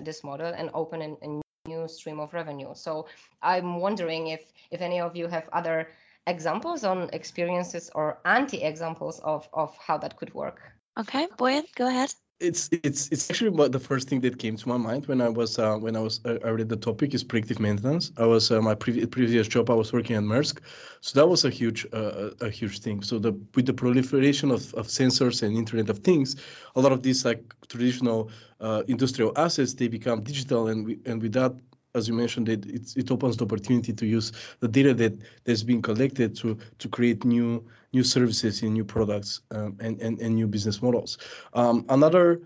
this 0.03 0.25
model 0.25 0.55
and 0.57 0.71
open 0.73 1.03
a, 1.03 1.27
a 1.27 1.41
new 1.69 1.87
stream 1.89 2.21
of 2.21 2.33
revenue. 2.33 2.71
So 2.75 3.07
I'm 3.43 3.81
wondering 3.81 4.29
if 4.29 4.53
if 4.71 4.81
any 4.81 4.99
of 5.01 5.15
you 5.15 5.29
have 5.29 5.47
other 5.53 5.89
examples 6.31 6.85
on 6.85 7.11
experiences 7.13 7.91
or 7.95 8.19
anti-examples 8.25 9.21
of, 9.21 9.49
of 9.53 9.77
how 9.77 9.99
that 9.99 10.17
could 10.17 10.33
work. 10.33 10.61
Okay, 10.99 11.27
Boyan, 11.39 11.65
go 11.75 11.87
ahead. 11.89 12.13
It's 12.41 12.71
it's 12.73 13.09
it's 13.13 13.31
actually 13.31 13.69
the 13.69 13.79
first 13.79 14.09
thing 14.09 14.23
that 14.23 14.39
came 14.39 14.57
to 14.57 14.69
my 14.69 14.79
mind 14.79 15.07
when 15.07 15.21
I 15.21 15.29
was 15.29 15.59
uh, 15.59 15.77
when 15.77 15.95
I 15.95 16.01
was 16.01 16.21
uh, 16.25 16.39
I 16.43 16.49
read 16.49 16.71
the 16.71 16.77
topic 16.77 17.13
is 17.13 17.23
predictive 17.23 17.61
maintenance. 17.61 18.13
I 18.17 18.25
was 18.25 18.51
uh, 18.51 18.63
my 18.63 18.75
previous 18.75 19.09
previous 19.11 19.47
job 19.47 19.69
I 19.69 19.75
was 19.75 19.93
working 19.93 20.17
at 20.17 20.23
Maersk, 20.23 20.61
so 21.03 21.21
that 21.21 21.29
was 21.29 21.45
a 21.45 21.51
huge 21.51 21.87
uh, 21.93 22.31
a 22.41 22.49
huge 22.49 22.81
thing. 22.81 23.03
So 23.03 23.19
the 23.19 23.33
with 23.55 23.67
the 23.67 23.75
proliferation 23.75 24.51
of, 24.51 24.73
of 24.73 24.87
sensors 24.87 25.43
and 25.43 25.55
Internet 25.55 25.91
of 25.91 25.99
Things, 25.99 26.37
a 26.75 26.81
lot 26.81 26.93
of 26.93 27.03
these 27.03 27.27
like 27.27 27.43
traditional 27.69 28.31
uh, 28.59 28.85
industrial 28.89 29.33
assets 29.37 29.75
they 29.75 29.89
become 29.89 30.23
digital, 30.23 30.69
and 30.69 30.87
we, 30.87 30.99
and 31.05 31.21
with 31.21 31.35
that 31.35 31.53
as 31.95 32.09
you 32.09 32.15
mentioned, 32.15 32.49
it, 32.49 32.97
it 32.97 33.11
opens 33.11 33.37
the 33.37 33.45
opportunity 33.45 33.93
to 33.93 34.07
use 34.07 34.33
the 34.61 34.69
data 34.69 34.95
that 34.95 35.19
has 35.47 35.65
been 35.65 35.83
collected 35.83 36.37
to 36.37 36.59
to 36.79 36.89
create 36.89 37.25
new 37.25 37.65
new 37.93 38.05
services 38.05 38.63
and 38.63 38.75
new 38.75 38.85
products 38.85 39.41
um, 39.51 39.77
and, 39.81 40.01
and 40.01 40.21
and 40.21 40.35
new 40.35 40.47
business 40.47 40.81
models. 40.83 41.19
Um, 41.53 41.87
another 41.89 42.41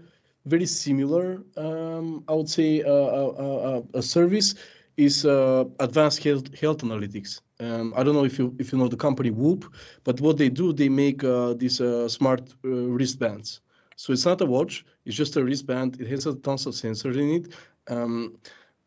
very 0.46 0.66
similar, 0.66 1.42
um, 1.56 2.24
I 2.28 2.34
would 2.34 2.50
say, 2.50 2.82
uh, 2.82 2.90
uh, 2.90 3.80
uh, 3.94 3.98
a 3.98 4.02
service 4.02 4.54
is 4.96 5.24
uh, 5.24 5.64
advanced 5.80 6.22
health, 6.22 6.54
health 6.58 6.78
analytics. 6.78 7.40
Um, 7.58 7.94
I 7.96 8.02
don't 8.02 8.14
know 8.14 8.24
if 8.24 8.38
you 8.38 8.54
if 8.58 8.72
you 8.72 8.78
know 8.78 8.88
the 8.88 8.96
company 8.96 9.30
Whoop, 9.30 9.72
but 10.04 10.20
what 10.20 10.36
they 10.36 10.48
do, 10.48 10.72
they 10.72 10.88
make 10.88 11.24
uh, 11.24 11.54
these 11.54 11.80
uh, 11.80 12.08
smart 12.08 12.54
wristbands. 12.62 13.60
So 13.96 14.12
it's 14.12 14.24
not 14.24 14.40
a 14.40 14.46
watch; 14.46 14.84
it's 15.04 15.16
just 15.16 15.36
a 15.36 15.44
wristband. 15.44 16.00
It 16.00 16.08
has 16.08 16.26
a 16.26 16.34
tons 16.34 16.66
of 16.66 16.74
sensors 16.74 17.16
in 17.16 17.30
it. 17.30 17.52
Um, 17.88 18.38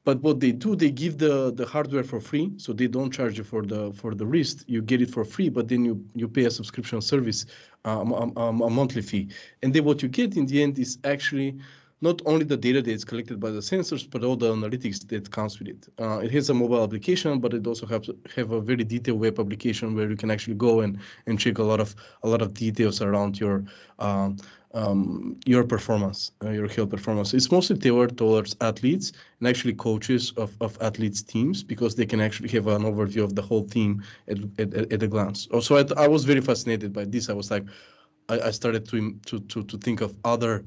but 0.08 0.22
what 0.22 0.39
they 0.39 0.54
do, 0.54 0.74
they 0.74 0.89
give 0.89 1.17
the, 1.17 1.52
the 1.54 1.65
hardware 1.65 2.02
for 2.02 2.22
free, 2.22 2.54
so 2.56 2.72
they 2.72 2.88
don't 2.88 3.12
charge 3.12 3.38
you 3.38 3.43
for 3.43 3.62
the 3.62 3.91
for 3.91 4.15
the 4.15 4.26
wrist. 4.26 4.63
You 4.65 4.82
get 4.82 5.02
it 5.02 5.10
for 5.15 5.26
free, 5.26 5.50
but 5.50 5.67
then 5.67 5.84
you 5.84 5.96
you 6.15 6.30
pay 6.30 6.46
a 6.46 6.50
subscription 6.50 7.02
service, 7.02 7.46
um, 7.84 8.13
um, 8.13 8.32
um, 8.38 8.62
a 8.62 8.70
monthly 8.70 9.02
fee. 9.02 9.28
And 9.62 9.74
then 9.74 9.84
what 9.84 10.02
you 10.02 10.08
get 10.08 10.38
in 10.38 10.46
the 10.46 10.63
end 10.63 10.80
is 10.80 10.98
actually 11.04 11.58
not 12.00 12.22
only 12.26 12.46
the 12.46 12.56
data 12.56 12.82
that 12.82 12.89
is 12.89 13.04
collected 13.04 13.38
by 13.41 13.50
the 13.50 13.60
sensors, 13.60 14.10
but 14.10 14.24
all 14.24 14.38
the 14.38 14.50
analytics 14.54 15.06
that 15.10 15.30
comes 15.30 15.60
with 15.60 15.67
it. 15.67 15.89
Uh, 16.00 16.20
it 16.20 16.32
has 16.32 16.50
a 16.50 16.54
mobile 16.54 16.82
application, 16.82 17.39
but 17.39 17.54
it 17.54 17.67
also 17.67 17.86
has 17.88 18.10
have 18.34 18.52
a 18.54 18.62
very 18.62 18.86
detailed 18.86 19.20
web 19.20 19.38
application 19.39 19.93
where 19.93 20.10
you 20.10 20.15
can 20.15 20.32
actually 20.32 20.56
go 20.56 20.80
and, 20.80 21.00
and 21.26 21.38
check 21.38 21.58
a 21.58 21.63
lot 21.63 21.82
of 21.82 21.93
a 22.24 22.30
lot 22.30 22.41
of 22.41 22.54
details 22.54 23.02
around 23.02 23.38
your 23.41 23.65
um, 24.00 24.38
um, 24.78 25.40
your 25.46 25.63
performance, 25.63 26.32
uh, 26.44 26.52
your 26.52 26.68
health 26.68 26.92
performance. 26.92 27.34
It's 27.34 27.52
mostly 27.52 27.78
tailored 27.78 28.16
towards 28.16 28.56
athletes 28.62 29.12
and 29.40 29.48
actually 29.48 29.74
coaches 29.74 30.34
of, 30.38 30.56
of 30.62 30.78
athletes 30.82 31.24
teams 31.24 31.63
because 31.63 31.96
they 31.96 32.06
can 32.06 32.22
actually 32.22 32.50
have 32.50 32.68
an 32.68 32.84
overview 32.84 33.24
of 33.24 33.34
the 33.34 33.42
whole 33.42 33.66
team 33.66 34.04
at, 34.28 34.38
at, 34.60 34.94
at 34.94 35.04
a 35.04 35.08
glance. 35.08 35.48
Also, 35.48 35.78
I, 35.78 36.04
I 36.06 36.08
was 36.08 36.26
very 36.26 36.42
fascinated 36.42 36.94
by 36.94 37.06
this. 37.06 37.30
I 37.30 37.34
was 37.34 37.50
like, 37.50 37.66
I, 38.30 38.40
I 38.40 38.52
started 38.52 38.88
to, 38.90 39.13
to, 39.26 39.40
to, 39.40 39.63
to 39.63 39.78
think 39.80 40.02
of 40.02 40.16
other 40.24 40.63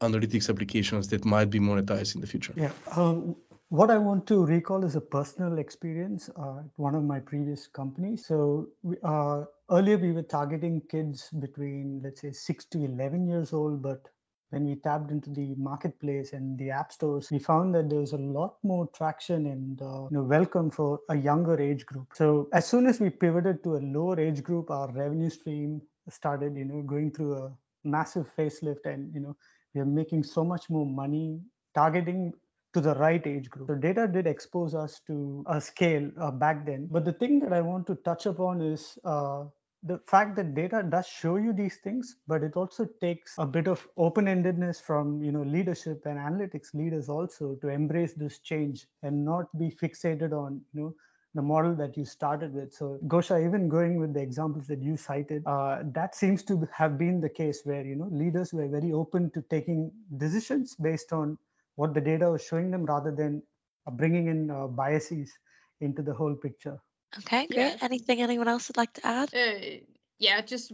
analytics 0.00 0.50
applications 0.50 1.08
that 1.08 1.24
might 1.24 1.50
be 1.50 1.60
monetized 1.60 2.16
in 2.16 2.20
the 2.20 2.26
future. 2.26 2.54
Yeah. 2.56 2.72
Um, 2.96 3.36
what 3.72 3.90
I 3.90 3.96
want 3.96 4.26
to 4.26 4.44
recall 4.44 4.84
is 4.84 4.96
a 4.96 5.00
personal 5.00 5.56
experience 5.56 6.28
uh, 6.38 6.58
at 6.58 6.66
one 6.76 6.94
of 6.94 7.04
my 7.04 7.18
previous 7.18 7.66
companies. 7.66 8.26
So 8.26 8.68
uh, 9.02 9.44
earlier 9.70 9.96
we 9.96 10.12
were 10.12 10.24
targeting 10.24 10.82
kids 10.90 11.30
between 11.40 12.02
let's 12.04 12.20
say 12.20 12.32
six 12.32 12.66
to 12.66 12.84
11 12.84 13.26
years 13.26 13.54
old, 13.54 13.80
but 13.82 14.10
when 14.50 14.66
we 14.66 14.74
tapped 14.74 15.10
into 15.10 15.30
the 15.30 15.54
marketplace 15.56 16.34
and 16.34 16.58
the 16.58 16.70
app 16.70 16.92
stores, 16.92 17.30
we 17.30 17.38
found 17.38 17.74
that 17.74 17.88
there 17.88 18.00
was 18.00 18.12
a 18.12 18.18
lot 18.18 18.56
more 18.62 18.86
traction 18.88 19.46
and 19.46 19.80
uh, 19.80 20.02
you 20.10 20.18
know, 20.18 20.22
welcome 20.22 20.70
for 20.70 21.00
a 21.08 21.16
younger 21.16 21.58
age 21.58 21.86
group. 21.86 22.08
So 22.12 22.50
as 22.52 22.66
soon 22.66 22.86
as 22.86 23.00
we 23.00 23.08
pivoted 23.08 23.64
to 23.64 23.76
a 23.76 23.82
lower 23.96 24.20
age 24.20 24.42
group, 24.42 24.70
our 24.70 24.92
revenue 24.92 25.30
stream 25.30 25.80
started, 26.10 26.58
you 26.58 26.66
know, 26.66 26.82
going 26.82 27.10
through 27.10 27.36
a 27.38 27.52
massive 27.84 28.28
facelift, 28.36 28.84
and 28.84 29.14
you 29.14 29.20
know, 29.20 29.34
we 29.72 29.80
are 29.80 29.86
making 29.86 30.24
so 30.24 30.44
much 30.44 30.68
more 30.68 30.84
money 30.84 31.40
targeting 31.74 32.34
to 32.74 32.80
the 32.80 32.94
right 32.94 33.26
age 33.26 33.50
group. 33.50 33.68
So 33.68 33.74
data 33.74 34.08
did 34.08 34.26
expose 34.26 34.74
us 34.74 35.00
to 35.06 35.44
a 35.46 35.60
scale 35.60 36.10
uh, 36.20 36.30
back 36.30 36.64
then. 36.66 36.88
But 36.90 37.04
the 37.04 37.12
thing 37.12 37.38
that 37.40 37.52
I 37.52 37.60
want 37.60 37.86
to 37.88 37.96
touch 37.96 38.26
upon 38.26 38.60
is 38.62 38.98
uh, 39.04 39.44
the 39.84 39.98
fact 40.06 40.36
that 40.36 40.54
data 40.54 40.82
does 40.88 41.06
show 41.06 41.36
you 41.36 41.52
these 41.52 41.76
things, 41.78 42.16
but 42.28 42.42
it 42.42 42.56
also 42.56 42.86
takes 43.00 43.34
a 43.38 43.46
bit 43.46 43.66
of 43.66 43.86
open-endedness 43.96 44.80
from 44.80 45.22
you 45.22 45.32
know 45.32 45.42
leadership 45.42 46.02
and 46.06 46.18
analytics 46.18 46.72
leaders 46.72 47.08
also 47.08 47.56
to 47.60 47.68
embrace 47.68 48.14
this 48.14 48.38
change 48.38 48.86
and 49.02 49.24
not 49.24 49.46
be 49.58 49.70
fixated 49.70 50.32
on 50.32 50.60
you 50.72 50.80
know 50.80 50.94
the 51.34 51.42
model 51.42 51.74
that 51.74 51.96
you 51.96 52.04
started 52.04 52.52
with. 52.52 52.72
So 52.72 52.98
Gosha, 53.08 53.44
even 53.44 53.68
going 53.68 53.98
with 53.98 54.12
the 54.12 54.20
examples 54.20 54.66
that 54.66 54.82
you 54.82 54.96
cited, 54.96 55.42
uh, 55.46 55.78
that 55.92 56.14
seems 56.14 56.42
to 56.44 56.68
have 56.72 56.98
been 56.98 57.20
the 57.20 57.28
case 57.28 57.62
where 57.64 57.84
you 57.84 57.96
know 57.96 58.08
leaders 58.12 58.52
were 58.52 58.68
very 58.68 58.92
open 58.92 59.30
to 59.32 59.42
taking 59.50 59.90
decisions 60.16 60.76
based 60.76 61.12
on 61.12 61.38
what 61.76 61.94
the 61.94 62.00
data 62.00 62.30
was 62.30 62.44
showing 62.44 62.70
them 62.70 62.84
rather 62.84 63.10
than 63.10 63.42
uh, 63.86 63.90
bringing 63.90 64.28
in 64.28 64.50
uh, 64.50 64.66
biases 64.66 65.32
into 65.80 66.02
the 66.02 66.14
whole 66.14 66.34
picture. 66.34 66.78
Okay, 67.18 67.46
great. 67.46 67.56
Yeah. 67.56 67.76
Anything 67.80 68.22
anyone 68.22 68.48
else 68.48 68.68
would 68.68 68.76
like 68.76 68.92
to 68.94 69.06
add? 69.06 69.34
Uh, 69.34 69.84
yeah, 70.18 70.40
just 70.40 70.72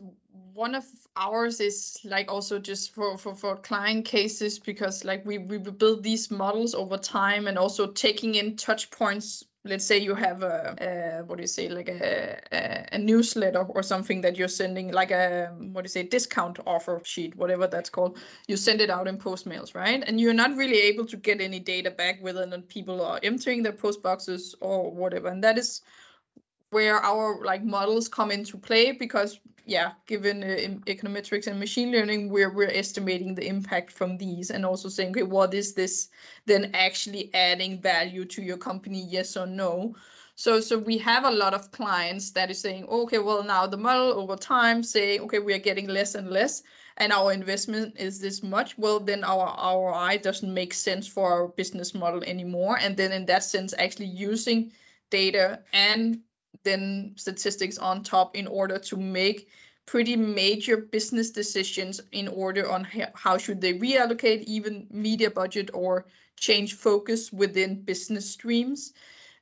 one 0.54 0.74
of 0.74 0.84
ours 1.16 1.60
is 1.60 1.98
like 2.04 2.30
also 2.30 2.58
just 2.58 2.94
for, 2.94 3.16
for, 3.16 3.34
for 3.34 3.56
client 3.56 4.04
cases 4.04 4.58
because 4.58 5.04
like 5.04 5.24
we, 5.24 5.38
we 5.38 5.58
build 5.58 6.02
these 6.02 6.30
models 6.30 6.74
over 6.74 6.98
time 6.98 7.46
and 7.46 7.58
also 7.58 7.86
taking 7.86 8.34
in 8.34 8.56
touch 8.56 8.90
points 8.90 9.44
let's 9.68 9.84
say 9.84 9.98
you 9.98 10.14
have 10.14 10.42
a, 10.42 11.20
a 11.20 11.24
what 11.24 11.36
do 11.36 11.42
you 11.42 11.48
say 11.48 11.68
like 11.68 11.88
a, 11.88 12.38
a, 12.52 12.88
a 12.92 12.98
newsletter 12.98 13.62
or 13.62 13.82
something 13.82 14.22
that 14.22 14.36
you're 14.36 14.48
sending 14.48 14.90
like 14.92 15.10
a 15.10 15.52
what 15.72 15.82
do 15.82 15.84
you 15.84 15.88
say 15.88 16.02
discount 16.02 16.58
offer 16.66 17.00
sheet 17.04 17.36
whatever 17.36 17.66
that's 17.66 17.90
called. 17.90 18.18
You 18.46 18.56
send 18.56 18.80
it 18.80 18.90
out 18.90 19.06
in 19.08 19.18
post 19.18 19.46
mails 19.46 19.74
right? 19.74 20.02
And 20.06 20.20
you're 20.20 20.34
not 20.34 20.56
really 20.56 20.78
able 20.78 21.06
to 21.06 21.16
get 21.16 21.40
any 21.40 21.60
data 21.60 21.90
back 21.90 22.18
whether 22.20 22.42
or 22.42 22.46
not 22.46 22.68
people 22.68 23.04
are 23.04 23.20
emptying 23.22 23.62
their 23.62 23.72
post 23.72 24.02
boxes 24.02 24.54
or 24.60 24.90
whatever. 24.90 25.28
And 25.28 25.44
that 25.44 25.58
is 25.58 25.82
where 26.70 26.98
our 26.98 27.44
like 27.44 27.64
models 27.64 28.08
come 28.08 28.30
into 28.30 28.58
play 28.58 28.92
because 28.92 29.40
yeah 29.68 29.92
given 30.06 30.42
uh, 30.42 30.90
econometrics 30.90 31.46
and 31.46 31.60
machine 31.60 31.92
learning 31.92 32.30
we're 32.30 32.50
we're 32.50 32.70
estimating 32.70 33.34
the 33.34 33.46
impact 33.46 33.92
from 33.92 34.16
these 34.16 34.50
and 34.50 34.64
also 34.64 34.88
saying 34.88 35.10
okay 35.10 35.22
what 35.22 35.52
is 35.52 35.74
this? 35.74 36.08
Then 36.46 36.70
actually 36.74 37.30
adding 37.34 37.80
value 37.80 38.24
to 38.24 38.42
your 38.42 38.56
company 38.56 39.04
yes 39.06 39.36
or 39.36 39.46
no. 39.46 39.94
So 40.36 40.60
so 40.60 40.78
we 40.78 40.98
have 40.98 41.24
a 41.24 41.30
lot 41.30 41.52
of 41.52 41.70
clients 41.70 42.30
that 42.30 42.50
is 42.50 42.58
saying 42.58 42.86
okay 42.86 43.18
well 43.18 43.44
now 43.44 43.66
the 43.66 43.76
model 43.76 44.18
over 44.18 44.36
time 44.36 44.82
saying 44.82 45.20
okay 45.22 45.38
we 45.38 45.52
are 45.52 45.58
getting 45.58 45.86
less 45.86 46.14
and 46.14 46.30
less 46.30 46.62
and 46.96 47.12
our 47.12 47.30
investment 47.32 47.98
is 47.98 48.20
this 48.20 48.42
much. 48.42 48.78
Well 48.78 49.00
then 49.00 49.22
our 49.22 49.46
ROI 49.74 50.18
doesn't 50.18 50.54
make 50.54 50.72
sense 50.72 51.06
for 51.06 51.30
our 51.30 51.48
business 51.48 51.94
model 51.94 52.24
anymore. 52.24 52.78
And 52.80 52.96
then 52.96 53.12
in 53.12 53.26
that 53.26 53.44
sense 53.44 53.74
actually 53.76 54.06
using 54.06 54.72
data 55.10 55.60
and 55.72 56.20
then 56.64 57.14
statistics 57.16 57.78
on 57.78 58.02
top 58.02 58.36
in 58.36 58.46
order 58.46 58.78
to 58.78 58.96
make 58.96 59.48
pretty 59.88 60.16
major 60.16 60.76
business 60.76 61.30
decisions 61.30 61.98
in 62.12 62.28
order 62.28 62.70
on 62.70 62.86
how 63.14 63.38
should 63.38 63.58
they 63.58 63.72
reallocate 63.72 64.42
even 64.42 64.86
media 64.90 65.30
budget 65.30 65.70
or 65.72 66.04
change 66.36 66.74
focus 66.74 67.32
within 67.32 67.82
business 67.82 68.30
streams. 68.30 68.92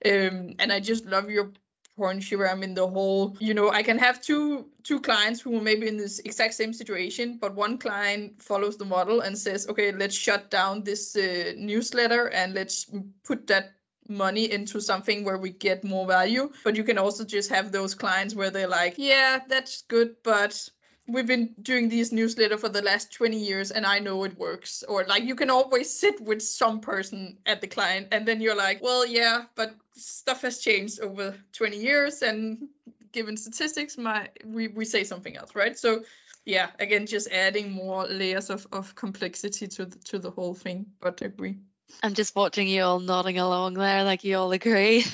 Um, 0.05 0.55
and 0.61 0.73
i 0.73 0.79
just 0.79 1.05
love 1.05 1.31
your 1.31 1.51
point 1.97 2.23
Sriram 2.23 2.63
in 2.63 2.75
the 2.75 2.87
whole, 2.87 3.37
you 3.41 3.55
know, 3.55 3.71
I 3.71 3.83
can 3.83 3.99
have 3.99 4.23
two 4.23 4.67
two 4.85 5.01
clients 5.01 5.41
who 5.41 5.57
are 5.59 5.63
maybe 5.63 5.89
in 5.89 5.97
this 5.97 6.21
exact 6.21 6.55
same 6.55 6.73
situation, 6.73 7.39
but 7.41 7.57
one 7.57 7.79
client 7.79 8.41
follows 8.41 8.77
the 8.77 8.85
model 8.85 9.23
and 9.23 9.37
says, 9.37 9.67
okay, 9.69 9.91
let's 9.91 10.15
shut 10.15 10.51
down 10.51 10.85
this 10.85 11.17
uh, 11.17 11.55
newsletter 11.57 12.29
and 12.29 12.55
let's 12.55 12.87
put 13.25 13.49
that 13.49 13.73
money 14.09 14.51
into 14.51 14.81
something 14.81 15.25
where 15.25 15.39
we 15.39 15.51
get 15.51 15.85
more 15.85 16.07
value. 16.07 16.51
But 16.65 16.77
you 16.77 16.85
can 16.85 16.99
also 16.99 17.25
just 17.25 17.51
have 17.51 17.73
those 17.73 17.95
clients 17.95 18.35
where 18.35 18.51
they're 18.51 18.69
like, 18.69 18.95
yeah, 18.99 19.41
that's 19.49 19.83
good, 19.83 20.17
but 20.23 20.69
we've 21.09 21.27
been 21.27 21.55
doing 21.61 21.89
these 21.89 22.13
newsletter 22.13 22.59
for 22.59 22.69
the 22.69 22.83
last 22.83 23.13
20 23.13 23.39
years 23.39 23.71
and 23.71 23.87
I 23.87 24.01
know 24.01 24.25
it 24.25 24.39
works. 24.39 24.83
Or 24.83 25.05
like 25.05 25.25
you 25.25 25.37
can 25.37 25.51
always 25.51 25.93
sit 25.99 26.21
with 26.21 26.43
some 26.43 26.81
person 26.81 27.39
at 27.47 27.61
the 27.61 27.69
client 27.69 28.09
and 28.13 28.27
then 28.27 28.41
you're 28.41 28.57
like, 28.57 28.83
well, 28.83 29.07
yeah, 29.07 29.45
but 29.55 29.75
stuff 29.95 30.43
has 30.43 30.59
changed 30.59 31.01
over 31.01 31.37
20 31.53 31.77
years 31.77 32.23
and 32.23 32.69
given 33.13 33.37
statistics, 33.37 33.97
my 33.97 34.29
we, 34.45 34.69
we 34.69 34.85
say 34.85 35.05
something 35.05 35.37
else, 35.37 35.55
right? 35.55 35.79
So 35.79 36.03
yeah, 36.45 36.71
again, 36.79 37.07
just 37.07 37.31
adding 37.31 37.73
more 37.73 38.07
layers 38.07 38.51
of, 38.51 38.67
of 38.73 38.95
complexity 38.95 39.69
to 39.69 39.87
the, 39.87 39.99
to 40.11 40.19
the 40.19 40.31
whole 40.31 40.55
thing, 40.55 40.87
but 41.01 41.23
I 41.23 41.27
agree. 41.27 41.59
I'm 42.03 42.15
just 42.15 42.37
watching 42.37 42.69
you 42.69 42.83
all 42.83 43.01
nodding 43.01 43.39
along 43.39 43.75
there, 43.75 44.05
like 44.05 44.23
you 44.25 44.37
all 44.37 44.53
agree. 44.53 45.05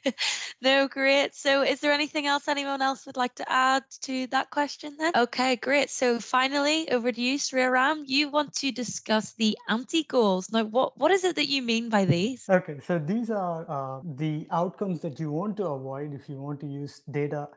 no, 0.62 0.88
great. 0.88 1.34
So, 1.34 1.62
is 1.62 1.80
there 1.80 1.92
anything 1.92 2.26
else 2.26 2.48
anyone 2.48 2.82
else 2.82 3.06
would 3.06 3.16
like 3.16 3.34
to 3.36 3.50
add 3.50 3.84
to 4.02 4.26
that 4.28 4.50
question 4.50 4.96
then? 4.98 5.12
Okay, 5.14 5.56
great. 5.56 5.90
So, 5.90 6.20
finally, 6.20 6.90
over 6.90 7.12
to 7.12 7.20
you, 7.20 7.38
Sriram. 7.38 8.04
You 8.06 8.30
want 8.30 8.54
to 8.56 8.72
discuss 8.72 9.34
the 9.34 9.56
anti 9.68 10.04
goals. 10.04 10.50
Now, 10.50 10.64
what, 10.64 10.98
what 10.98 11.10
is 11.10 11.24
it 11.24 11.36
that 11.36 11.48
you 11.48 11.62
mean 11.62 11.90
by 11.90 12.06
these? 12.06 12.44
Okay, 12.48 12.80
so 12.80 12.98
these 12.98 13.30
are 13.30 13.64
uh, 13.68 14.00
the 14.16 14.46
outcomes 14.50 15.00
that 15.00 15.20
you 15.20 15.30
want 15.30 15.56
to 15.58 15.66
avoid 15.66 16.14
if 16.14 16.28
you 16.28 16.40
want 16.40 16.60
to 16.60 16.66
use 16.66 17.02
data 17.10 17.48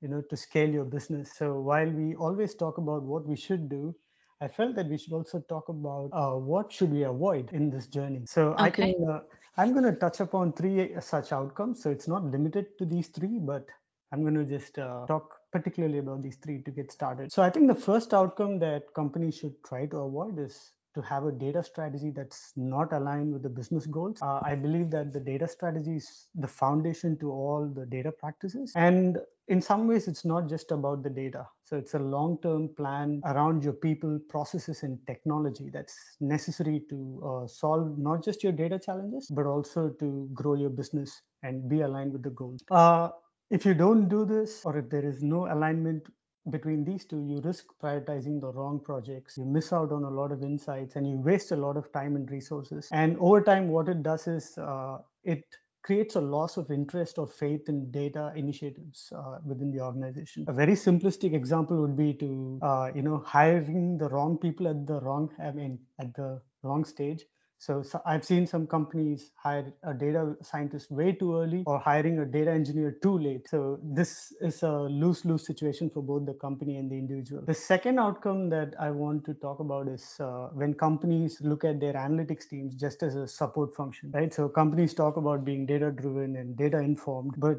you 0.00 0.08
know 0.08 0.20
to 0.28 0.36
scale 0.36 0.68
your 0.68 0.84
business 0.84 1.32
so 1.34 1.60
while 1.60 1.90
we 1.90 2.14
always 2.16 2.54
talk 2.54 2.76
about 2.76 3.02
what 3.02 3.26
we 3.26 3.36
should 3.36 3.68
do 3.70 3.94
I 4.40 4.48
felt 4.48 4.74
that 4.76 4.88
we 4.88 4.98
should 4.98 5.12
also 5.12 5.40
talk 5.40 5.68
about 5.68 6.10
uh, 6.12 6.36
what 6.36 6.72
should 6.72 6.92
we 6.92 7.04
avoid 7.04 7.50
in 7.52 7.70
this 7.70 7.86
journey. 7.86 8.22
So 8.26 8.52
okay. 8.54 8.64
I 8.64 8.70
can, 8.70 8.94
uh, 9.08 9.20
I'm 9.56 9.72
going 9.72 9.84
to 9.84 9.92
touch 9.92 10.20
upon 10.20 10.52
three 10.52 10.90
such 11.00 11.32
outcomes. 11.32 11.82
So 11.82 11.90
it's 11.90 12.08
not 12.08 12.24
limited 12.24 12.66
to 12.78 12.84
these 12.84 13.08
three, 13.08 13.38
but 13.38 13.66
I'm 14.12 14.22
going 14.22 14.34
to 14.34 14.44
just 14.44 14.78
uh, 14.78 15.06
talk 15.06 15.36
particularly 15.52 15.98
about 15.98 16.22
these 16.22 16.36
three 16.36 16.62
to 16.62 16.70
get 16.70 16.90
started. 16.90 17.32
So 17.32 17.42
I 17.42 17.50
think 17.50 17.68
the 17.68 17.74
first 17.74 18.12
outcome 18.12 18.58
that 18.58 18.92
companies 18.94 19.38
should 19.38 19.54
try 19.64 19.86
to 19.86 19.98
avoid 19.98 20.38
is 20.38 20.72
to 20.94 21.02
have 21.02 21.24
a 21.24 21.32
data 21.32 21.62
strategy 21.62 22.10
that's 22.10 22.52
not 22.56 22.92
aligned 22.92 23.32
with 23.32 23.42
the 23.42 23.48
business 23.48 23.86
goals. 23.86 24.18
Uh, 24.22 24.40
I 24.42 24.54
believe 24.54 24.90
that 24.90 25.12
the 25.12 25.20
data 25.20 25.48
strategy 25.48 25.96
is 25.96 26.28
the 26.34 26.46
foundation 26.46 27.18
to 27.18 27.30
all 27.30 27.68
the 27.74 27.86
data 27.86 28.12
practices. 28.12 28.72
And 28.76 29.18
in 29.48 29.60
some 29.60 29.86
ways, 29.86 30.08
it's 30.08 30.24
not 30.24 30.48
just 30.48 30.70
about 30.70 31.02
the 31.02 31.10
data. 31.10 31.46
So 31.64 31.76
it's 31.76 31.94
a 31.94 31.98
long 31.98 32.38
term 32.42 32.70
plan 32.76 33.20
around 33.26 33.62
your 33.62 33.74
people, 33.74 34.18
processes, 34.28 34.82
and 34.82 34.98
technology 35.06 35.70
that's 35.72 35.96
necessary 36.20 36.82
to 36.88 37.22
uh, 37.24 37.46
solve 37.46 37.98
not 37.98 38.24
just 38.24 38.42
your 38.42 38.52
data 38.52 38.78
challenges, 38.78 39.28
but 39.30 39.46
also 39.46 39.90
to 40.00 40.28
grow 40.32 40.54
your 40.54 40.70
business 40.70 41.20
and 41.42 41.68
be 41.68 41.82
aligned 41.82 42.12
with 42.12 42.22
the 42.22 42.30
goals. 42.30 42.62
Uh, 42.70 43.10
if 43.50 43.66
you 43.66 43.74
don't 43.74 44.08
do 44.08 44.24
this, 44.24 44.64
or 44.64 44.78
if 44.78 44.88
there 44.88 45.04
is 45.04 45.22
no 45.22 45.52
alignment 45.52 46.08
between 46.50 46.84
these 46.84 47.04
two, 47.04 47.24
you 47.26 47.40
risk 47.42 47.66
prioritizing 47.82 48.40
the 48.40 48.52
wrong 48.52 48.80
projects. 48.82 49.36
You 49.36 49.44
miss 49.44 49.72
out 49.72 49.92
on 49.92 50.04
a 50.04 50.10
lot 50.10 50.32
of 50.32 50.42
insights 50.42 50.96
and 50.96 51.08
you 51.08 51.16
waste 51.18 51.52
a 51.52 51.56
lot 51.56 51.76
of 51.76 51.90
time 51.92 52.16
and 52.16 52.30
resources. 52.30 52.88
And 52.92 53.16
over 53.18 53.42
time, 53.42 53.68
what 53.68 53.88
it 53.88 54.02
does 54.02 54.26
is 54.26 54.56
uh, 54.58 54.98
it 55.22 55.44
creates 55.84 56.16
a 56.16 56.20
loss 56.20 56.56
of 56.56 56.70
interest 56.70 57.18
or 57.18 57.26
faith 57.26 57.68
in 57.68 57.90
data 57.90 58.32
initiatives 58.34 59.12
uh, 59.16 59.36
within 59.44 59.70
the 59.70 59.80
organization. 59.80 60.44
A 60.48 60.52
very 60.52 60.72
simplistic 60.72 61.34
example 61.34 61.76
would 61.82 61.96
be 61.96 62.14
to, 62.14 62.58
uh, 62.62 62.90
you 62.94 63.02
know, 63.02 63.22
hiring 63.26 63.98
the 63.98 64.08
wrong 64.08 64.38
people 64.38 64.66
at 64.66 64.86
the 64.86 65.00
wrong, 65.00 65.30
I 65.38 65.50
mean, 65.50 65.78
at 66.00 66.14
the 66.14 66.40
wrong 66.62 66.84
stage 66.84 67.24
so, 67.58 67.82
so, 67.82 68.00
I've 68.04 68.24
seen 68.24 68.46
some 68.46 68.66
companies 68.66 69.30
hire 69.36 69.72
a 69.82 69.94
data 69.94 70.36
scientist 70.42 70.90
way 70.90 71.12
too 71.12 71.36
early 71.36 71.62
or 71.66 71.78
hiring 71.78 72.18
a 72.18 72.26
data 72.26 72.50
engineer 72.50 72.96
too 73.02 73.18
late. 73.18 73.48
So 73.48 73.78
this 73.82 74.32
is 74.42 74.62
a 74.62 74.70
lose-lose 74.70 75.46
situation 75.46 75.88
for 75.88 76.02
both 76.02 76.26
the 76.26 76.34
company 76.34 76.76
and 76.76 76.90
the 76.90 76.96
individual. 76.96 77.42
The 77.46 77.54
second 77.54 77.98
outcome 77.98 78.50
that 78.50 78.74
I 78.78 78.90
want 78.90 79.24
to 79.26 79.34
talk 79.34 79.60
about 79.60 79.88
is 79.88 80.16
uh, 80.20 80.48
when 80.52 80.74
companies 80.74 81.40
look 81.40 81.64
at 81.64 81.80
their 81.80 81.94
analytics 81.94 82.48
teams 82.48 82.74
just 82.74 83.02
as 83.02 83.14
a 83.14 83.26
support 83.26 83.74
function, 83.74 84.10
right? 84.12 84.34
So 84.34 84.48
companies 84.48 84.92
talk 84.92 85.16
about 85.16 85.44
being 85.44 85.64
data-driven 85.64 86.36
and 86.36 86.56
data-informed, 86.56 87.34
but 87.38 87.58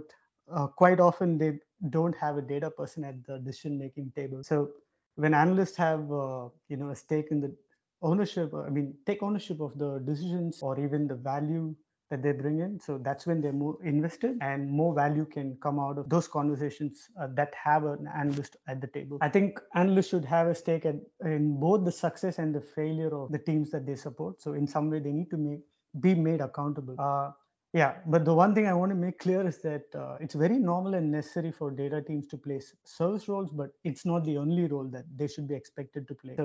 uh, 0.53 0.67
quite 0.67 0.99
often 0.99 1.37
they 1.39 1.53
don't 1.89 2.15
have 2.15 2.37
a 2.37 2.41
data 2.41 2.69
person 2.69 3.03
at 3.03 3.25
the 3.25 3.39
decision-making 3.39 4.11
table. 4.15 4.43
So 4.43 4.69
when 5.15 5.33
analysts 5.33 5.77
have 5.77 6.11
uh, 6.11 6.49
you 6.67 6.77
know 6.77 6.89
a 6.89 6.95
stake 6.95 7.27
in 7.31 7.41
the 7.41 7.55
ownership 8.01 8.53
i 8.53 8.69
mean 8.69 8.93
take 9.05 9.23
ownership 9.23 9.59
of 9.59 9.77
the 9.77 9.99
decisions 10.05 10.61
or 10.61 10.79
even 10.79 11.07
the 11.07 11.15
value 11.15 11.73
that 12.09 12.21
they 12.21 12.31
bring 12.31 12.59
in. 12.59 12.79
So 12.79 12.97
that's 12.97 13.25
when 13.25 13.41
they're 13.41 13.53
more 13.53 13.77
invested 13.83 14.37
and 14.41 14.69
more 14.69 14.93
value 14.93 15.25
can 15.25 15.57
come 15.61 15.79
out 15.79 15.97
of 15.97 16.09
those 16.09 16.27
conversations 16.27 17.09
uh, 17.19 17.27
that 17.33 17.53
have 17.61 17.83
an 17.85 18.07
analyst 18.15 18.57
at 18.67 18.81
the 18.81 18.87
table. 18.87 19.17
I 19.21 19.29
think 19.29 19.59
analysts 19.73 20.09
should 20.09 20.25
have 20.25 20.47
a 20.47 20.55
stake 20.55 20.85
in 20.85 21.59
both 21.59 21.85
the 21.85 21.91
success 21.91 22.37
and 22.37 22.53
the 22.53 22.61
failure 22.61 23.13
of 23.15 23.31
the 23.31 23.39
teams 23.39 23.71
that 23.71 23.85
they 23.85 23.95
support. 23.95 24.41
So 24.41 24.53
in 24.53 24.67
some 24.67 24.89
way 24.89 24.99
they 24.99 25.11
need 25.11 25.29
to 25.31 25.37
make 25.37 25.59
be 25.99 26.13
made 26.13 26.41
accountable. 26.41 26.95
Uh, 26.99 27.31
yeah, 27.73 27.95
but 28.05 28.23
the 28.25 28.33
one 28.33 28.53
thing 28.53 28.67
I 28.67 28.73
want 28.73 28.91
to 28.91 28.95
make 28.95 29.19
clear 29.19 29.45
is 29.47 29.61
that 29.61 29.83
uh, 29.95 30.17
it's 30.19 30.35
very 30.35 30.57
normal 30.57 30.93
and 30.93 31.11
necessary 31.11 31.51
for 31.51 31.71
data 31.71 32.01
teams 32.01 32.27
to 32.27 32.37
play 32.37 32.61
service 32.85 33.27
roles, 33.27 33.51
but 33.51 33.71
it's 33.83 34.05
not 34.05 34.23
the 34.25 34.37
only 34.37 34.65
role 34.67 34.89
that 34.91 35.05
they 35.15 35.27
should 35.27 35.47
be 35.47 35.55
expected 35.55 36.07
to 36.07 36.15
play. 36.15 36.35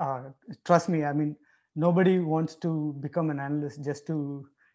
Uh, 0.00 0.22
trust 0.64 0.88
me 0.88 1.04
i 1.04 1.12
mean 1.12 1.36
nobody 1.76 2.18
wants 2.18 2.56
to 2.56 2.94
become 3.00 3.30
an 3.30 3.40
analyst 3.40 3.84
just 3.84 4.06
to 4.06 4.16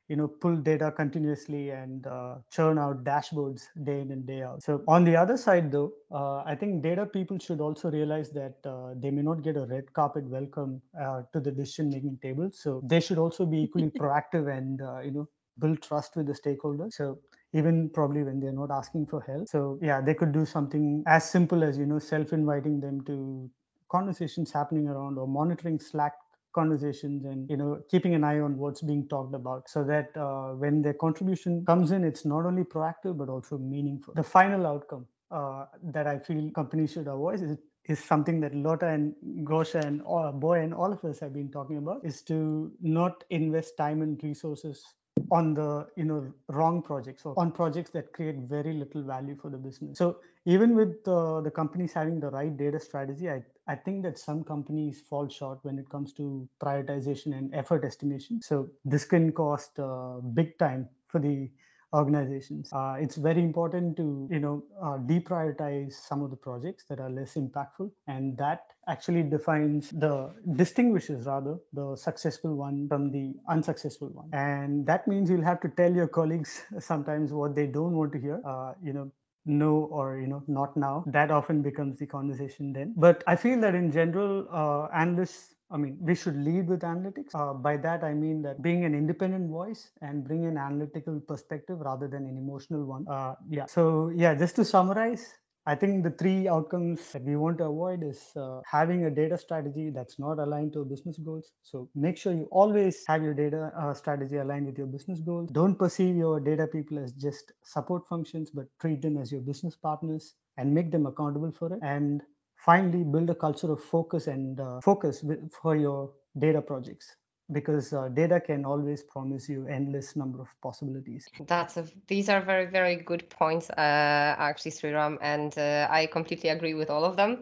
you 0.08 0.16
know 0.16 0.28
pull 0.28 0.56
data 0.56 0.92
continuously 0.92 1.72
and 1.72 2.06
uh, 2.08 2.36
churn 2.52 2.78
out 2.78 3.04
dashboards 3.04 3.64
day 3.84 4.02
in 4.02 4.12
and 4.12 4.28
day 4.28 4.44
out. 4.44 4.62
So 4.64 4.84
on 4.88 5.04
the 5.04 5.16
other 5.16 5.36
side 5.38 5.72
though 5.72 5.92
uh, 6.12 6.44
i 6.46 6.56
think 6.56 6.84
data 6.84 7.06
people 7.08 7.40
should 7.40 7.60
also 7.60 7.90
realize 7.90 8.30
that 8.32 8.56
uh, 8.66 8.94
they 9.02 9.12
may 9.12 9.24
not 9.24 9.42
get 9.44 9.58
a 9.58 9.66
red 9.66 9.92
carpet 9.94 10.26
welcome 10.30 10.82
uh, 11.02 11.24
to 11.34 11.40
the 11.40 11.52
decision 11.52 11.90
making 11.90 12.20
table. 12.22 12.50
So 12.54 12.82
they 12.86 13.00
should 13.00 13.18
also 13.18 13.46
be 13.46 13.64
equally 13.64 13.90
proactive 14.02 14.56
and 14.58 14.82
uh, 14.82 15.00
you 15.02 15.12
know 15.12 15.28
build 15.60 15.82
trust 15.82 16.16
with 16.18 16.28
the 16.28 16.34
stakeholders. 16.34 16.94
So 16.94 17.20
even 17.54 17.90
probably 17.90 18.24
when 18.24 18.40
they're 18.42 18.52
not 18.52 18.72
asking 18.72 19.08
for 19.08 19.22
help. 19.22 19.48
So 19.48 19.80
yeah 19.82 20.02
they 20.02 20.14
could 20.14 20.34
do 20.34 20.46
something 20.46 21.04
as 21.08 21.30
simple 21.30 21.64
as 21.64 21.78
you 21.78 21.86
know 21.88 22.00
self 22.00 22.34
inviting 22.34 22.80
them 22.80 23.04
to 23.06 23.50
conversations 23.90 24.52
happening 24.52 24.88
around 24.88 25.18
or 25.18 25.28
monitoring 25.28 25.80
slack 25.80 26.14
conversations 26.54 27.26
and 27.26 27.50
you 27.50 27.58
know 27.58 27.80
keeping 27.92 28.16
an 28.16 28.24
eye 28.24 28.40
on 28.40 28.58
what's 28.58 28.82
being 28.82 29.08
talked 29.10 29.36
about 29.36 29.70
so 29.70 29.84
that 29.84 30.16
uh, 30.16 30.54
when 30.64 30.82
their 30.82 30.94
contribution 30.94 31.64
comes 31.66 31.92
in 31.92 32.04
it's 32.04 32.26
not 32.26 32.46
only 32.46 32.64
proactive 32.64 33.18
but 33.18 33.30
also 33.30 33.58
meaningful. 33.58 34.14
The 34.16 34.24
final 34.24 34.66
outcome 34.66 35.06
uh, 35.32 35.66
that 35.96 36.08
i 36.08 36.18
feel 36.18 36.50
companies 36.52 36.94
should 36.94 37.08
avoid 37.08 37.42
is, 37.42 37.58
is 37.86 38.04
something 38.04 38.40
that 38.40 38.56
Lotte 38.56 38.84
and 38.84 39.14
Gosha 39.44 39.84
and 39.86 40.02
uh, 40.02 40.32
Boyan 40.44 40.78
all 40.78 40.94
of 40.94 41.04
us 41.04 41.20
have 41.20 41.34
been 41.34 41.52
talking 41.52 41.78
about 41.78 42.06
is 42.06 42.22
to 42.24 42.72
not 42.82 43.24
invest 43.30 43.76
time 43.78 44.02
and 44.02 44.24
resources 44.24 44.86
on 45.32 45.54
the 45.54 45.88
you 45.96 46.06
know 46.06 46.32
wrong 46.50 46.82
projects 46.82 47.26
or 47.26 47.34
on 47.38 47.52
projects 47.52 47.90
that 47.92 48.14
create 48.14 48.38
very 48.56 48.74
little 48.74 49.04
value 49.04 49.36
for 49.42 49.50
the 49.50 49.58
business. 49.58 49.98
So 49.98 50.18
even 50.46 50.76
with 50.76 51.08
uh, 51.08 51.42
the 51.42 51.52
companies 51.52 51.94
having 51.94 52.20
the 52.20 52.30
right 52.30 52.56
data 52.58 52.80
strategy 52.80 53.30
I, 53.30 53.44
I 53.68 53.76
think 53.76 54.04
that 54.04 54.18
some 54.20 54.44
companies 54.44 55.02
fall 55.10 55.28
short 55.28 55.60
when 55.64 55.80
it 55.80 55.90
comes 55.90 56.14
to 56.14 56.48
prioritization 56.62 57.38
and 57.38 57.54
effort 57.54 57.84
estimation 57.84 58.42
so 58.42 58.70
this 58.84 59.06
can 59.06 59.32
cost 59.32 59.80
uh, 59.80 60.18
big 60.34 60.58
time 60.60 60.88
for 61.08 61.20
the 61.20 61.50
organizations. 61.96 62.70
Uh, 62.74 62.98
it's 63.00 63.16
very 63.16 63.42
important 63.42 63.96
to 63.98 64.28
you 64.30 64.40
know 64.40 64.64
uh, 64.82 64.98
deprioritize 65.12 65.94
some 65.94 66.22
of 66.22 66.30
the 66.30 66.36
projects 66.36 66.84
that 66.90 67.00
are 67.00 67.10
less 67.10 67.36
impactful, 67.36 67.90
and 68.08 68.38
that 68.38 68.74
actually 68.88 69.24
defines 69.24 69.90
the 69.92 70.34
distinguishes 70.56 71.26
rather 71.26 71.58
the 71.74 71.96
successful 71.96 72.56
one 72.56 72.88
from 72.88 73.12
the 73.12 73.34
unsuccessful 73.50 74.10
one. 74.10 74.30
And 74.34 74.86
that 74.88 75.08
means 75.08 75.30
you'll 75.30 75.50
have 75.52 75.62
to 75.62 75.70
tell 75.70 75.94
your 75.94 76.08
colleagues 76.08 76.64
sometimes 76.80 77.32
what 77.32 77.56
they 77.56 77.68
don't 77.68 77.96
want 77.96 78.12
to 78.14 78.20
hear. 78.20 78.42
Uh, 78.46 78.74
you 78.82 78.94
know 78.94 79.12
no 79.46 79.72
or 79.92 80.18
you 80.18 80.28
know 80.28 80.44
not 80.48 80.76
now 80.76 81.04
that 81.08 81.32
often 81.32 81.62
becomes 81.62 81.98
the 82.00 82.06
conversation 82.06 82.74
then 82.74 82.94
but 82.98 83.24
i 83.28 83.36
feel 83.36 83.60
that 83.60 83.76
in 83.76 83.92
general 83.92 84.48
uh, 84.52 84.88
analysts 84.94 85.56
I 85.72 85.78
mean, 85.78 85.98
we 86.00 86.14
should 86.14 86.38
lead 86.38 86.68
with 86.68 86.82
analytics. 86.82 87.34
Uh, 87.34 87.54
by 87.54 87.76
that, 87.78 88.04
I 88.04 88.14
mean 88.14 88.44
that 88.44 88.62
being 88.62 88.86
an 88.86 88.94
independent 88.94 89.50
voice 89.50 89.90
and 90.02 90.24
bring 90.24 90.46
an 90.46 90.58
analytical 90.58 91.20
perspective 91.20 91.80
rather 91.80 92.08
than 92.08 92.28
an 92.28 92.38
emotional 92.38 92.86
one. 92.86 93.08
Uh, 93.08 93.34
yeah. 93.50 93.66
So, 93.66 94.12
yeah, 94.16 94.36
just 94.36 94.56
to 94.58 94.64
summarize, 94.64 95.34
I 95.68 95.74
think 95.76 96.04
the 96.04 96.12
three 96.12 96.48
outcomes 96.48 97.12
that 97.12 97.24
we 97.24 97.36
want 97.36 97.58
to 97.58 97.66
avoid 97.66 98.04
is 98.04 98.32
uh, 98.36 98.62
having 98.66 99.06
a 99.06 99.10
data 99.10 99.38
strategy 99.38 99.90
that's 99.90 100.20
not 100.20 100.38
aligned 100.38 100.74
to 100.74 100.86
business 100.86 101.18
goals. 101.18 101.52
So 101.64 101.90
make 101.96 102.18
sure 102.18 102.34
you 102.34 102.48
always 102.52 103.04
have 103.08 103.24
your 103.24 103.34
data 103.34 103.72
uh, 103.76 103.94
strategy 103.94 104.38
aligned 104.38 104.68
with 104.68 104.78
your 104.78 104.88
business 104.88 105.22
goals. 105.22 105.50
Don't 105.52 105.76
perceive 105.76 106.16
your 106.16 106.40
data 106.40 106.68
people 106.68 107.00
as 107.00 107.14
just 107.14 107.52
support 107.64 108.08
functions, 108.08 108.52
but 108.52 108.68
treat 108.80 109.02
them 109.02 109.18
as 109.18 109.32
your 109.32 109.42
business 109.42 109.76
partners 109.76 110.36
and 110.58 110.74
make 110.74 110.92
them 110.92 111.08
accountable 111.08 111.52
for 111.52 111.74
it. 111.74 111.80
And 111.82 112.22
finally, 112.58 113.04
build 113.04 113.32
a 113.32 113.36
culture 113.36 113.72
of 113.72 113.84
focus 113.84 114.28
and 114.28 114.60
uh, 114.60 114.82
focus 114.82 115.24
for 115.62 115.76
your 115.76 116.12
data 116.38 116.62
projects 116.62 117.16
because 117.52 117.94
uh, 117.94 118.08
data 118.10 118.40
can 118.40 118.66
always 118.66 119.04
promise 119.04 119.48
you 119.48 119.68
endless 119.68 120.16
number 120.16 120.42
of 120.42 120.48
possibilities. 120.62 121.28
That's 121.46 121.78
a, 121.78 121.86
these 122.08 122.30
are 122.30 122.42
very 122.42 122.66
very 122.66 122.96
good 122.96 123.30
points 123.30 123.70
uh, 123.70 123.76
actually 123.78 124.72
sriram 124.72 125.18
and 125.22 125.58
uh, 125.58 125.88
i 125.90 126.08
completely 126.08 126.50
agree 126.50 126.74
with 126.74 126.90
all 126.90 127.06
of 127.06 127.16
them. 127.16 127.42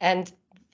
And 0.00 0.32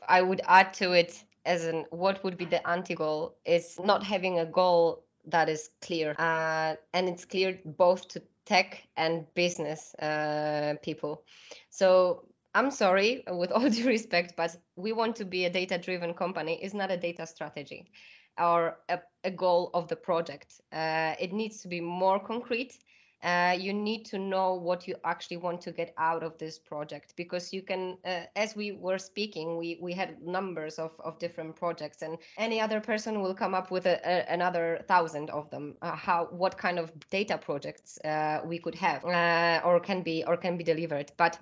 i 0.08 0.22
would 0.22 0.40
add 0.46 0.72
to 0.74 0.92
it 0.92 1.24
as 1.44 1.64
in 1.64 1.86
what 1.90 2.22
would 2.22 2.36
be 2.36 2.44
the 2.44 2.66
anti-goal 2.68 3.34
is 3.44 3.78
not 3.82 4.02
having 4.04 4.38
a 4.38 4.46
goal 4.46 5.04
that 5.26 5.48
is 5.48 5.70
clear 5.82 6.14
uh, 6.18 6.74
and 6.94 7.08
it's 7.08 7.24
clear 7.24 7.58
both 7.64 8.08
to 8.08 8.22
tech 8.44 8.86
and 8.96 9.26
business 9.34 9.94
uh, 9.96 10.74
people. 10.82 11.22
So 11.70 12.24
I'm 12.54 12.70
sorry, 12.70 13.24
with 13.28 13.52
all 13.52 13.68
due 13.76 13.86
respect, 13.86 14.34
but 14.36 14.56
we 14.76 14.92
want 14.92 15.16
to 15.16 15.24
be 15.24 15.44
a 15.44 15.50
data 15.50 15.78
driven 15.78 16.14
company. 16.14 16.58
It's 16.62 16.74
not 16.74 16.90
a 16.90 16.96
data 16.96 17.26
strategy 17.26 17.90
or 18.38 18.78
a, 18.88 19.00
a 19.24 19.30
goal 19.30 19.70
of 19.74 19.88
the 19.88 19.96
project. 19.96 20.60
Uh, 20.72 21.14
it 21.18 21.32
needs 21.32 21.60
to 21.62 21.68
be 21.68 21.80
more 21.80 22.18
concrete. 22.18 22.78
Uh, 23.22 23.56
you 23.58 23.72
need 23.72 24.04
to 24.04 24.16
know 24.16 24.54
what 24.54 24.86
you 24.86 24.94
actually 25.04 25.36
want 25.36 25.60
to 25.60 25.72
get 25.72 25.92
out 25.98 26.22
of 26.22 26.38
this 26.38 26.56
project 26.56 27.14
because 27.16 27.52
you 27.52 27.62
can 27.62 27.98
uh, 28.04 28.20
as 28.36 28.54
we 28.54 28.70
were 28.70 28.96
speaking 28.96 29.56
we 29.56 29.76
we 29.82 29.92
had 29.92 30.22
numbers 30.22 30.78
of, 30.78 30.92
of 31.00 31.18
different 31.18 31.56
projects 31.56 32.02
and 32.02 32.16
any 32.36 32.60
other 32.60 32.80
person 32.80 33.20
will 33.20 33.34
come 33.34 33.54
up 33.54 33.72
with 33.72 33.86
a, 33.86 33.98
a, 34.08 34.32
another 34.32 34.84
thousand 34.86 35.30
of 35.30 35.50
them 35.50 35.74
uh, 35.82 35.96
how 35.96 36.28
what 36.30 36.56
kind 36.56 36.78
of 36.78 36.92
data 37.10 37.36
projects 37.36 37.98
uh, 38.04 38.40
we 38.44 38.56
could 38.56 38.76
have 38.76 39.04
uh, 39.04 39.60
or 39.64 39.80
can 39.80 40.00
be 40.00 40.22
or 40.24 40.36
can 40.36 40.56
be 40.56 40.62
delivered 40.62 41.10
but 41.16 41.36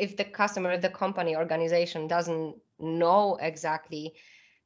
if 0.00 0.16
the 0.16 0.24
customer 0.24 0.76
the 0.76 0.90
company 0.90 1.36
organization 1.36 2.08
doesn't 2.08 2.56
know 2.80 3.38
exactly 3.40 4.12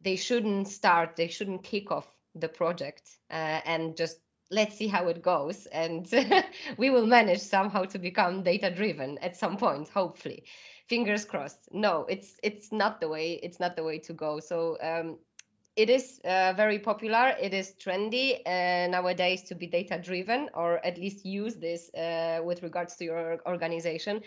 they 0.00 0.16
shouldn't 0.16 0.68
start 0.68 1.16
they 1.16 1.28
shouldn't 1.28 1.62
kick 1.62 1.90
off 1.90 2.06
the 2.34 2.48
project 2.48 3.18
uh, 3.30 3.60
and 3.64 3.96
just 3.96 4.18
let's 4.50 4.76
see 4.76 4.86
how 4.86 5.08
it 5.08 5.22
goes. 5.22 5.66
And 5.66 6.06
we 6.78 6.90
will 6.90 7.06
manage 7.06 7.40
somehow 7.40 7.84
to 7.84 7.98
become 7.98 8.42
data 8.42 8.70
driven 8.70 9.18
at 9.18 9.36
some 9.36 9.56
point 9.56 9.88
hopefully. 9.88 10.44
Fingers 10.88 11.24
crossed. 11.24 11.68
No 11.72 12.06
it's 12.08 12.36
it's 12.42 12.72
not 12.72 13.00
the 13.00 13.08
way 13.08 13.32
it's 13.42 13.60
not 13.60 13.76
the 13.76 13.84
way 13.84 13.98
to 14.00 14.12
go. 14.12 14.40
So 14.40 14.76
um, 14.82 15.18
it 15.76 15.90
is 15.90 16.20
uh, 16.24 16.54
very 16.56 16.78
popular 16.78 17.34
it 17.40 17.52
is 17.52 17.74
trendy 17.74 18.40
uh, 18.46 18.88
nowadays 18.88 19.42
to 19.42 19.54
be 19.54 19.66
data 19.66 20.00
driven 20.02 20.48
or 20.54 20.84
at 20.86 20.96
least 20.96 21.24
use 21.26 21.56
this 21.56 21.92
uh, 21.94 22.40
with 22.44 22.62
regards 22.62 22.96
to 22.96 23.04
your 23.04 23.40
organization. 23.46 24.20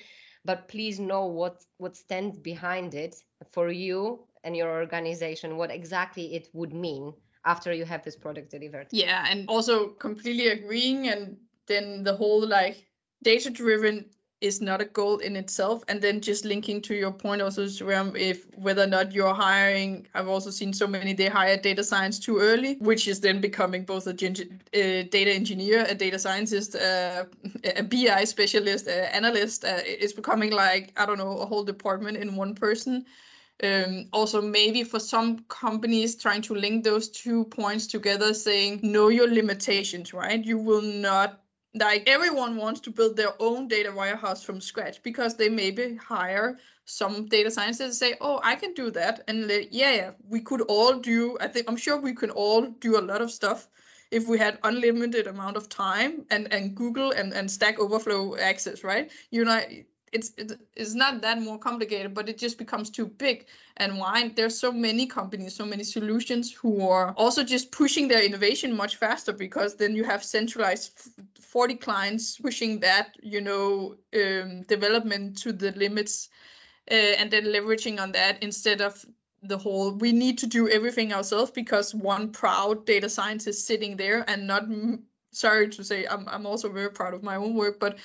But 0.45 0.67
please 0.67 0.99
know 0.99 1.25
what 1.25 1.63
what 1.77 1.95
stands 1.95 2.37
behind 2.37 2.93
it 2.93 3.15
for 3.51 3.69
you 3.69 4.25
and 4.43 4.55
your 4.55 4.69
organization 4.69 5.57
what 5.57 5.71
exactly 5.71 6.35
it 6.35 6.49
would 6.53 6.73
mean 6.73 7.13
after 7.45 7.73
you 7.73 7.85
have 7.85 8.03
this 8.03 8.15
product 8.15 8.51
delivered. 8.51 8.87
Yeah 8.91 9.25
and 9.29 9.47
also 9.49 9.87
completely 9.87 10.47
agreeing 10.49 11.07
and 11.07 11.37
then 11.67 12.03
the 12.03 12.15
whole 12.15 12.45
like 12.47 12.85
data 13.23 13.49
driven 13.49 14.05
is 14.41 14.61
not 14.61 14.79
a 14.79 14.85
goal 14.85 15.17
in 15.17 15.35
itself 15.35 15.83
and 15.89 16.01
then 16.01 16.21
just 16.21 16.45
linking 16.45 16.81
to 16.81 16.95
your 16.95 17.11
point 17.11 17.41
also 17.41 17.67
if 18.15 18.45
whether 18.57 18.83
or 18.83 18.87
not 18.87 19.11
you're 19.11 19.33
hiring 19.33 20.07
i've 20.13 20.29
also 20.29 20.49
seen 20.49 20.71
so 20.71 20.87
many 20.87 21.13
they 21.13 21.27
hire 21.27 21.57
data 21.57 21.83
science 21.83 22.19
too 22.19 22.39
early 22.39 22.75
which 22.75 23.07
is 23.07 23.19
then 23.19 23.41
becoming 23.41 23.83
both 23.83 24.07
a 24.07 24.13
data 24.13 25.31
engineer 25.31 25.85
a 25.89 25.93
data 25.93 26.17
scientist 26.17 26.75
a 26.75 27.27
bi 27.83 28.23
specialist 28.23 28.87
uh, 28.87 28.91
analyst 28.91 29.65
uh, 29.65 29.79
it's 29.83 30.13
becoming 30.13 30.51
like 30.51 30.93
i 30.95 31.05
don't 31.05 31.17
know 31.17 31.39
a 31.39 31.45
whole 31.45 31.65
department 31.65 32.17
in 32.17 32.37
one 32.37 32.55
person 32.55 33.05
um, 33.63 34.07
also 34.13 34.41
maybe 34.41 34.83
for 34.83 34.99
some 34.99 35.39
companies 35.47 36.15
trying 36.15 36.41
to 36.43 36.55
link 36.55 36.83
those 36.83 37.09
two 37.09 37.45
points 37.45 37.87
together 37.87 38.33
saying 38.33 38.79
know 38.83 39.09
your 39.09 39.27
limitations 39.27 40.13
right? 40.13 40.43
You 40.43 40.57
will 40.57 40.81
not 40.81 41.41
like 41.75 42.09
everyone 42.09 42.55
wants 42.55 42.81
to 42.81 42.91
build 42.91 43.15
their 43.15 43.33
own 43.39 43.67
data 43.67 43.91
warehouse 43.91 44.43
from 44.43 44.59
scratch 44.59 45.03
because 45.03 45.35
they 45.35 45.49
maybe 45.49 45.95
hire 45.95 46.57
some 46.85 47.27
data 47.27 47.51
scientists 47.51 47.81
and 47.81 47.93
say 47.93 48.15
oh 48.19 48.39
i 48.43 48.55
can 48.55 48.73
do 48.73 48.89
that 48.89 49.21
and 49.27 49.49
yeah 49.69 49.93
yeah 49.93 50.11
we 50.27 50.39
could 50.41 50.61
all 50.61 50.97
do 50.97 51.37
i 51.39 51.47
think 51.47 51.69
i'm 51.69 51.77
sure 51.77 51.97
we 51.97 52.15
can 52.15 52.31
all 52.31 52.65
do 52.65 52.97
a 52.97 53.01
lot 53.01 53.21
of 53.21 53.29
stuff 53.29 53.67
if 54.11 54.27
we 54.27 54.37
had 54.39 54.57
unlimited 54.63 55.27
amount 55.27 55.57
of 55.57 55.69
time 55.69 56.25
and 56.31 56.51
and 56.51 56.75
google 56.75 57.11
and 57.11 57.33
and 57.33 57.51
stack 57.51 57.79
overflow 57.79 58.35
access 58.37 58.83
right? 58.83 59.11
You 59.29 59.45
know 59.45 59.61
it's 60.11 60.31
it's 60.75 60.93
not 60.93 61.21
that 61.21 61.41
more 61.41 61.57
complicated 61.57 62.13
but 62.13 62.29
it 62.29 62.37
just 62.37 62.57
becomes 62.57 62.89
too 62.89 63.05
big. 63.05 63.45
And 63.77 63.97
why? 63.97 64.29
There's 64.35 64.57
so 64.57 64.71
many 64.71 65.07
companies 65.07 65.55
so 65.55 65.65
many 65.65 65.83
solutions 65.83 66.51
who 66.51 66.87
are 66.87 67.13
also 67.17 67.43
just 67.43 67.71
pushing 67.71 68.07
their 68.07 68.23
innovation 68.23 68.75
much 68.75 68.97
faster 68.97 69.33
because 69.33 69.75
then 69.75 69.95
you 69.95 70.03
have 70.03 70.23
centralized 70.23 70.91
40 71.41 71.75
clients 71.75 72.37
pushing 72.37 72.81
that 72.81 73.15
you 73.21 73.41
know 73.41 73.95
um, 74.13 74.63
development 74.63 75.39
to 75.39 75.51
the 75.51 75.71
limits 75.71 76.29
uh, 76.91 76.93
and 76.93 77.31
then 77.31 77.45
leveraging 77.45 77.99
on 77.99 78.11
that 78.13 78.43
instead 78.43 78.81
of 78.81 79.05
the 79.41 79.57
whole 79.57 79.91
we 79.91 80.11
need 80.11 80.39
to 80.39 80.47
do 80.47 80.67
everything 80.69 81.13
ourselves 81.13 81.51
because 81.51 81.95
one 81.95 82.31
proud 82.31 82.85
data 82.85 83.09
scientist 83.09 83.65
sitting 83.65 83.95
there 83.97 84.23
and 84.27 84.47
not 84.47 84.63
sorry 85.31 85.69
to 85.69 85.83
say 85.83 86.05
I'm, 86.05 86.27
I'm 86.27 86.45
also 86.45 86.69
very 86.69 86.91
proud 86.91 87.13
of 87.13 87.23
my 87.23 87.35
own 87.35 87.53
work 87.53 87.79
but 87.79 87.97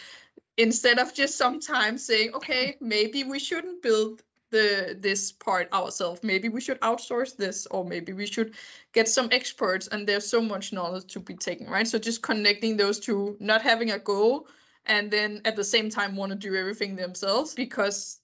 instead 0.57 0.99
of 0.99 1.15
just 1.15 1.37
sometimes 1.37 2.05
saying, 2.05 2.35
okay, 2.35 2.77
maybe 2.81 3.25
we 3.25 3.39
shouldn't 3.39 3.83
build 3.83 4.23
the 4.51 4.97
this 4.99 5.33
part 5.33 5.73
ourselves. 5.73 6.23
Maybe 6.23 6.49
we 6.49 6.61
should 6.61 6.81
outsource 6.81 7.37
this, 7.37 7.67
or 7.67 7.85
maybe 7.85 8.13
we 8.13 8.27
should 8.27 8.55
get 8.93 9.09
some 9.09 9.29
experts. 9.33 9.89
And 9.89 10.07
there's 10.07 10.29
so 10.29 10.41
much 10.41 10.73
knowledge 10.73 11.13
to 11.15 11.21
be 11.21 11.35
taken, 11.35 11.69
right? 11.69 11.87
So 11.87 11.99
just 11.99 12.23
connecting 12.23 12.77
those 12.77 13.01
two, 13.01 13.37
not 13.41 13.63
having 13.63 13.91
a 13.91 13.99
goal, 13.99 14.47
and 14.87 15.11
then 15.11 15.43
at 15.45 15.57
the 15.57 15.65
same 15.65 15.91
time 15.91 16.17
want 16.17 16.31
to 16.31 16.37
do 16.37 16.55
everything 16.55 16.95
themselves 16.97 17.55
because 17.55 18.21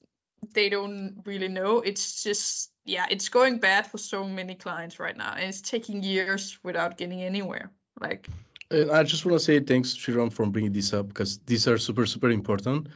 they 0.54 0.68
don't 0.68 1.22
really 1.24 1.48
know. 1.48 1.80
It's 1.80 2.22
just 2.22 2.70
yeah, 2.84 3.06
it's 3.10 3.28
going 3.28 3.58
bad 3.58 3.86
for 3.86 3.98
so 3.98 4.24
many 4.24 4.54
clients 4.54 5.00
right 5.00 5.16
now, 5.16 5.34
and 5.34 5.48
it's 5.48 5.60
taking 5.60 6.02
years 6.02 6.58
without 6.62 6.96
getting 6.96 7.22
anywhere. 7.22 7.70
Like 8.00 8.28
and 8.70 8.90
I 8.90 9.02
just 9.02 9.24
want 9.24 9.38
to 9.38 9.44
say 9.44 9.60
thanks, 9.60 9.94
Sriram, 9.94 10.32
for 10.32 10.46
bringing 10.46 10.72
this 10.72 10.92
up 10.92 11.08
because 11.08 11.38
these 11.46 11.66
are 11.66 11.78
super, 11.78 12.06
super 12.06 12.30
important. 12.30 12.88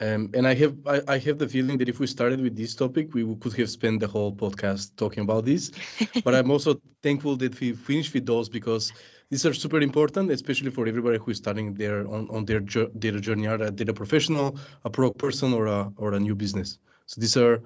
Um, 0.00 0.30
and 0.32 0.46
I 0.46 0.54
have 0.54 0.76
I, 0.86 1.00
I, 1.08 1.18
have 1.18 1.38
the 1.38 1.48
feeling 1.48 1.76
that 1.78 1.88
if 1.88 1.98
we 1.98 2.06
started 2.06 2.40
with 2.40 2.56
this 2.56 2.76
topic, 2.76 3.14
we 3.14 3.34
could 3.34 3.54
have 3.54 3.68
spent 3.68 3.98
the 3.98 4.06
whole 4.06 4.32
podcast 4.32 4.94
talking 4.96 5.24
about 5.24 5.44
this. 5.44 5.72
but 6.24 6.36
I'm 6.36 6.52
also 6.52 6.80
thankful 7.02 7.34
that 7.38 7.58
we 7.58 7.72
finished 7.72 8.14
with 8.14 8.24
those 8.24 8.48
because 8.48 8.92
these 9.28 9.44
are 9.44 9.52
super 9.52 9.80
important, 9.80 10.30
especially 10.30 10.70
for 10.70 10.86
everybody 10.86 11.18
who 11.18 11.32
is 11.32 11.38
starting 11.38 11.74
their 11.74 12.06
on, 12.06 12.28
on 12.30 12.44
their 12.44 12.60
data 12.60 13.20
journey, 13.20 13.48
either 13.48 13.64
a 13.64 13.70
data 13.72 13.92
professional, 13.92 14.56
a 14.84 14.90
pro 14.90 15.10
person, 15.10 15.52
or 15.52 15.66
a 15.66 15.92
or 15.96 16.14
a 16.14 16.20
new 16.20 16.36
business. 16.36 16.78
So 17.06 17.20
these 17.20 17.36
are, 17.36 17.60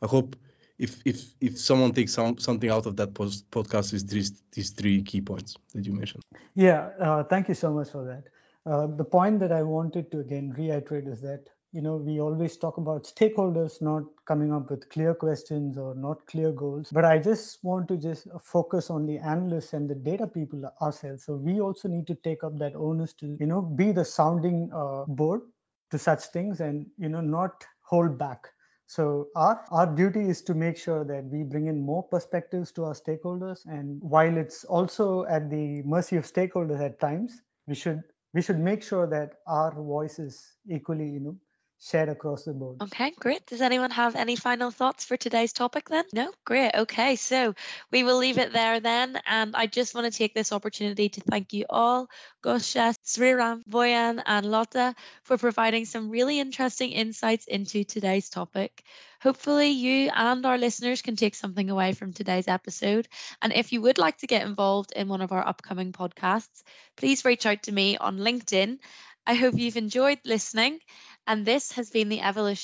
I 0.00 0.06
hope, 0.06 0.36
if 0.78 1.00
if 1.04 1.34
if 1.40 1.58
someone 1.58 1.92
takes 1.92 2.12
some, 2.12 2.38
something 2.38 2.70
out 2.70 2.86
of 2.86 2.96
that 2.96 3.14
post, 3.14 3.50
podcast 3.50 3.92
is 3.92 4.04
these 4.06 4.32
these 4.52 4.70
three 4.70 5.02
key 5.02 5.20
points 5.20 5.56
that 5.74 5.84
you 5.86 5.92
mentioned. 5.92 6.22
Yeah 6.54 6.90
uh, 7.00 7.24
thank 7.24 7.48
you 7.48 7.54
so 7.54 7.72
much 7.72 7.90
for 7.90 8.04
that. 8.04 8.24
Uh, 8.66 8.86
the 8.86 9.04
point 9.04 9.38
that 9.40 9.52
i 9.52 9.62
wanted 9.62 10.10
to 10.10 10.20
again 10.20 10.54
reiterate 10.56 11.06
is 11.06 11.20
that 11.20 11.44
you 11.72 11.82
know 11.82 11.96
we 11.96 12.18
always 12.20 12.56
talk 12.56 12.78
about 12.78 13.04
stakeholders 13.04 13.82
not 13.82 14.04
coming 14.24 14.52
up 14.54 14.70
with 14.70 14.88
clear 14.88 15.12
questions 15.12 15.76
or 15.76 15.94
not 15.94 16.24
clear 16.28 16.50
goals 16.50 16.88
but 16.90 17.04
i 17.04 17.18
just 17.18 17.62
want 17.62 17.86
to 17.88 17.96
just 17.98 18.26
focus 18.42 18.88
on 18.88 19.04
the 19.04 19.18
analysts 19.18 19.74
and 19.74 19.90
the 19.90 19.94
data 19.94 20.26
people 20.26 20.64
ourselves. 20.80 21.24
So 21.24 21.34
we 21.34 21.60
also 21.60 21.88
need 21.88 22.06
to 22.06 22.14
take 22.14 22.42
up 22.42 22.58
that 22.58 22.74
onus 22.74 23.12
to 23.14 23.36
you 23.38 23.46
know 23.46 23.60
be 23.60 23.92
the 23.92 24.04
sounding 24.04 24.70
uh, 24.72 25.04
board 25.06 25.42
to 25.90 25.98
such 25.98 26.24
things 26.36 26.60
and 26.60 26.86
you 26.96 27.10
know 27.10 27.20
not 27.20 27.66
hold 27.82 28.16
back 28.16 28.48
so 28.86 29.28
our, 29.34 29.64
our 29.70 29.86
duty 29.86 30.28
is 30.28 30.42
to 30.42 30.54
make 30.54 30.76
sure 30.76 31.04
that 31.04 31.24
we 31.24 31.42
bring 31.42 31.66
in 31.66 31.80
more 31.80 32.02
perspectives 32.02 32.70
to 32.72 32.84
our 32.84 32.94
stakeholders. 32.94 33.64
And 33.66 34.00
while 34.02 34.36
it's 34.36 34.64
also 34.64 35.24
at 35.26 35.50
the 35.50 35.82
mercy 35.82 36.16
of 36.16 36.24
stakeholders 36.24 36.80
at 36.80 37.00
times, 37.00 37.40
we 37.66 37.74
should 37.74 38.02
we 38.34 38.42
should 38.42 38.58
make 38.58 38.82
sure 38.82 39.06
that 39.06 39.34
our 39.46 39.72
voice 39.72 40.18
is 40.18 40.56
equally, 40.68 41.08
you 41.08 41.20
know, 41.20 41.36
shared 41.84 42.08
across 42.08 42.44
the 42.44 42.52
board. 42.52 42.78
Okay, 42.82 43.12
great. 43.20 43.46
Does 43.46 43.60
anyone 43.60 43.90
have 43.90 44.16
any 44.16 44.36
final 44.36 44.70
thoughts 44.70 45.04
for 45.04 45.16
today's 45.16 45.52
topic 45.52 45.88
then? 45.88 46.04
No? 46.12 46.32
Great. 46.44 46.74
Okay, 46.74 47.16
so 47.16 47.54
we 47.92 48.04
will 48.04 48.16
leave 48.16 48.38
it 48.38 48.52
there 48.52 48.80
then. 48.80 49.20
And 49.26 49.54
I 49.54 49.66
just 49.66 49.94
want 49.94 50.10
to 50.10 50.18
take 50.18 50.34
this 50.34 50.52
opportunity 50.52 51.08
to 51.10 51.20
thank 51.20 51.52
you 51.52 51.66
all, 51.68 52.08
Gosha, 52.42 52.96
Sriram, 53.04 53.62
Boyan, 53.68 54.22
and 54.24 54.46
Lotta, 54.46 54.94
for 55.22 55.36
providing 55.36 55.84
some 55.84 56.10
really 56.10 56.40
interesting 56.40 56.90
insights 56.90 57.46
into 57.46 57.84
today's 57.84 58.28
topic. 58.28 58.82
Hopefully, 59.20 59.68
you 59.70 60.10
and 60.14 60.44
our 60.44 60.58
listeners 60.58 61.00
can 61.00 61.16
take 61.16 61.34
something 61.34 61.70
away 61.70 61.92
from 61.92 62.12
today's 62.12 62.48
episode. 62.48 63.08
And 63.40 63.52
if 63.52 63.72
you 63.72 63.82
would 63.82 63.98
like 63.98 64.18
to 64.18 64.26
get 64.26 64.46
involved 64.46 64.92
in 64.96 65.08
one 65.08 65.20
of 65.20 65.32
our 65.32 65.46
upcoming 65.46 65.92
podcasts, 65.92 66.62
please 66.96 67.24
reach 67.24 67.46
out 67.46 67.62
to 67.64 67.72
me 67.72 67.96
on 67.98 68.18
LinkedIn. 68.18 68.78
I 69.26 69.34
hope 69.34 69.54
you've 69.56 69.78
enjoyed 69.78 70.18
listening. 70.26 70.80
And 71.26 71.44
this 71.44 71.72
has 71.72 71.90
been 71.90 72.08
the 72.08 72.20
Evolution 72.20 72.44